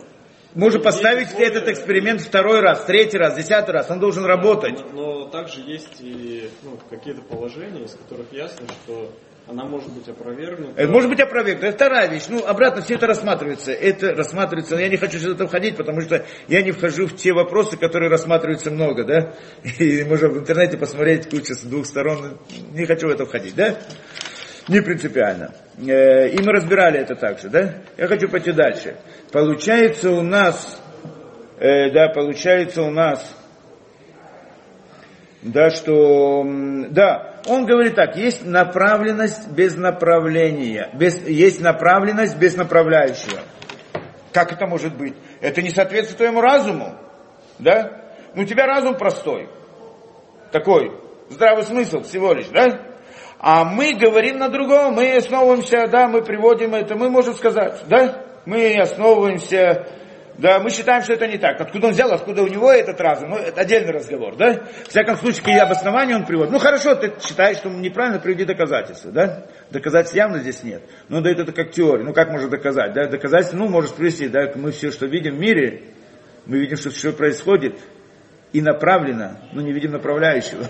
[0.55, 4.79] можно Есть поставить условия- этот эксперимент второй раз, третий раз, десятый раз, он должен работать.
[4.93, 9.11] Но, но также есть и ну, какие-то положения, из которых ясно, что
[9.45, 10.81] она может быть опровергнута.
[10.81, 11.67] Это может быть опровергнуто.
[11.67, 12.23] Это вторая вещь.
[12.29, 13.71] Ну, обратно все это рассматривается.
[13.73, 14.77] Это рассматривается.
[14.77, 18.09] Я не хочу сейчас это входить, потому что я не вхожу в те вопросы, которые
[18.09, 19.33] рассматриваются много, да.
[19.79, 22.37] И можно в интернете посмотреть кучу с двух сторон.
[22.71, 23.77] Не хочу в это входить, да.
[24.67, 25.51] Не принципиально.
[25.77, 27.75] Э, И мы разбирали это также, да.
[27.97, 28.95] Я хочу пойти дальше.
[29.31, 30.81] Получается у нас,
[31.59, 33.35] э, да, получается у нас,
[35.41, 36.43] да, что,
[36.89, 43.41] да, он говорит так, есть направленность без направления, без, есть направленность без направляющего.
[44.31, 45.13] Как это может быть?
[45.41, 46.95] Это не соответствует твоему разуму,
[47.59, 48.01] да?
[48.33, 49.49] Ну, у тебя разум простой,
[50.51, 50.93] такой,
[51.29, 52.92] здравый смысл всего лишь, да?
[53.45, 58.23] А мы говорим на другом, мы основываемся, да, мы приводим это, мы можем сказать, да?
[58.45, 59.85] Мы основываемся,
[60.37, 61.59] да, мы считаем, что это не так.
[61.59, 64.63] Откуда он взял, откуда у него этот разум, ну, это отдельный разговор, да?
[64.85, 66.53] В всяком случае, какие обоснования он приводит.
[66.53, 69.43] Ну, хорошо, ты считаешь, что неправильно, приведи доказательства, да?
[69.71, 70.81] Доказательств явно здесь нет.
[71.09, 72.05] Но дает это как теория.
[72.05, 73.07] Ну, как можно доказать, да?
[73.07, 74.53] Доказательства, ну, можешь привести, да?
[74.55, 75.81] Мы все, что видим в мире,
[76.45, 77.75] мы видим, что все происходит,
[78.53, 80.65] и направлено, но не видим направляющего.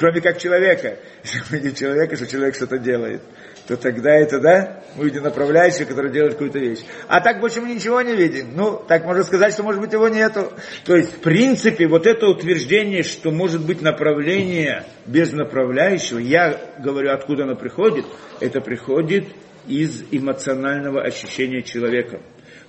[0.00, 0.96] Кроме как человека.
[1.22, 3.20] Если мы видим человека, что человек что-то делает,
[3.68, 6.78] то тогда это, да, мы видим направляющего, который делает какую-то вещь.
[7.06, 8.56] А так больше мы ничего не видим.
[8.56, 10.54] Ну, так можно сказать, что может быть его нету.
[10.86, 17.12] То есть, в принципе, вот это утверждение, что может быть направление без направляющего, я говорю,
[17.12, 18.06] откуда оно приходит,
[18.40, 19.26] это приходит
[19.66, 22.22] из эмоционального ощущения человека.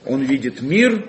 [0.05, 1.05] Он видит мир,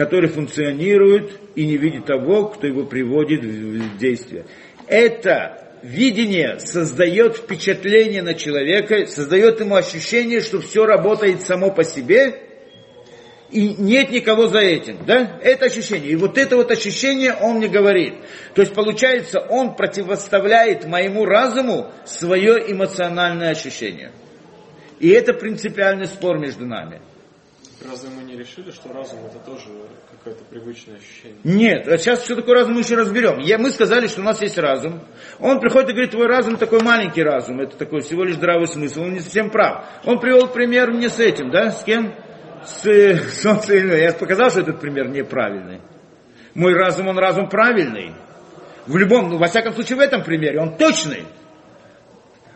[0.00, 4.46] который функционирует и не видит того, кто его приводит в действие.
[4.86, 12.40] Это видение создает впечатление на человека, создает ему ощущение, что все работает само по себе,
[13.50, 15.38] и нет никого за этим, да?
[15.42, 16.12] Это ощущение.
[16.12, 18.14] И вот это вот ощущение он мне говорит.
[18.54, 24.12] То есть получается, он противоставляет моему разуму свое эмоциональное ощущение.
[24.98, 27.02] И это принципиальный спор между нами.
[27.88, 29.64] Разве мы не решили, что разум это тоже
[30.10, 31.38] какое-то привычное ощущение?
[31.44, 33.38] Нет, а сейчас что такое разум мы еще разберем.
[33.38, 35.00] Я, мы сказали, что у нас есть разум.
[35.38, 39.02] Он приходит и говорит, твой разум такой маленький разум, это такой всего лишь здравый смысл.
[39.02, 39.86] Он не совсем прав.
[40.04, 42.14] Он привел пример мне с этим, да, с кем?
[42.66, 43.88] С э, Солнцем.
[43.88, 45.80] Я показал, что этот пример неправильный.
[46.54, 48.12] Мой разум, он разум правильный.
[48.86, 51.24] В любом, ну, во всяком случае, в этом примере он точный.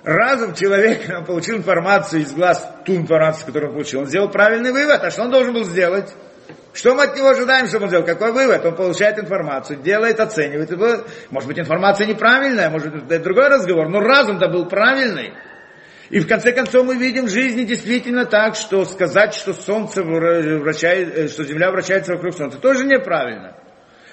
[0.05, 4.01] Разум человека получил информацию из глаз, ту информацию, которую он получил.
[4.01, 5.03] Он сделал правильный вывод.
[5.03, 6.13] А что он должен был сделать?
[6.75, 8.05] Что мы от него ожидаем, чтобы он сделал?
[8.05, 8.67] Какой вывод?
[8.67, 10.71] Он получает информацию, делает, оценивает.
[11.31, 15.33] Может быть, информация неправильная, может быть, это другой разговор, но разум-то был правильный.
[16.11, 20.59] И в конце концов мы видим в жизни действительно так, что сказать, что Солнце вра-
[20.59, 23.57] вращает, э, что Земля вращается вокруг Солнца, тоже неправильно.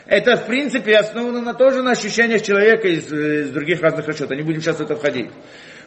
[0.05, 4.37] Это, в принципе, основано на, тоже на ощущениях человека из, э, из других разных расчетов.
[4.37, 5.31] Не будем сейчас в это входить.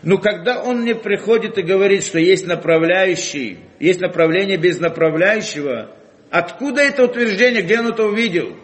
[0.03, 5.91] Но когда он мне приходит и говорит, что есть направляющий, есть направление без направляющего,
[6.31, 8.57] откуда это утверждение, где он это увидел?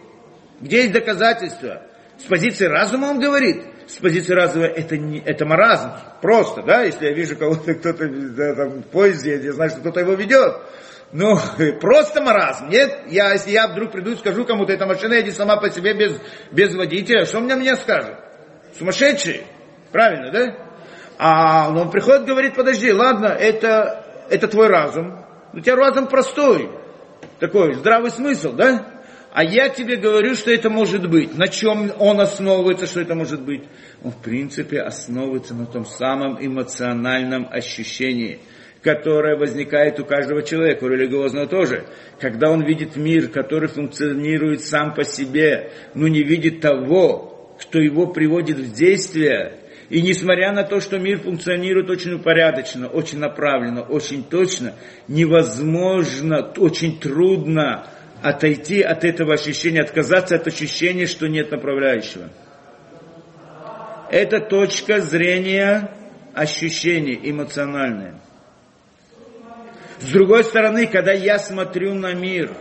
[0.60, 1.82] Где есть доказательства?
[2.18, 3.64] С позиции разума он говорит.
[3.86, 5.90] С позиции разума это, не, это маразм.
[6.20, 10.00] Просто, да, если я вижу кого-то, кто-то да, там, в поезде, я знаю, что кто-то
[10.00, 10.56] его ведет.
[11.12, 11.36] Ну,
[11.80, 12.68] просто маразм.
[12.68, 15.94] Нет, я, если я вдруг приду и скажу кому-то, эта машина едет сама по себе
[15.94, 16.16] без,
[16.52, 18.16] без водителя, что мне, мне скажет?
[18.78, 19.44] Сумасшедший.
[19.90, 20.69] Правильно, да?
[21.22, 25.22] А он приходит, говорит, подожди, ладно, это, это твой разум.
[25.52, 26.70] У тебя разум простой.
[27.38, 28.86] Такой здравый смысл, да?
[29.30, 31.36] А я тебе говорю, что это может быть.
[31.36, 33.64] На чем он основывается, что это может быть?
[34.02, 38.38] Он, в принципе, основывается на том самом эмоциональном ощущении,
[38.82, 41.84] которое возникает у каждого человека, у религиозного тоже.
[42.18, 48.06] Когда он видит мир, который функционирует сам по себе, но не видит того, кто его
[48.06, 49.58] приводит в действие,
[49.91, 54.74] и несмотря на то, что мир функционирует очень упорядоченно, очень направленно, очень точно,
[55.09, 57.86] невозможно, очень трудно
[58.22, 62.30] отойти от этого ощущения, отказаться от ощущения, что нет направляющего.
[64.11, 65.91] Это точка зрения
[66.34, 68.14] ощущений эмоциональные.
[69.99, 72.53] С другой стороны, когда я смотрю на мир,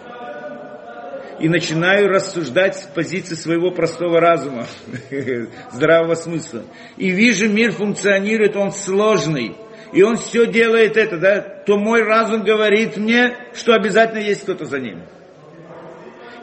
[1.40, 4.66] и начинаю рассуждать с позиции своего простого разума,
[5.72, 6.64] здравого смысла.
[6.98, 9.56] И вижу, мир функционирует, он сложный,
[9.94, 14.66] и он все делает это, да, то мой разум говорит мне, что обязательно есть кто-то
[14.66, 15.04] за ним.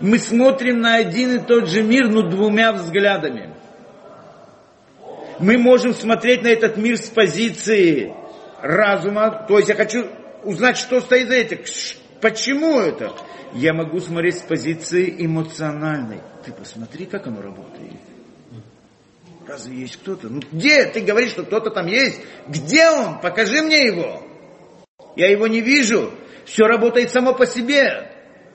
[0.01, 3.55] Мы смотрим на один и тот же мир, но двумя взглядами.
[5.39, 8.15] Мы можем смотреть на этот мир с позиции
[8.61, 10.07] разума, то есть я хочу
[10.43, 11.59] узнать, что стоит за этим,
[12.21, 13.13] почему это.
[13.53, 16.21] Я могу смотреть с позиции эмоциональной.
[16.45, 18.01] Ты посмотри, как оно работает.
[19.47, 20.29] Разве есть кто-то?
[20.29, 20.85] Ну где?
[20.87, 22.21] Ты говоришь, что кто-то там есть.
[22.49, 23.21] Где он?
[23.21, 24.23] Покажи мне его.
[25.15, 26.13] Я его не вижу.
[26.45, 28.11] Все работает само по себе.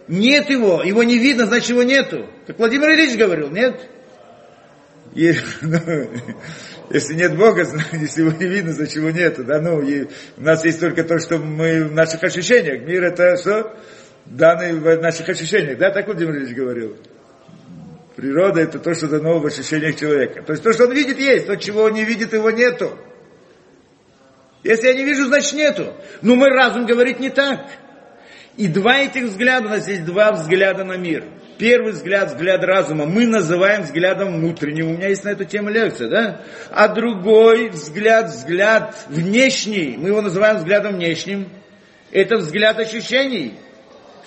[0.08, 0.84] Нет его.
[0.84, 2.30] Его не видно, значит его нету.
[2.46, 3.90] Как Владимир Ильич говорил, нет?
[5.62, 5.78] Ну,
[6.94, 7.62] если нет Бога,
[7.94, 9.44] если его не видно, значит его нету.
[9.44, 9.60] Да?
[9.60, 12.84] Ну, и у нас есть только то, что мы в наших ощущениях.
[12.84, 13.78] Мир это что?
[14.26, 15.78] Данный в наших ощущениях.
[15.78, 16.98] Да, так Владимир Ильич говорил.
[18.16, 20.44] Природа это то, что дано в ощущениях человека.
[20.44, 21.48] То есть то, что он видит, есть.
[21.48, 22.98] То, чего он не видит, его нету.
[24.64, 25.94] Если я не вижу, значит нету.
[26.22, 27.66] Но мой разум говорит не так.
[28.58, 31.24] И два этих взгляда, у нас есть два взгляда на мир.
[31.62, 34.88] Первый взгляд, взгляд разума, мы называем взглядом внутренним.
[34.88, 36.42] У меня есть на эту тему лекция, да?
[36.72, 41.50] А другой взгляд, взгляд внешний, мы его называем взглядом внешним.
[42.10, 43.54] Это взгляд ощущений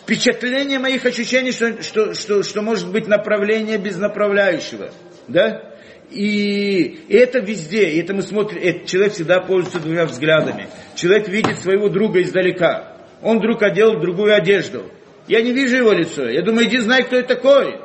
[0.01, 4.93] впечатление моих ощущений, что, что, что, что может быть направление без направляющего.
[5.27, 5.75] Да?
[6.13, 10.69] И это везде, и это мы смотрим, это человек всегда пользуется двумя взглядами.
[10.95, 12.97] Человек видит своего друга издалека.
[13.23, 14.89] Он вдруг одел другую одежду.
[15.27, 16.29] Я не вижу его лицо.
[16.29, 17.81] Я думаю, иди знай, кто это такой.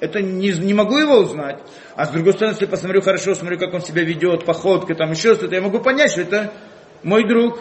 [0.00, 1.58] Это не, не могу его узнать.
[1.96, 5.34] А с другой стороны, если посмотрю хорошо, смотрю, как он себя ведет, походка, там еще
[5.34, 6.52] что-то, я могу понять, что это
[7.02, 7.58] мой друг.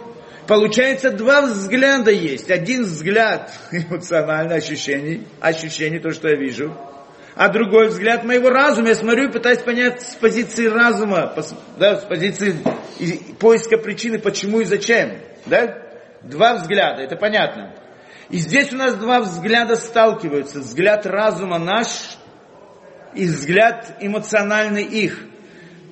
[0.47, 2.49] Получается, два взгляда есть.
[2.51, 6.75] Один взгляд эмоциональный, ощущений, ощущений, то, что я вижу.
[7.35, 8.89] А другой взгляд моего разума.
[8.89, 11.33] Я смотрю и пытаюсь понять с позиции разума,
[11.77, 12.55] да, с позиции
[13.39, 15.17] поиска причины, почему и зачем.
[15.45, 15.77] Да?
[16.23, 17.73] Два взгляда, это понятно.
[18.29, 20.59] И здесь у нас два взгляда сталкиваются.
[20.59, 22.17] Взгляд разума наш
[23.13, 25.23] и взгляд эмоциональный их.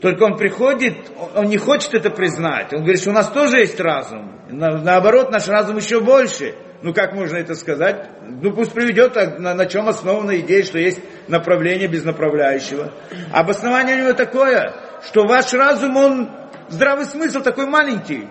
[0.01, 0.97] Только он приходит,
[1.35, 2.73] он не хочет это признать.
[2.73, 4.41] Он говорит, что у нас тоже есть разум.
[4.49, 6.55] На, наоборот, наш разум еще больше.
[6.81, 8.09] Ну как можно это сказать?
[8.21, 12.93] Ну пусть приведет, на, на чем основана идея, что есть направление без направляющего.
[13.31, 14.75] Обоснование у него такое,
[15.07, 16.29] что ваш разум, он
[16.67, 18.27] здравый смысл такой маленький.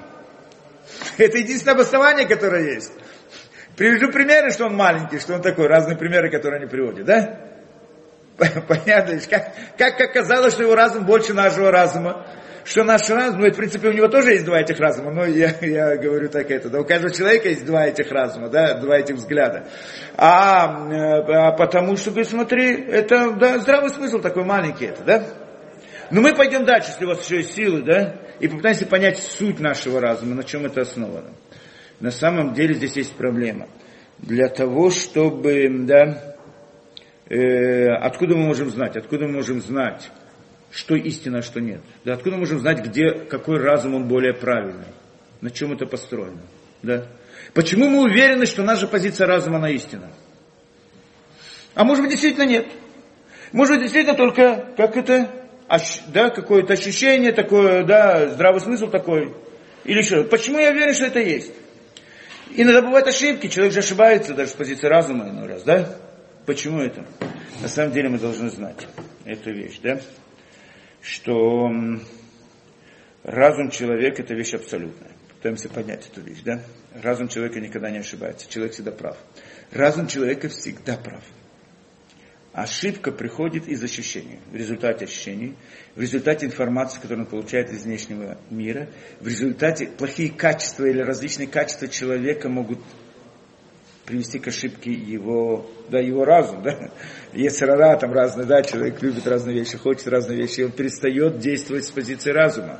[1.18, 2.92] Это единственное обоснование, которое есть.
[3.76, 7.40] Приведу примеры, что он маленький, что он такой, разные примеры, которые они приводят, да?
[8.68, 12.26] Понятно, как, как оказалось, что его разум больше нашего разума.
[12.64, 15.54] Что наш разум, ну, в принципе, у него тоже есть два этих разума, но я,
[15.60, 19.16] я говорю так это, да, у каждого человека есть два этих разума, да, два этих
[19.16, 19.68] взгляда.
[20.16, 25.24] А, э, а потому что, говорит, смотри, это, да, здравый смысл такой маленький это, да.
[26.10, 29.60] Но мы пойдем дальше, если у вас еще есть силы, да, и попытаемся понять суть
[29.60, 31.32] нашего разума, на чем это основано.
[32.04, 33.66] На самом деле здесь есть проблема.
[34.18, 36.36] Для того, чтобы, да,
[37.30, 38.94] э, откуда мы можем знать?
[38.94, 40.10] Откуда мы можем знать,
[40.70, 41.80] что истина, а что нет?
[42.04, 44.92] Да, откуда мы можем знать, где, какой разум он более правильный?
[45.40, 46.42] На чем это построено?
[46.82, 47.06] Да?
[47.54, 50.10] Почему мы уверены, что наша позиция разума на истина?
[51.72, 52.66] А может быть действительно нет.
[53.50, 55.30] Может быть действительно только, как это,
[56.08, 59.34] да, какое-то ощущение такое, да, здравый смысл такой.
[59.84, 60.24] Или что?
[60.24, 61.63] Почему я уверен, что это есть?
[62.56, 65.96] Иногда бывают ошибки, человек же ошибается даже с позиции разума иной раз, да?
[66.46, 67.04] Почему это?
[67.60, 68.86] На самом деле мы должны знать
[69.24, 70.00] эту вещь, да?
[71.02, 71.68] Что
[73.24, 75.10] разум человека это вещь абсолютная.
[75.36, 76.62] Пытаемся понять эту вещь, да?
[77.02, 79.16] Разум человека никогда не ошибается, человек всегда прав.
[79.72, 81.24] Разум человека всегда прав.
[82.54, 85.56] Ошибка приходит из ощущений, в результате ощущений,
[85.96, 91.48] в результате информации, которую он получает из внешнего мира, в результате плохие качества или различные
[91.48, 92.78] качества человека могут
[94.06, 96.92] привести к ошибке его, да, его разум, да.
[97.32, 101.40] Есть рара, там разные, да, человек любит разные вещи, хочет разные вещи, и он перестает
[101.40, 102.78] действовать с позиции разума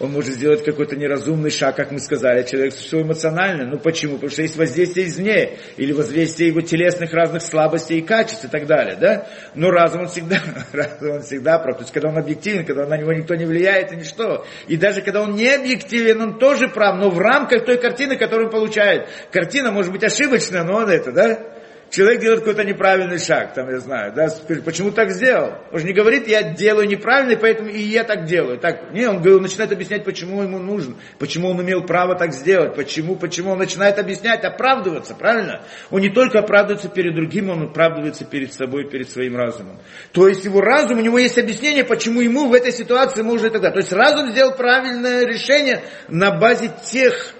[0.00, 3.66] он может сделать какой-то неразумный шаг, как мы сказали, человек существо эмоциональное.
[3.66, 4.14] Ну почему?
[4.14, 8.66] Потому что есть воздействие извне, или воздействие его телесных разных слабостей и качеств и так
[8.66, 9.26] далее, да?
[9.54, 10.40] Но разум он всегда,
[10.72, 11.78] разум он всегда прав.
[11.78, 14.46] То есть когда он объективен, когда на него никто не влияет и ничто.
[14.68, 18.46] И даже когда он не объективен, он тоже прав, но в рамках той картины, которую
[18.46, 19.08] он получает.
[19.32, 21.57] Картина может быть ошибочная, но он это, да?
[21.90, 24.28] Человек делает какой-то неправильный шаг, там, я знаю, да,
[24.62, 25.54] почему так сделал?
[25.72, 28.58] Он же не говорит, я делаю неправильно, поэтому и я так делаю.
[28.58, 32.74] Так, не, он говорит, начинает объяснять, почему ему нужно, почему он имел право так сделать,
[32.74, 35.62] почему, почему он начинает объяснять, оправдываться, правильно?
[35.90, 39.78] Он не только оправдывается перед другим, он оправдывается перед собой, перед своим разумом.
[40.12, 43.50] То есть его разум, у него есть объяснение, почему ему в этой ситуации можно и
[43.50, 43.70] тогда.
[43.70, 47.32] То есть разум сделал правильное решение на базе тех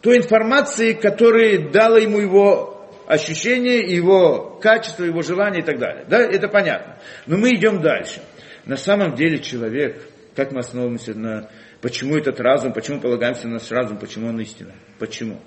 [0.00, 2.71] той информации, которую дало ему его
[3.06, 6.04] ощущение, его качество, его желание и так далее.
[6.08, 6.98] Да, это понятно.
[7.26, 8.22] Но мы идем дальше.
[8.64, 10.02] На самом деле человек,
[10.34, 11.50] как мы основываемся на...
[11.80, 14.72] Почему этот разум, почему полагаемся на наш разум, почему он истина?
[14.98, 15.40] Почему?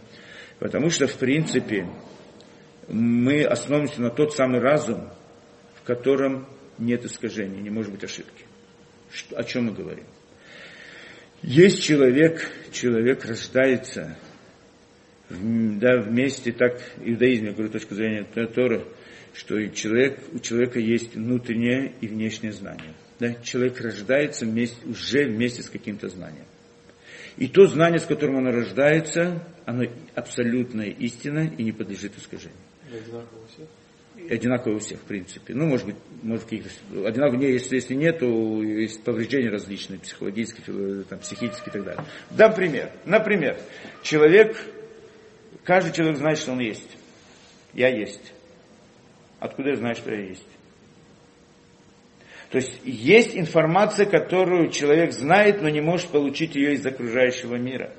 [0.60, 1.88] Потому что, в принципе,
[2.88, 5.10] мы основываемся на тот самый разум,
[5.76, 8.46] в котором нет искажений, не может быть ошибки.
[9.12, 10.06] Что, о чем мы говорим?
[11.42, 14.18] Есть человек, человек рождается
[15.30, 18.86] да, вместе так иудаизм, я говорю, точку зрения Торы,
[19.34, 22.94] что человек, у человека есть внутреннее и внешнее знание.
[23.20, 23.34] Да?
[23.44, 26.46] Человек рождается вместе, уже вместе с каким-то знанием.
[27.38, 32.58] И то знание, с которым он рождается, оно абсолютная истина и не подлежит искажению.
[32.90, 33.68] Одинаково у всех?
[34.32, 35.54] Одинаково у всех, в принципе.
[35.54, 36.70] Ну, может быть, может каких-то...
[37.06, 42.06] Одинаково, не, если, если нет, то есть повреждения различные, психологические, там, психические и так далее.
[42.32, 42.92] Дам пример.
[43.06, 43.58] Например,
[44.04, 44.56] человек
[45.66, 46.90] Каждый человек знает, что он есть.
[47.74, 48.34] Я есть.
[49.40, 50.48] Откуда я знаю, что я есть?
[52.52, 57.92] То есть есть информация, которую человек знает, но не может получить ее из окружающего мира.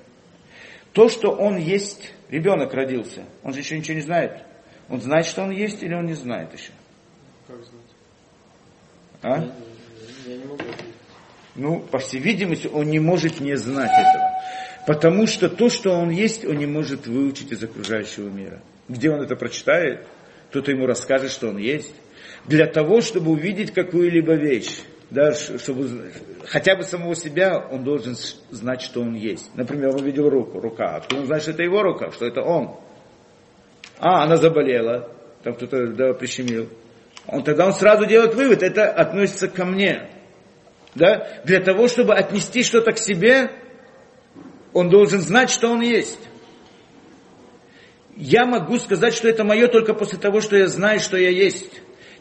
[0.93, 4.45] То, что он есть, ребенок родился, он же еще ничего не знает.
[4.89, 6.71] Он знает, что он есть, или он не знает еще?
[7.49, 7.83] Как знать?
[9.23, 9.39] А?
[9.39, 10.63] Я, я не могу
[11.57, 14.26] Ну, по всей видимости, он не может не знать этого.
[14.87, 18.61] Потому что то, что он есть, он не может выучить из окружающего мира.
[18.89, 20.07] Где он это прочитает,
[20.51, 21.93] кто-то ему расскажет, что он есть.
[22.45, 24.79] Для того, чтобы увидеть какую-либо вещь,
[25.11, 26.13] да, чтобы
[26.47, 28.17] хотя бы самого себя, он должен
[28.51, 29.51] знать, что он есть.
[29.57, 30.97] Например, он увидел руку, рука.
[30.97, 32.77] Откуда он знает, что это его рука, что это он?
[33.99, 35.11] А, она заболела,
[35.43, 36.69] там кто-то да, прищемил.
[37.27, 40.11] Он, тогда он сразу делает вывод, это относится ко мне.
[40.95, 41.41] Да?
[41.45, 43.51] Для того, чтобы отнести что-то к себе,
[44.77, 46.19] он должен знать, что он есть.
[48.15, 51.71] Я могу сказать, что это мое только после того, что я знаю, что я есть.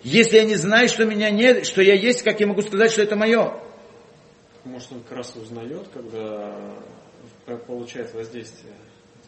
[0.03, 3.01] Если я не знаю, что меня нет, что я есть, как я могу сказать, что
[3.01, 3.59] это мое?
[4.63, 6.55] Может, он как раз узнает, когда
[7.67, 8.73] получает воздействие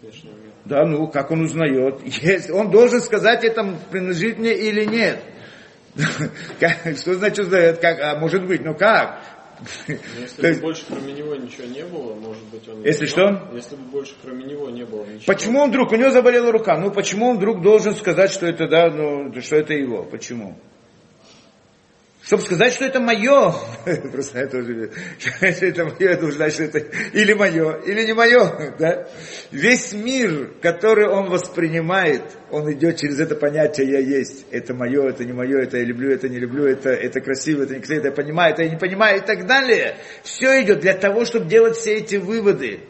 [0.02, 0.54] внешнего мира.
[0.64, 2.02] Да, ну, как он узнает?
[2.06, 5.22] Есть, он должен сказать, это принадлежит мне или нет.
[6.98, 7.80] Что значит узнает?
[7.80, 9.22] Как, а может быть, ну как?
[9.88, 10.62] Если бы есть...
[10.62, 12.84] больше кроме него ничего не было, может быть он...
[12.84, 13.50] Если что?
[13.54, 15.26] Если бы больше кроме него не было ничего.
[15.26, 18.68] Почему он вдруг, у него заболела рука, ну почему он вдруг должен сказать, что это,
[18.68, 20.04] да, ну, что это его?
[20.04, 20.58] Почему?
[22.28, 23.56] Чтобы сказать, что это мое,
[24.12, 24.92] просто я тоже,
[25.40, 26.80] если это мое, это значит, что это
[27.14, 28.76] или мое, или не мое.
[28.78, 29.08] Да?
[29.52, 34.46] Весь мир, который он воспринимает, он идет через это понятие «я есть».
[34.52, 37.76] Это мое, это не мое, это я люблю, это не люблю, это, это красиво, это
[37.76, 39.96] не красиво, это я понимаю, это я не понимаю и так далее.
[40.24, 42.82] Все идет для того, чтобы делать все эти выводы.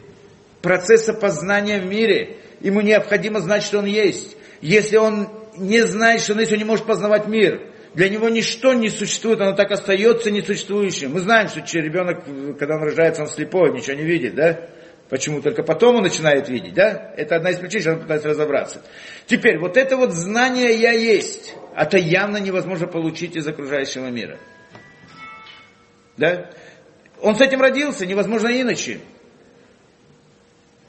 [0.62, 2.38] Процесса познания в мире.
[2.58, 4.36] Ему необходимо знать, что он есть.
[4.60, 7.68] Если он не знает, что он есть, он не может познавать мир.
[7.98, 11.14] Для него ничто не существует, оно так остается несуществующим.
[11.14, 12.24] Мы знаем, что ребенок,
[12.56, 14.68] когда он рождается, он слепой, ничего не видит, да?
[15.08, 15.42] Почему?
[15.42, 17.12] Только потом он начинает видеть, да?
[17.16, 18.84] Это одна из причин, что он пытается разобраться.
[19.26, 24.38] Теперь, вот это вот знание «я есть», это явно невозможно получить из окружающего мира.
[26.16, 26.52] Да?
[27.20, 29.00] Он с этим родился, невозможно иначе.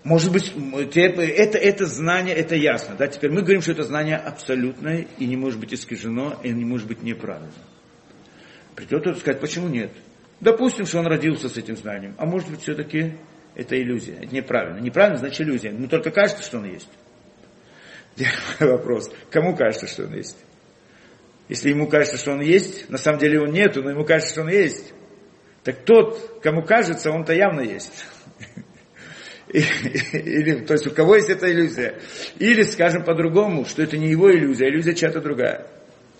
[0.04, 0.54] Может быть,
[0.96, 1.22] это,
[1.58, 2.96] это знание, это ясно.
[2.96, 3.08] Да?
[3.08, 6.88] Теперь мы говорим, что это знание абсолютное и не может быть искажено, и не может
[6.88, 7.52] быть неправильно.
[8.76, 9.92] Придет кто-то сказать, почему нет?
[10.40, 13.16] Допустим, что он родился с этим знанием, а может быть, все-таки
[13.56, 14.80] это иллюзия, это неправильно.
[14.80, 15.70] Неправильно значит иллюзия.
[15.70, 16.88] Ему только кажется, что он есть.
[18.60, 19.12] Вопрос.
[19.30, 20.38] Кому кажется, что он есть?
[21.50, 24.42] Если ему кажется, что он есть, на самом деле он нету, но ему кажется, что
[24.44, 24.94] он есть.
[25.64, 28.06] Так тот, кому кажется, он-то явно есть.
[30.14, 31.96] Или, то есть у кого есть эта иллюзия.
[32.38, 35.66] Или, скажем по-другому, что это не его иллюзия, а иллюзия чья-то другая.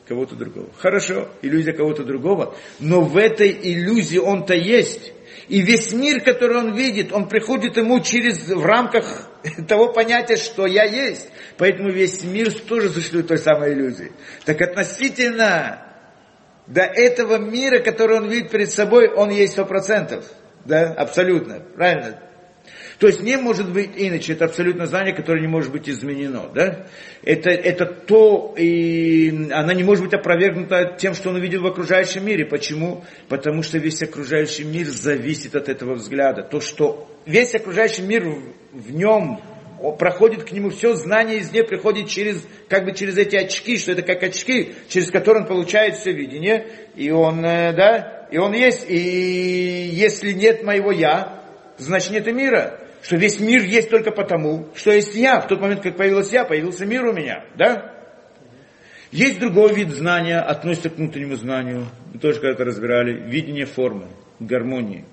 [0.08, 0.70] Кого-то другого.
[0.80, 2.56] Хорошо, иллюзия кого-то другого.
[2.80, 5.14] Но в этой иллюзии он-то есть.
[5.48, 9.30] И весь мир, который он видит, он приходит ему через, в рамках
[9.68, 11.30] того понятия, что я есть.
[11.58, 14.12] Поэтому весь мир тоже существует той самой иллюзии.
[14.46, 15.86] Так относительно
[16.66, 20.26] до этого мира, который он видит перед собой, он есть сто процентов.
[20.66, 21.60] Да, абсолютно.
[21.76, 22.20] Правильно?
[23.00, 26.50] То есть не может быть иначе, это абсолютно знание, которое не может быть изменено.
[26.54, 26.86] Да?
[27.24, 32.26] Это, это то, и она не может быть опровергнута тем, что он увидел в окружающем
[32.26, 32.46] мире.
[32.46, 33.06] Почему?
[33.30, 36.44] Потому что весь окружающий мир зависит от этого взгляда.
[36.44, 38.42] То, что весь окружающий мир в,
[38.74, 39.40] в нем
[39.98, 43.94] проходит к нему все знание из нее приходит через, как бы через эти очки, что
[43.94, 46.68] это как очки, через которые он получает все видение,
[46.98, 51.46] и он, э, да, и он есть, и если нет моего я,
[51.78, 55.40] значит нет и мира что весь мир есть только потому, что есть я.
[55.40, 57.46] В тот момент, как появилась я, появился мир у меня.
[57.56, 57.96] Да?
[59.12, 61.88] Есть другой вид знания, относится к внутреннему знанию.
[62.14, 63.30] Мы тоже когда-то разбирали.
[63.30, 64.08] Видение формы,
[64.40, 65.06] гармонии.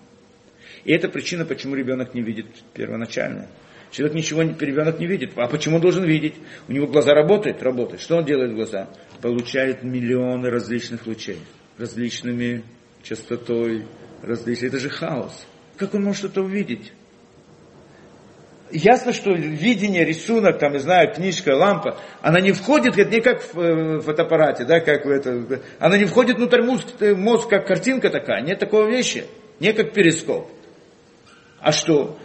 [0.85, 3.47] И это причина, почему ребенок не видит первоначально.
[3.91, 5.33] Человек ничего, ребенок не видит.
[5.37, 6.35] А почему он должен видеть?
[6.69, 7.63] У него глаза работают?
[7.63, 8.03] Работают.
[8.03, 8.89] Что он делает глаза?
[9.23, 11.39] Получает миллионы различных лучей.
[11.79, 12.65] Различными
[13.03, 13.87] частотой,
[14.23, 14.69] различными.
[14.69, 15.47] Это же хаос.
[15.77, 16.93] Как он может это увидеть?
[18.70, 23.43] Ясно, что видение, рисунок, там, не знаю, книжка, лампа, она не входит, это не как
[23.55, 27.66] в э, фотоаппарате, да, как в это, она не входит внутрь мозг, э, мозг как
[27.68, 29.24] картинка такая, нет такого вещи,
[29.60, 30.48] не как перископ.
[31.60, 32.18] А что?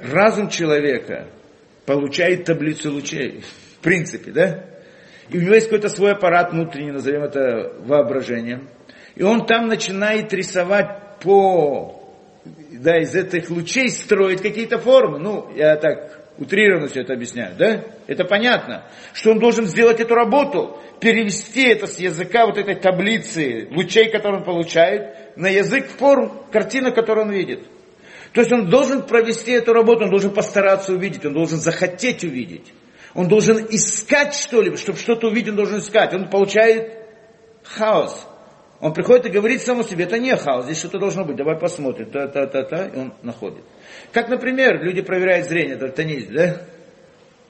[0.00, 1.28] Разум человека
[1.86, 3.42] получает таблицу лучей,
[3.78, 4.64] в принципе, да?
[5.28, 8.68] И у него есть какой-то свой аппарат внутренний, назовем это воображением.
[9.16, 12.03] И он там начинает рисовать по
[12.44, 15.18] да, из этих лучей строить какие-то формы.
[15.18, 17.84] Ну, я так утрированно все это объясняю, да?
[18.06, 18.84] Это понятно.
[19.12, 24.40] Что он должен сделать эту работу, перевести это с языка вот этой таблицы лучей, которые
[24.40, 27.66] он получает, на язык форм, картина, которую он видит.
[28.32, 32.72] То есть он должен провести эту работу, он должен постараться увидеть, он должен захотеть увидеть.
[33.14, 36.12] Он должен искать что-либо, чтобы что-то увидеть, он должен искать.
[36.14, 36.92] Он получает
[37.62, 38.26] хаос.
[38.84, 42.10] Он приходит и говорит самому себе, это не хаос, здесь что-то должно быть, давай посмотрим,
[42.10, 43.64] та-та-та-та, и он находит.
[44.12, 46.60] Как, например, люди проверяют зрение, дальтонизм, да?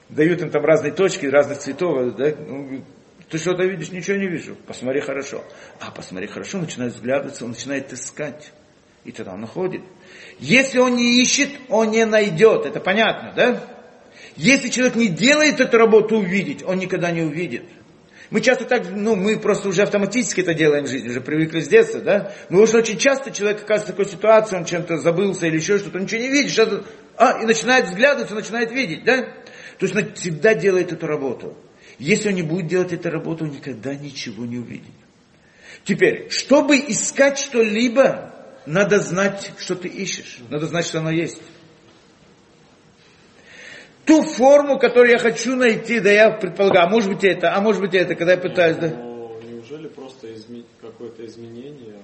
[0.07, 2.31] Дают им там разные точки, разных цветов, да?
[2.39, 2.81] Ну,
[3.29, 5.43] ты что-то видишь, ничего не вижу, посмотри хорошо.
[5.81, 8.53] А, посмотри хорошо, начинает взглядываться, он начинает искать.
[9.03, 9.81] И тогда он находит.
[10.39, 13.61] Если он не ищет, он не найдет, это понятно, да?
[14.37, 17.65] Если человек не делает эту работу увидеть, он никогда не увидит.
[18.31, 21.67] Мы часто так, ну, мы просто уже автоматически это делаем в жизни, уже привыкли с
[21.67, 22.33] детства, да?
[22.49, 25.99] Но уж очень часто человек оказывается в такой ситуации, он чем-то забылся или еще что-то,
[25.99, 26.69] ничего не видит, сейчас,
[27.17, 29.21] а, и начинает взглядываться, начинает видеть, да?
[29.77, 31.55] То есть он всегда делает эту работу.
[31.99, 34.93] Если он не будет делать эту работу, он никогда ничего не увидит.
[35.83, 38.33] Теперь, чтобы искать что-либо,
[38.65, 40.39] надо знать, что ты ищешь.
[40.49, 41.37] Надо знать, что оно есть
[44.05, 47.81] ту форму, которую я хочу найти, да я предполагаю, а может быть это, а может
[47.81, 48.89] быть это, когда я пытаюсь, да.
[48.89, 50.63] Но неужели просто изме...
[50.81, 51.95] какое-то изменение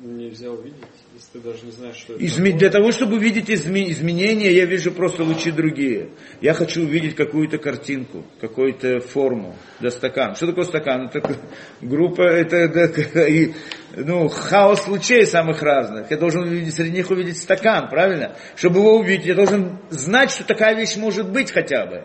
[0.00, 0.76] нельзя увидеть,
[1.14, 2.52] если ты даже не знаешь, что это Изме...
[2.52, 3.90] Для того, чтобы увидеть изме...
[3.90, 6.10] изменения, я вижу просто лучи другие.
[6.40, 10.34] Я хочу увидеть какую-то картинку, какую-то форму, да, стакан.
[10.34, 11.10] Что такое стакан?
[11.12, 11.38] Это
[11.80, 13.52] группа, это, да, и,
[13.96, 16.10] ну, хаос лучей самых разных.
[16.10, 18.36] Я должен увидеть, среди них увидеть стакан, правильно?
[18.56, 22.04] Чтобы его увидеть, я должен знать, что такая вещь может быть хотя бы.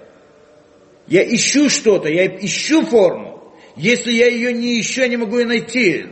[1.07, 3.53] Я ищу что-то, я ищу форму.
[3.75, 6.05] Если я ее не ищу, я не могу ее найти.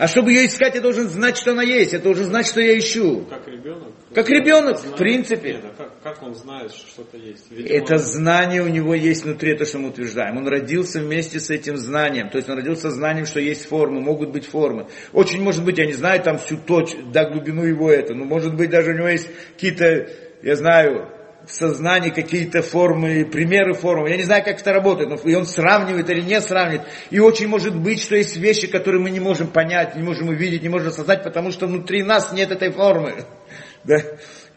[0.00, 1.92] А чтобы ее искать, я должен знать, что она есть.
[1.92, 3.26] Я должен знать, что я ищу.
[3.28, 3.92] Как ребенок?
[4.14, 5.52] Как ребенок, знает, в принципе.
[5.52, 7.50] Нет, а как, как он знает, что что-то есть?
[7.50, 10.38] Видимо, это знание у него есть внутри, то, что мы утверждаем.
[10.38, 12.30] Он родился вместе с этим знанием.
[12.30, 14.88] То есть он родился знанием, что есть формы, могут быть формы.
[15.12, 18.14] Очень может быть, я не знаю там всю точь, до глубину его это.
[18.14, 20.08] Но может быть даже у него есть какие-то,
[20.42, 21.10] я знаю,
[21.50, 24.08] в сознании какие-то формы, примеры формы.
[24.08, 26.86] Я не знаю, как это работает, но и он сравнивает или не сравнивает.
[27.10, 30.62] И очень может быть, что есть вещи, которые мы не можем понять, не можем увидеть,
[30.62, 33.24] не можем осознать, потому что внутри нас нет этой формы.
[33.82, 33.96] Да?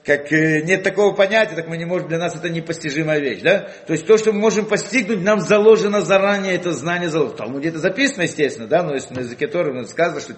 [0.03, 3.39] Как э, нет такого понятия, так мы не можем, для нас это непостижимая вещь.
[3.41, 3.69] Да?
[3.87, 7.07] То есть то, что мы можем постигнуть, нам заложено заранее это знание.
[7.07, 8.83] В Талмуде это записано, естественно, да?
[8.83, 10.33] но если на языке Торы сказано, что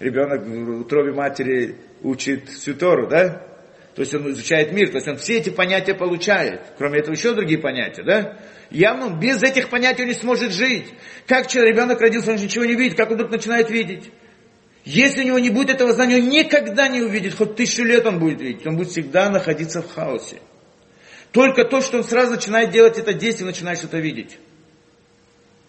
[0.00, 3.42] ребенок в утробе матери учит всю Тору, да?
[3.96, 6.60] То есть он изучает мир, то есть он все эти понятия получает.
[6.76, 8.36] Кроме этого еще другие понятия, да?
[8.70, 10.84] Явно без этих понятий он не сможет жить.
[11.26, 14.10] Как человек, ребенок родился, он ничего не видит, как он вдруг начинает видеть?
[14.84, 18.18] Если у него не будет этого знания, он никогда не увидит, хоть тысячу лет он
[18.18, 20.42] будет видеть, он будет всегда находиться в хаосе.
[21.32, 24.36] Только то, что он сразу начинает делать это действие, начинает что-то видеть.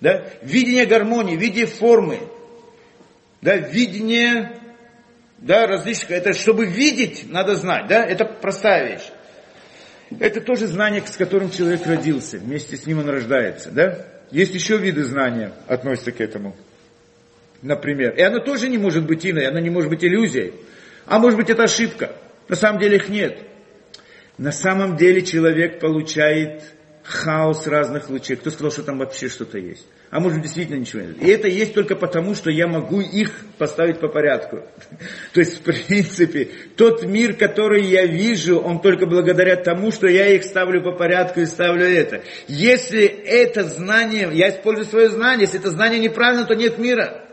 [0.02, 0.26] Да?
[0.42, 2.20] Видение гармонии, видение формы,
[3.42, 3.56] да?
[3.56, 4.57] видение
[5.40, 9.10] да, различных, это чтобы видеть, надо знать, да, это простая вещь.
[10.20, 14.06] Это тоже знание, с которым человек родился, вместе с ним он рождается, да.
[14.32, 16.56] Есть еще виды знания, относятся к этому.
[17.62, 20.54] Например, и оно тоже не может быть иной, оно не может быть иллюзией,
[21.06, 22.16] а может быть это ошибка.
[22.48, 23.40] На самом деле их нет.
[24.38, 26.64] На самом деле человек получает
[27.08, 28.36] хаос разных лучей.
[28.36, 29.86] Кто сказал, что там вообще что-то есть?
[30.12, 31.22] А может действительно ничего нет.
[31.22, 34.58] И это есть только потому, что я могу их поставить по порядку.
[35.34, 40.28] То есть, в принципе, тот мир, который я вижу, он только благодаря тому, что я
[40.28, 42.24] их ставлю по порядку и ставлю это.
[42.50, 47.24] Если это знание, я использую свое знание, если это знание неправильно, то нет мира.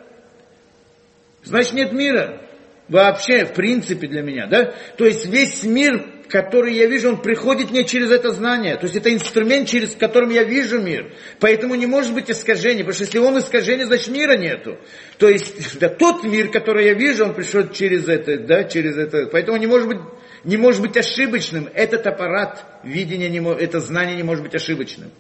[1.43, 2.41] Значит, нет мира.
[2.89, 4.73] Вообще, в принципе, для меня, да?
[4.97, 8.77] То есть весь мир который я вижу, он приходит мне через это знание.
[8.77, 11.13] То есть это инструмент, через которым я вижу мир.
[11.41, 14.79] Поэтому не может быть искажения, потому что если он искажение, значит мира нету.
[15.19, 19.27] То есть да, тот мир, который я вижу, он пришел через это, да, через это.
[19.27, 19.99] Поэтому не может быть,
[20.45, 21.69] не может быть ошибочным.
[21.75, 25.11] Этот аппарат видения, не, это знание не может быть ошибочным.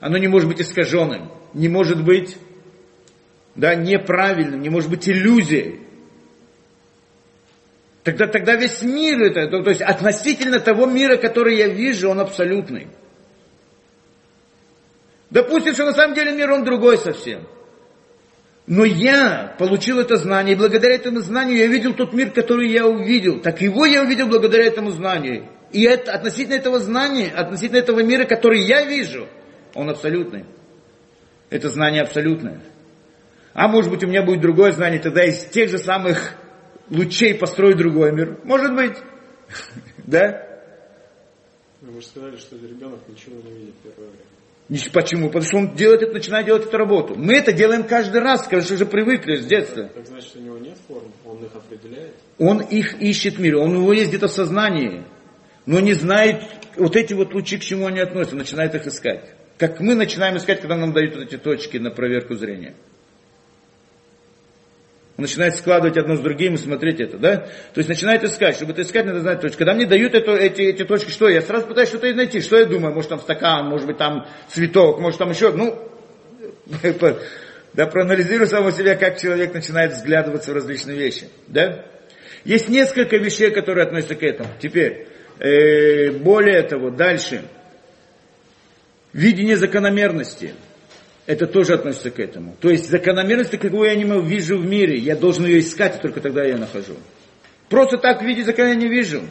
[0.00, 2.36] Оно не может быть искаженным, не может быть
[3.54, 5.80] да, неправильным, не может быть иллюзией.
[8.02, 12.20] Тогда, тогда весь мир это, то, то есть относительно того мира, который я вижу, он
[12.20, 12.88] абсолютный.
[15.28, 17.46] Допустим, что на самом деле мир он другой совсем.
[18.66, 22.86] Но я получил это знание, и благодаря этому знанию я видел тот мир, который я
[22.86, 23.40] увидел.
[23.40, 25.48] Так его я увидел благодаря этому знанию.
[25.72, 29.28] И это, относительно этого знания, относительно этого мира, который я вижу,
[29.74, 30.44] он абсолютный.
[31.48, 32.60] Это знание абсолютное.
[33.52, 36.36] А может быть у меня будет другое знание, тогда из тех же самых
[36.90, 38.38] лучей построить другой мир?
[38.44, 38.96] Может быть.
[40.06, 40.46] Да?
[41.80, 44.90] Вы же сказали, что ребенок ничего не видит первое время.
[44.92, 45.28] Почему?
[45.28, 47.14] Потому что он делает это, начинает делать эту работу.
[47.16, 49.88] Мы это делаем каждый раз, потому что уже привыкли с детства.
[49.94, 52.14] Так значит, у него нет форм, он их определяет?
[52.38, 55.04] Он их ищет в мире, он у него есть где-то в сознании,
[55.66, 56.44] но не знает
[56.76, 59.34] вот эти вот лучи, к чему они относятся, начинает их искать.
[59.58, 62.74] Как мы начинаем искать, когда нам дают вот эти точки на проверку зрения.
[65.20, 67.36] Он начинает складывать одно с другим и смотреть это, да?
[67.36, 68.56] То есть начинает искать.
[68.56, 69.58] Чтобы это искать, надо знать точки.
[69.58, 72.40] Когда мне дают это, эти, эти точки, что я сразу пытаюсь что-то найти.
[72.40, 72.94] Что я думаю?
[72.94, 75.78] Может там стакан, может быть там цветок, может там еще, ну,
[77.74, 81.84] да, проанализирую самого себя, как человек начинает взглядываться в различные вещи, да?
[82.44, 84.48] Есть несколько вещей, которые относятся к этому.
[84.58, 85.06] Теперь,
[85.38, 87.42] э, более того, дальше.
[89.12, 90.54] Видение закономерности–
[91.30, 92.56] это тоже относится к этому.
[92.60, 96.20] То есть закономерность, какую я не вижу в мире, я должен ее искать, и только
[96.20, 96.96] тогда я нахожу.
[97.68, 99.22] Просто так видеть закон я не вижу.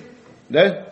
[0.48, 0.88] Да?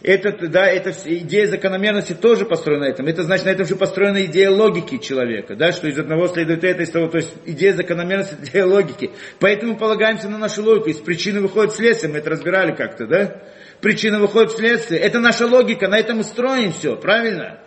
[0.00, 3.06] Это, да, это идея закономерности тоже построена на этом.
[3.08, 6.82] Это значит, на этом же построена идея логики человека, да, что из одного следует это,
[6.82, 9.10] из того, то есть идея закономерности, идея логики.
[9.38, 10.88] Поэтому полагаемся на нашу логику.
[10.88, 13.42] Из причины выходит следствие, мы это разбирали как-то, да?
[13.82, 14.98] Причина выходит следствие.
[14.98, 17.58] Это наша логика, на этом мы строим все, правильно?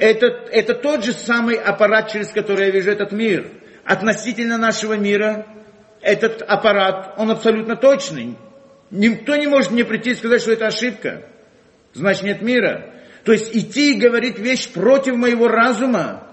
[0.00, 3.50] Это, это тот же самый аппарат, через который я вижу этот мир.
[3.84, 5.46] Относительно нашего мира,
[6.00, 8.38] этот аппарат, он абсолютно точный.
[8.90, 11.26] Никто не может мне прийти и сказать, что это ошибка.
[11.92, 12.94] Значит, нет мира.
[13.24, 16.26] То есть идти и говорить вещь против моего разума,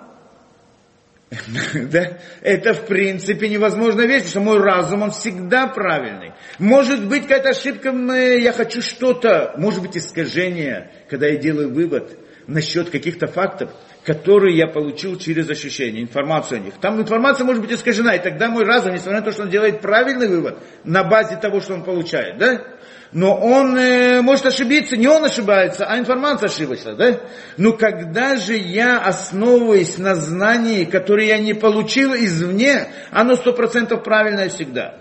[1.74, 2.20] да?
[2.42, 6.32] Это в принципе невозможно вещь, что мой разум, он всегда правильный.
[6.58, 12.18] Может быть какая-то ошибка, я хочу что-то, может быть искажение, когда я делаю вывод
[12.48, 13.72] насчет каких-то фактов,
[14.04, 16.76] которые я получил через ощущение, информацию о них.
[16.80, 19.82] Там информация может быть искажена, и тогда мой разум, несмотря на то, что он делает
[19.82, 22.64] правильный вывод на базе того, что он получает, да?
[23.12, 27.22] Но он э, может ошибиться, не он ошибается, а информация ошибочна, да?
[27.58, 34.04] Но когда же я основываюсь на знании, которое я не получил извне, оно сто процентов
[34.04, 35.00] правильное всегда.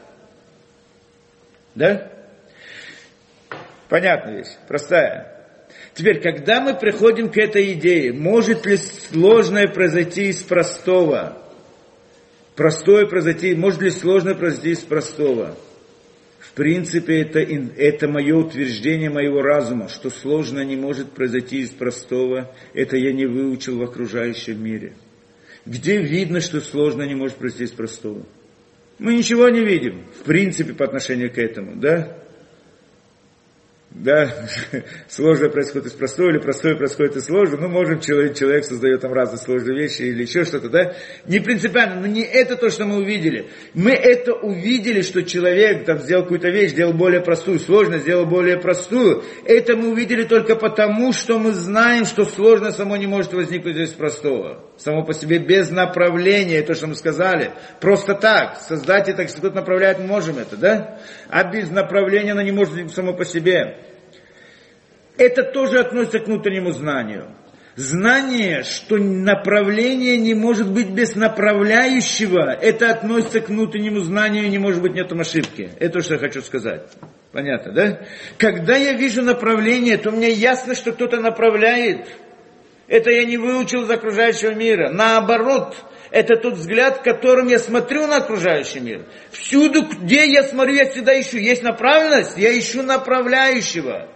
[1.75, 2.11] Да?
[3.89, 5.36] Понятная вещь, простая.
[5.97, 11.43] Теперь, когда мы приходим к этой идее, может ли сложное произойти из простого?
[12.55, 15.57] Простое произойти, может ли сложное произойти из простого?
[16.39, 22.55] В принципе, это, это мое утверждение моего разума, что сложное не может произойти из простого,
[22.75, 24.93] это я не выучил в окружающем мире.
[25.65, 28.23] Где видно, что сложное не может произойти из простого?
[28.99, 32.19] Мы ничего не видим, в принципе, по отношению к этому, да?
[33.99, 34.31] Да,
[35.09, 39.13] сложное происходит из простого, или простое происходит из сложного, ну, можем, человек, человек создает там
[39.13, 40.95] разные сложные вещи или еще что-то, да,
[41.27, 43.49] не принципиально, но не это то, что мы увидели.
[43.73, 48.59] Мы это увидели, что человек там сделал какую-то вещь, сделал более простую, сложно сделал более
[48.59, 49.25] простую.
[49.45, 53.93] Это мы увидели только потому, что мы знаем, что сложно само не может возникнуть из
[53.93, 54.63] простого.
[54.77, 57.53] Само по себе без направления, то, что мы сказали.
[57.81, 60.99] Просто так, создать это, если кто-то направляет, мы можем это, да?
[61.29, 63.86] А без направления оно не может само по себе.
[65.19, 67.31] Это тоже относится к внутреннему знанию.
[67.77, 74.81] Знание, что направление не может быть без направляющего, это относится к внутреннему знанию не может
[74.81, 75.71] быть нету ошибки.
[75.79, 76.91] Это что я хочу сказать.
[77.33, 78.01] Понятно, да?
[78.39, 82.09] Когда я вижу направление, то мне ясно, что кто-то направляет.
[82.89, 84.91] Это я не выучил из окружающего мира.
[84.91, 85.77] Наоборот,
[86.11, 89.05] это тот взгляд, которым я смотрю на окружающий мир.
[89.33, 91.37] Всюду, где я смотрю, я всегда ищу.
[91.37, 94.09] Есть направленность, я ищу направляющего.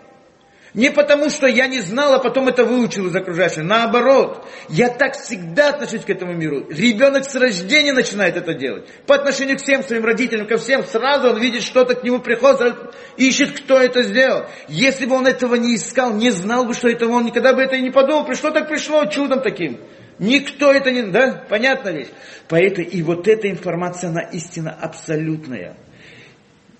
[0.72, 3.64] Не потому, что я не знал, а потом это выучил из окружающего.
[3.64, 6.66] Наоборот, я так всегда отношусь к этому миру.
[6.70, 8.86] Ребенок с рождения начинает это делать.
[9.06, 12.76] По отношению к всем своим родителям, ко всем, сразу он видит, что-то к нему приходит,
[13.16, 14.47] ищет, кто это сделал.
[14.68, 17.74] Если бы он этого не искал, не знал бы, что это он, никогда бы это
[17.74, 18.24] и не подумал.
[18.24, 19.80] Пришло так пришло, чудом таким.
[20.20, 21.02] Никто это не...
[21.02, 21.44] Да?
[21.48, 22.10] Понятно ведь?
[22.48, 25.76] Поэтому и вот эта информация, она истина абсолютная.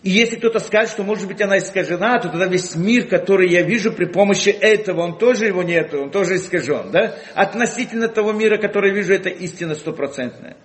[0.03, 3.63] И если кто-то скажет, что может быть она искажена, то тогда весь мир, который я
[3.63, 6.91] вижу при помощи этого, он тоже его нету, он тоже искажен.
[6.91, 7.17] Да?
[7.35, 10.57] Относительно того мира, который вижу, это истина стопроцентная.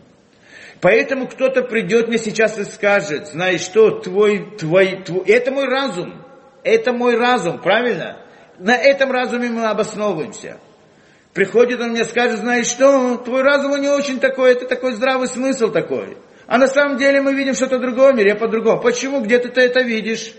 [0.79, 6.23] Поэтому кто-то придет мне сейчас и скажет, знаешь что, твой, твой, твой, это мой разум,
[6.63, 8.21] это мой разум, правильно?
[8.57, 10.59] На этом разуме мы обосновываемся.
[11.33, 15.27] Приходит он мне скажет, знаешь что, твой разум он не очень такой, это такой здравый
[15.27, 16.17] смысл такой.
[16.47, 18.81] А на самом деле мы видим что-то другое в мире, по-другому.
[18.81, 19.21] Почему?
[19.21, 20.33] Где ты это видишь?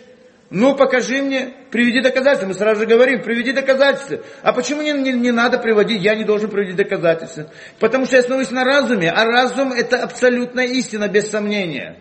[0.49, 2.47] Ну, покажи мне, приведи доказательства.
[2.47, 4.21] Мы сразу же говорим, приведи доказательства.
[4.43, 7.51] А почему не, не, не надо приводить, я не должен приводить доказательства?
[7.81, 11.99] Потому что я основываюсь на разуме, а разум это абсолютная истина, без сомнения.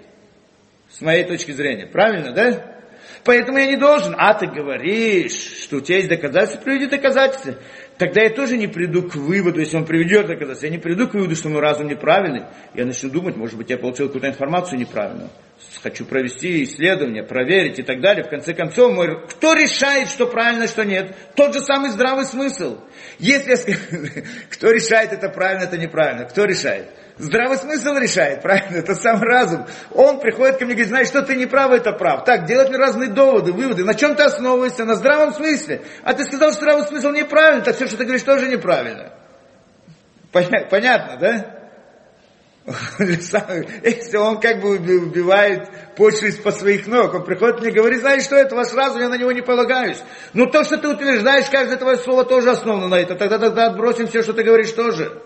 [0.92, 1.88] С моей точки зрения.
[1.88, 2.76] Правильно, да?
[3.24, 4.16] Поэтому я не должен.
[4.16, 7.56] А ты говоришь, что у тебя есть доказательства, приведи доказательства
[7.98, 11.14] тогда я тоже не приду к выводу, если он приведет доказательства, я не приду к
[11.14, 12.44] выводу, что мой разум неправильный.
[12.74, 15.30] Я начну думать, может быть, я получил какую-то информацию неправильную.
[15.82, 18.24] Хочу провести исследование, проверить и так далее.
[18.24, 19.26] В конце концов, мой...
[19.28, 21.16] кто решает, что правильно, что нет?
[21.36, 22.80] Тот же самый здравый смысл.
[23.20, 26.26] Если я кто решает, это правильно, это неправильно?
[26.26, 26.90] Кто решает?
[27.18, 28.78] Здравый смысл решает, правильно?
[28.78, 29.66] Это сам разум.
[29.92, 32.26] Он приходит ко мне и говорит, знаешь, что ты не прав, это прав.
[32.26, 33.86] Так, делать мне разные доводы, выводы.
[33.86, 34.84] На чем ты основываешься?
[34.84, 35.82] На здравом смысле.
[36.04, 39.14] А ты сказал, что здравый смысл неправильно, так все, что ты говоришь, тоже неправильно.
[40.34, 41.56] Понятно, да?
[43.00, 48.24] Если он как бы убивает почву из-под своих ног, он приходит мне и говорит, знаешь
[48.24, 50.00] что, это ваш разум, я на него не полагаюсь.
[50.34, 53.16] Но то, что ты утверждаешь, каждое твое слово тоже основано на это.
[53.16, 55.22] Тогда, тогда отбросим все, что ты говоришь тоже.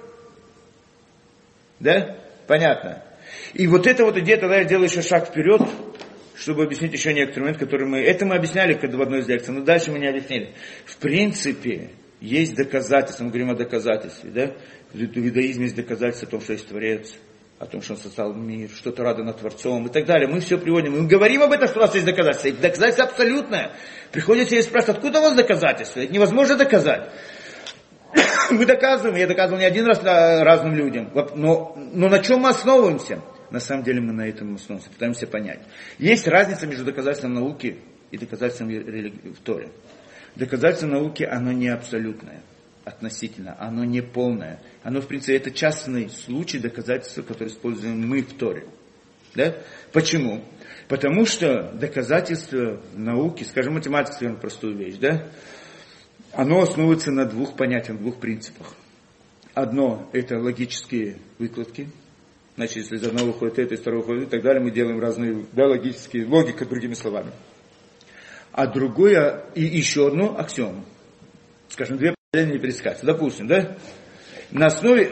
[1.80, 2.18] Да?
[2.48, 3.04] Понятно.
[3.54, 5.62] И вот это вот идея, тогда я делаю еще шаг вперед,
[6.36, 8.00] чтобы объяснить еще некоторый момент, который мы...
[8.02, 10.54] Это мы объясняли когда в одной из лекций, но дальше мы не объяснили.
[10.86, 11.92] В принципе,
[12.22, 14.54] есть доказательства, мы говорим о доказательстве, да?
[14.94, 17.14] В иудаизме есть доказательства о том, что есть Творец,
[17.60, 20.28] о том, что он создал мир, что-то рада над Творцом и так далее.
[20.28, 20.94] Мы все приводим.
[20.94, 22.48] Мы говорим об этом, что у вас есть доказательства.
[22.48, 23.72] И доказательство абсолютное.
[24.12, 26.00] Приходят тебе и спрашивают, откуда у вас доказательства?
[26.00, 27.12] Это невозможно доказать.
[28.52, 33.22] мы доказываем, я доказывал не один раз разным людям, но, но на чем мы основываемся?
[33.52, 35.60] На самом деле мы на этом основываемся, пытаемся понять.
[35.98, 37.80] Есть разница между доказательством науки
[38.12, 39.70] и доказательством в Торе.
[40.36, 42.42] Доказательство науки, оно не абсолютное,
[42.86, 44.62] относительно, оно не полное.
[44.84, 48.66] Оно, в принципе, это частный случай доказательства, которое используем мы в Торе.
[49.36, 49.56] Да?
[49.92, 50.44] Почему?
[50.88, 55.28] Потому что доказательство в науке, скажем, математика, скажем, простую вещь, да?
[56.34, 58.74] Оно основывается на двух понятиях, двух принципах.
[59.54, 61.90] Одно– это логические выкладки.
[62.56, 65.46] Значит, если из одного выходит это, из второго выходит и так далее, мы делаем разные
[65.54, 67.32] да, логические, логика другими словами.
[68.52, 70.84] А другое, и еще одно аксиому.
[71.70, 73.06] Скажем, две параллельные перескачиваются.
[73.06, 73.78] Допустим, да?
[74.52, 75.12] На основе,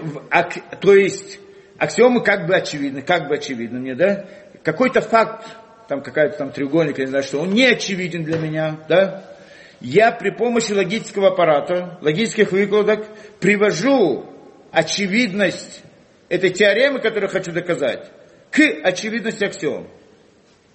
[0.82, 1.40] то есть,
[1.78, 4.28] аксиомы как бы очевидны, как бы очевидны мне, да?
[4.64, 5.48] Какой-то факт,
[5.88, 9.37] там какая-то там треугольник, я не знаю что, он не очевиден для меня, да?
[9.80, 13.08] Я при помощи логического аппарата, логических выкладок
[13.40, 14.26] привожу
[14.72, 15.84] очевидность
[16.30, 18.12] этой теоремы, которую хочу доказать,
[18.52, 19.88] к очевидности аксиом.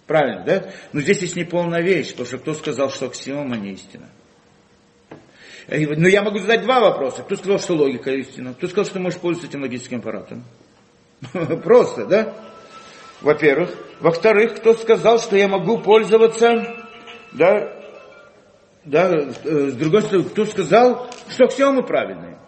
[0.06, 0.70] Правильно, да?
[0.92, 4.08] Но здесь есть неполная вещь, потому что кто сказал, что аксиома не истина?
[5.68, 7.22] Но я могу задать два вопроса.
[7.22, 8.52] Кто сказал, что логика истина?
[8.54, 10.44] Кто сказал, что ты можешь пользоваться этим логическим аппаратом?
[11.62, 12.34] Просто, да?
[13.20, 13.70] Во-первых.
[14.00, 16.88] Во-вторых, кто сказал, что я могу пользоваться
[17.32, 17.81] да,
[18.84, 22.38] да, э, с другой стороны, кто сказал, что все мы правильные.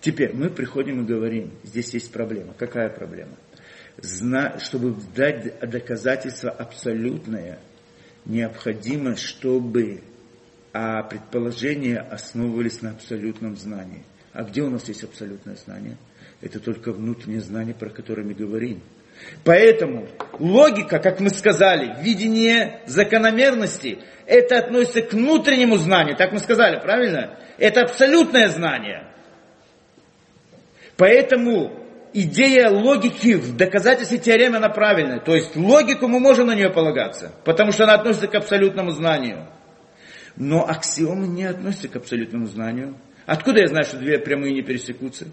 [0.00, 2.54] Теперь мы приходим и говорим, здесь есть проблема.
[2.58, 3.36] Какая проблема?
[3.96, 7.58] Зна, чтобы дать доказательство абсолютное,
[8.26, 10.02] необходимо, чтобы
[10.76, 14.04] а предположения основывались на абсолютном знании.
[14.32, 15.96] А где у нас есть абсолютное знание?
[16.40, 18.82] Это только внутреннее знание, про которое мы говорим.
[19.44, 26.80] Поэтому логика, как мы сказали, видение закономерности, это относится к внутреннему знанию, так мы сказали,
[26.80, 27.38] правильно?
[27.58, 29.08] Это абсолютное знание.
[30.96, 35.20] Поэтому идея логики в доказательстве теоремы, она правильная.
[35.20, 39.48] То есть логику мы можем на нее полагаться, потому что она относится к абсолютному знанию.
[40.36, 42.96] Но аксиомы не относятся к абсолютному знанию.
[43.26, 45.26] Откуда я знаю, что две прямые не пересекутся?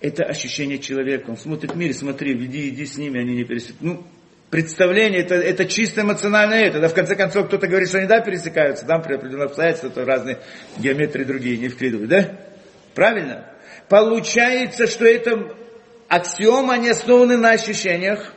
[0.00, 1.30] Это ощущение человека.
[1.30, 3.84] Он смотрит в мире, смотри, иди, иди с ними, они не пересекутся.
[3.84, 4.06] Ну,
[4.50, 6.80] представление, это, это чисто эмоциональное это.
[6.80, 10.04] Да, в конце концов, кто-то говорит, что они да, пересекаются, там при определенных обстоятельствах, то
[10.04, 10.38] разные
[10.78, 12.38] геометрии другие, не вкидывают, да?
[12.94, 13.46] Правильно?
[13.88, 15.54] Получается, что это
[16.08, 18.32] аксиомы, они основаны на ощущениях,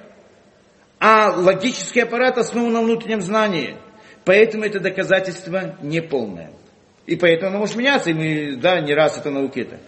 [1.00, 3.78] а логический аппарат основан на внутреннем знании.
[4.26, 6.52] Поэтому это доказательство неполное.
[7.06, 9.80] И поэтому оно может меняться, и мы, да, не раз это науки это.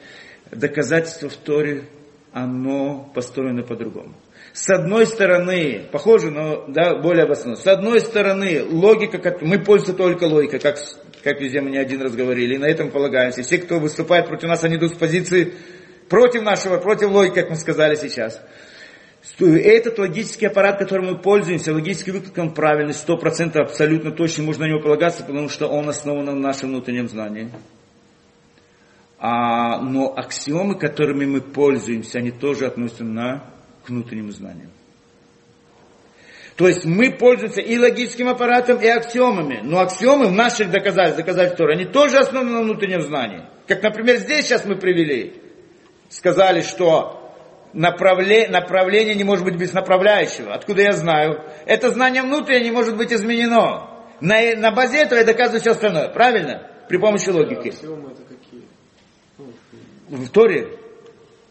[0.51, 1.85] Доказательство в Торе,
[2.33, 4.13] оно построено по-другому.
[4.53, 7.55] С одной стороны, похоже, но да, более обоснованно.
[7.55, 10.77] С одной стороны, логика, как, мы пользуемся только логикой, как,
[11.23, 13.43] как везде мы не один раз говорили, и на этом полагаемся.
[13.43, 15.53] Все, кто выступает против нас, они идут с позиции
[16.09, 18.41] против нашего, против логики, как мы сказали сейчас.
[19.39, 24.65] Этот логический аппарат, которым мы пользуемся, логический выкладка, он правильный, сто процентов абсолютно точно, можно
[24.65, 27.49] на него полагаться, потому что он основан на нашем внутреннем знании.
[29.23, 33.43] А, но аксиомы, которыми мы пользуемся, они тоже относятся на,
[33.85, 34.71] к внутреннему знанию.
[36.55, 39.59] То есть мы пользуемся и логическим аппаратом, и аксиомами.
[39.61, 43.43] Но аксиомы в наших доказательствах, доказательствах они тоже основаны на внутреннем знании.
[43.67, 45.39] Как, например, здесь сейчас мы привели.
[46.09, 47.35] Сказали, что
[47.73, 50.51] направле, направление не может быть без направляющего.
[50.55, 51.43] Откуда я знаю?
[51.67, 53.87] Это знание внутреннее не может быть изменено.
[54.19, 56.09] На, на базе этого я доказываю все остальное.
[56.09, 56.67] Правильно?
[56.89, 57.69] При помощи логики.
[57.69, 58.30] Аксиомы это?
[60.11, 60.67] В Торе.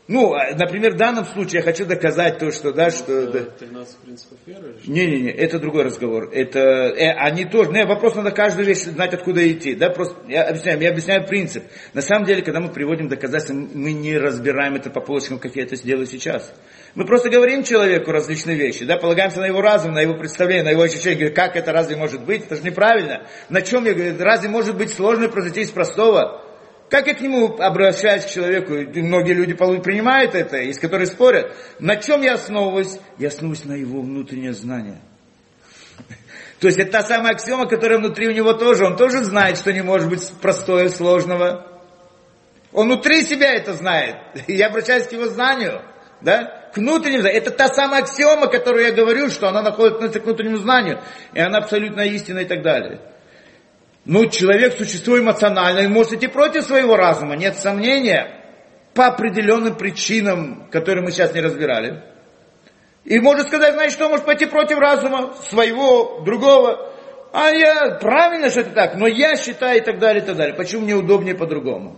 [0.07, 3.31] Ну, а, например, в данном случае я хочу доказать то, что, да, что...
[3.31, 3.41] Да.
[3.45, 4.75] 13 принципов веры?
[4.85, 6.29] Не-не-не, это другой разговор.
[6.33, 9.77] Это, э, они тоже, не, вопрос надо каждую вещь знать, откуда идти.
[9.77, 11.63] Да, просто, я объясняю, я объясняю принцип.
[11.95, 15.63] На самом деле, когда мы приводим доказательства, мы не разбираем это по полочкам, как я
[15.63, 16.53] это сделаю сейчас.
[16.97, 20.71] Мы просто говорим человеку различные вещи, да, полагаемся на его разум, на его представление, на
[20.71, 21.19] его ощущение.
[21.21, 22.47] Говорю, как это разве может быть?
[22.47, 23.29] Это же неправильно.
[23.49, 26.50] На чем я говорю, разве может быть сложно произойти из простого?
[26.91, 28.73] Как я к нему обращаюсь, к человеку?
[28.73, 31.55] Многие люди принимают это, из которых спорят.
[31.79, 32.99] На чем я основываюсь?
[33.17, 35.01] Я основываюсь на его внутреннее знание.
[36.59, 38.85] То есть это та самая аксиома, которая внутри у него тоже.
[38.85, 41.67] Он тоже знает, что не может быть простое, сложного.
[42.73, 44.17] Он внутри себя это знает.
[44.49, 45.83] Я обращаюсь к его знанию.
[46.21, 46.71] Да?
[46.75, 47.41] К внутреннему знанию.
[47.41, 51.01] Это та самая аксиома, которую я говорю, что она находится к внутреннему знанию.
[51.35, 53.01] И она абсолютно истинна и так далее.
[54.11, 58.45] Ну, человек существо эмоциональное, может идти против своего разума, нет сомнения,
[58.93, 62.03] по определенным причинам, которые мы сейчас не разбирали.
[63.05, 66.93] И может сказать, знаешь что, может пойти против разума своего, другого.
[67.33, 70.57] А я, правильно, что это так, но я считаю и так далее, и так далее.
[70.57, 71.97] Почему мне удобнее по-другому?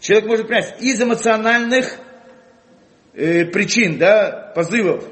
[0.00, 1.96] Человек может принять из эмоциональных
[3.14, 5.02] э, причин, да, позывов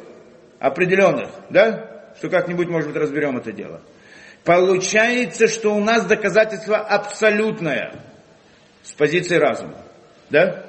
[0.59, 3.81] определенных, да, что как-нибудь, может быть, разберем это дело.
[4.45, 8.05] Получается, что у нас доказательство абсолютное
[8.83, 9.85] с позиции разума.
[10.31, 10.67] Да?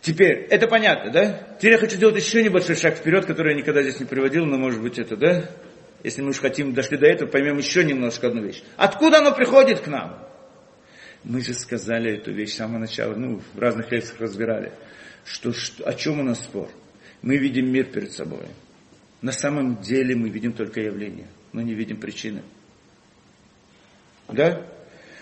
[0.00, 1.56] Теперь, это понятно, да?
[1.58, 4.58] Теперь я хочу сделать еще небольшой шаг вперед, который я никогда здесь не приводил, но
[4.58, 5.50] может быть это, да?
[6.02, 8.62] Если мы уж хотим, дошли до этого, поймем еще немножко одну вещь.
[8.76, 10.22] Откуда оно приходит к нам?
[11.24, 14.72] Мы же сказали эту вещь с самого начала, ну, в разных лекциях разбирали,
[15.24, 16.68] что, что о чем у нас спор?
[17.22, 18.46] Мы видим мир перед собой.
[19.22, 22.42] На самом деле мы видим только явление, но не видим причины.
[24.28, 24.66] Да?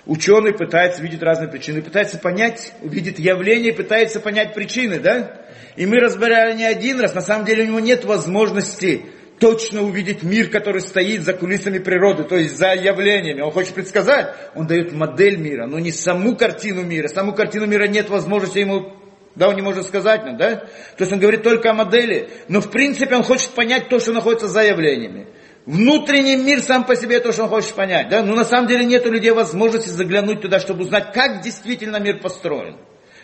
[0.07, 5.43] Ученый пытается видеть разные причины, пытается понять, увидит явление, пытается понять причины, да?
[5.77, 9.05] И мы разбирали не один раз, на самом деле у него нет возможности
[9.39, 13.43] точно увидеть мир, который стоит за кулисами природы, то есть за явлениями.
[13.43, 17.09] Он хочет предсказать, он дает модель мира, но не саму картину мира.
[17.09, 18.95] Саму картину мира нет возможности ему,
[19.35, 20.57] да, он не может сказать нам, да?
[20.97, 24.13] То есть он говорит только о модели, но в принципе он хочет понять то, что
[24.13, 25.27] находится за явлениями
[25.67, 28.09] внутренний мир сам по себе то, что он хочет понять.
[28.09, 28.23] Да?
[28.23, 32.21] Но на самом деле нет у людей возможности заглянуть туда, чтобы узнать, как действительно мир
[32.21, 32.77] построен.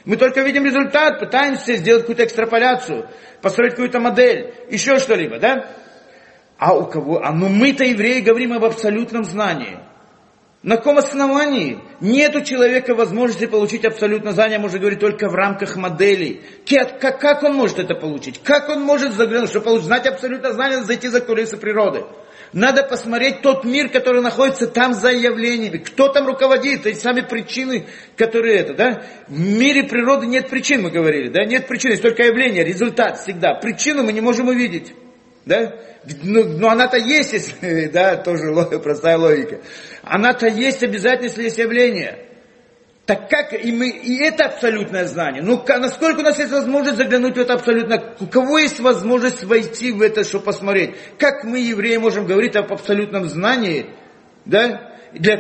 [0.05, 3.09] Мы только видим результат, пытаемся сделать какую-то экстраполяцию,
[3.43, 5.69] построить какую-то модель, еще что-либо, да?
[6.57, 7.23] А у кого?
[7.23, 9.79] А ну мы-то, евреи, говорим об абсолютном знании.
[10.63, 11.79] На каком основании?
[12.01, 16.43] Нет у человека возможности получить абсолютное знание, можно говорить только в рамках моделей.
[17.01, 18.43] Как, он может это получить?
[18.43, 22.05] Как он может заглянуть, чтобы получить, знать абсолютное знание, зайти за кулисы природы?
[22.53, 25.79] Надо посмотреть тот мир, который находится там за явлениями.
[25.79, 29.03] Кто там руководит, эти сами причины, которые это, да?
[29.29, 31.45] В мире природы нет причин, мы говорили, да?
[31.45, 33.55] Нет причин, есть только явление, результат всегда.
[33.55, 34.95] Причину мы не можем увидеть,
[35.45, 35.75] да?
[36.23, 39.61] Ну, но она-то есть, если, да, тоже простая логика.
[40.03, 42.28] Она-то есть обязательно, если есть явление.
[43.09, 45.43] Так как и мы, и это абсолютное знание.
[45.43, 48.15] Ну, насколько у нас есть возможность заглянуть в это абсолютно?
[48.21, 50.95] У кого есть возможность войти в это, чтобы посмотреть?
[51.19, 53.87] Как мы, евреи, можем говорить об абсолютном знании?
[54.45, 54.93] Да?
[55.15, 55.39] Для,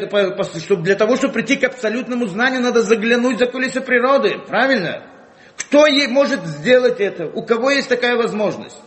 [0.61, 4.39] чтобы, для того, чтобы прийти к абсолютному знанию, надо заглянуть за кулисы природы.
[4.49, 5.07] Правильно?
[5.55, 7.27] Кто ей может сделать это?
[7.27, 8.79] У кого есть такая возможность?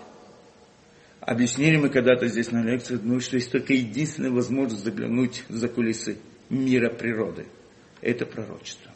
[1.19, 6.17] Объяснили мы когда-то здесь на лекции, ну, что есть только единственная возможность заглянуть за кулисы
[6.49, 7.45] мира природы–
[8.01, 8.91] это пророчество.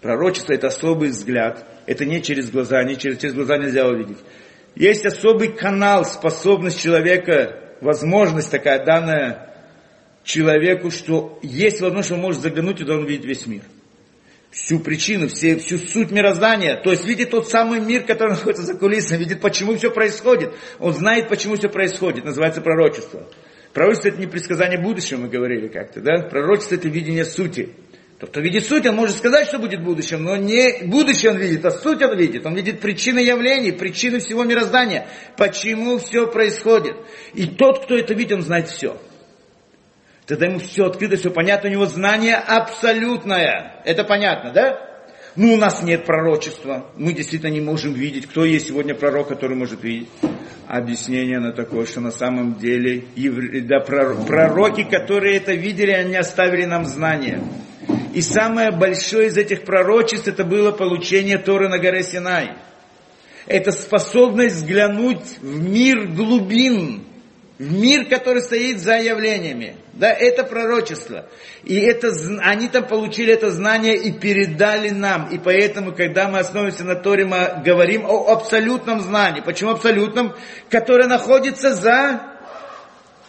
[0.00, 1.66] Пророчество это особый взгляд.
[1.86, 4.18] Это не через глаза, не через, через глаза нельзя увидеть.
[4.74, 9.54] Есть особый канал, способность человека, возможность такая данная
[10.22, 13.62] человеку, что есть возможность, он может заглянуть, и он видит весь мир.
[14.50, 16.80] Всю причину, все, всю суть мироздания.
[16.82, 20.54] То есть видит тот самый мир, который находится за кулисами, видит, почему все происходит.
[20.78, 22.24] Он знает, почему все происходит.
[22.24, 23.28] Называется пророчество.
[23.72, 26.22] Пророчество это не предсказание будущего, мы говорили как-то, да?
[26.22, 27.70] Пророчество это видение сути.
[28.18, 31.38] Тот, кто видит суть, он может сказать, что будет в будущем, но не будущее он
[31.38, 32.44] видит, а суть он видит.
[32.46, 36.96] Он видит причины явлений, причины всего мироздания, почему все происходит.
[37.34, 39.00] И тот, кто это видит, он знает все.
[40.26, 43.80] Тогда ему все открыто, все понятно, у него знание абсолютное.
[43.84, 44.88] Это понятно, да?
[45.38, 46.90] Ну, у нас нет пророчества.
[46.96, 50.08] Мы действительно не можем видеть, кто есть сегодня пророк, который может видеть.
[50.66, 53.60] Объяснение на такое, что на самом деле евре...
[53.60, 57.40] да, пророки, которые это видели, они оставили нам знания.
[58.12, 62.54] И самое большое из этих пророчеств, это было получение Торы на горе Синай.
[63.46, 67.04] Это способность взглянуть в мир глубин,
[67.58, 69.76] в мир, который стоит за явлениями.
[69.94, 71.28] Да, это пророчество.
[71.64, 75.28] И это, они там получили это знание и передали нам.
[75.30, 79.40] И поэтому, когда мы основываемся на Торе, мы говорим о абсолютном знании.
[79.40, 80.36] Почему абсолютном?
[80.70, 82.22] Которое находится за,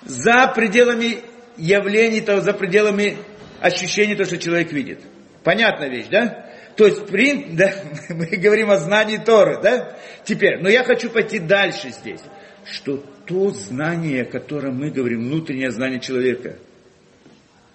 [0.03, 1.22] за пределами
[1.57, 3.18] явлений, то, за пределами
[3.60, 5.01] ощущений, то, что человек видит.
[5.43, 6.45] Понятная вещь, да?
[6.76, 7.73] То есть, прин, да,
[8.10, 9.97] мы говорим о знании Торы, да?
[10.23, 12.22] Теперь, но я хочу пойти дальше здесь.
[12.64, 16.57] Что то знание, о котором мы говорим, внутреннее знание человека.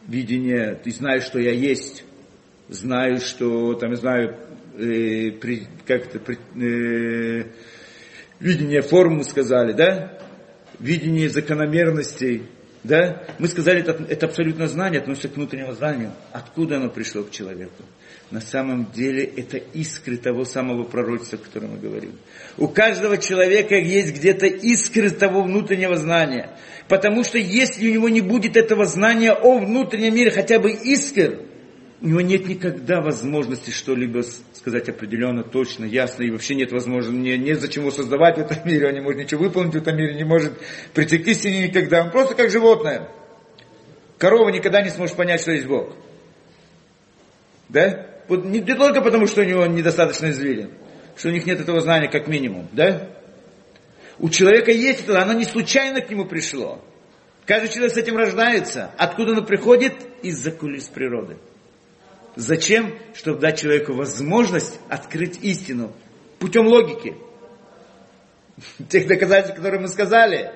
[0.08, 2.04] Видение, ты знаешь, что я есть,
[2.68, 4.36] знаю, что, там, знаю,
[4.76, 5.30] э,
[5.86, 7.44] как это, э,
[8.40, 10.18] видение формы сказали, да?
[10.80, 12.42] Видение закономерностей,
[12.82, 13.24] да?
[13.38, 16.10] Мы сказали, это, это абсолютно знание, относится к внутреннему знанию.
[16.32, 17.84] Откуда оно пришло к человеку?
[18.34, 22.18] На самом деле это искры того самого пророчества, о котором мы говорим.
[22.58, 26.50] У каждого человека есть где-то искры того внутреннего знания.
[26.88, 31.42] Потому что если у него не будет этого знания о внутреннем мире, хотя бы искр,
[32.00, 37.38] у него нет никогда возможности что-либо сказать определенно, точно, ясно, и вообще нет возможности, не,
[37.38, 40.16] нет зачем его создавать в этом мире, он не может ничего выполнить в этом мире,
[40.16, 40.54] не может
[40.92, 43.08] прийти к истине никогда, он просто как животное.
[44.18, 45.94] Корова никогда не сможет понять, что есть Бог.
[47.68, 48.13] Да?
[48.28, 50.70] Не, только потому, что у него недостаточно извилин,
[51.16, 53.08] что у них нет этого знания как минимум, да?
[54.18, 56.82] У человека есть это, оно не случайно к нему пришло.
[57.46, 58.90] Каждый человек с этим рождается.
[58.96, 59.94] Откуда оно приходит?
[60.22, 61.36] Из-за кулис природы.
[62.36, 62.98] Зачем?
[63.14, 65.92] Чтобы дать человеку возможность открыть истину
[66.38, 67.16] путем логики.
[68.88, 70.52] Тех доказательств, которые мы сказали,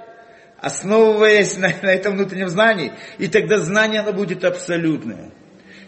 [0.60, 2.92] основываясь на, на этом внутреннем знании.
[3.18, 5.30] И тогда знание оно будет абсолютное.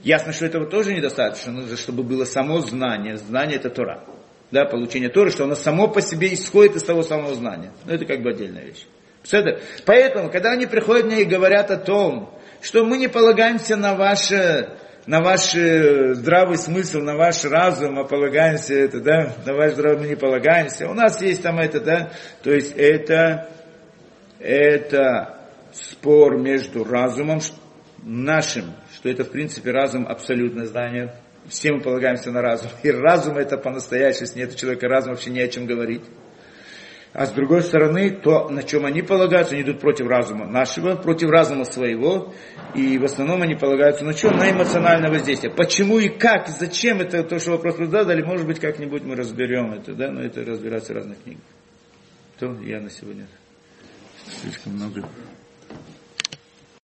[0.02, 3.16] Ясно, что этого тоже недостаточно, нужно, чтобы было само знание.
[3.16, 4.04] Знание это Тора.
[4.50, 7.72] Да, получение Торы, что оно само по себе исходит из того самого знания.
[7.84, 8.86] Но это как бы отдельная вещь.
[9.84, 14.76] Поэтому, когда они приходят мне и говорят о том, что мы не полагаемся на ваше
[15.06, 20.08] на ваш здравый смысл, на ваш разум, а полагаемся это, да, на ваш здравый мы
[20.08, 20.88] не полагаемся.
[20.88, 22.12] У нас есть там это, да,
[22.42, 23.48] то есть это,
[24.38, 27.40] это спор между разумом
[28.02, 28.66] нашим,
[29.00, 31.14] что это в принципе разум абсолютное знание.
[31.48, 32.70] Все мы полагаемся на разум.
[32.82, 36.02] И разум это по-настоящему, если нет человека разума, вообще не о чем говорить.
[37.14, 41.30] А с другой стороны, то, на чем они полагаются, они идут против разума нашего, против
[41.30, 42.34] разума своего,
[42.74, 44.36] и в основном они полагаются на чем?
[44.36, 45.52] На эмоциональное воздействие.
[45.52, 49.72] Почему и как, зачем это, то, что вопрос вы задали, может быть, как-нибудь мы разберем
[49.72, 51.42] это, да, но это разбираться в разных книгах.
[52.38, 53.26] То я на сегодня
[54.42, 55.02] слишком много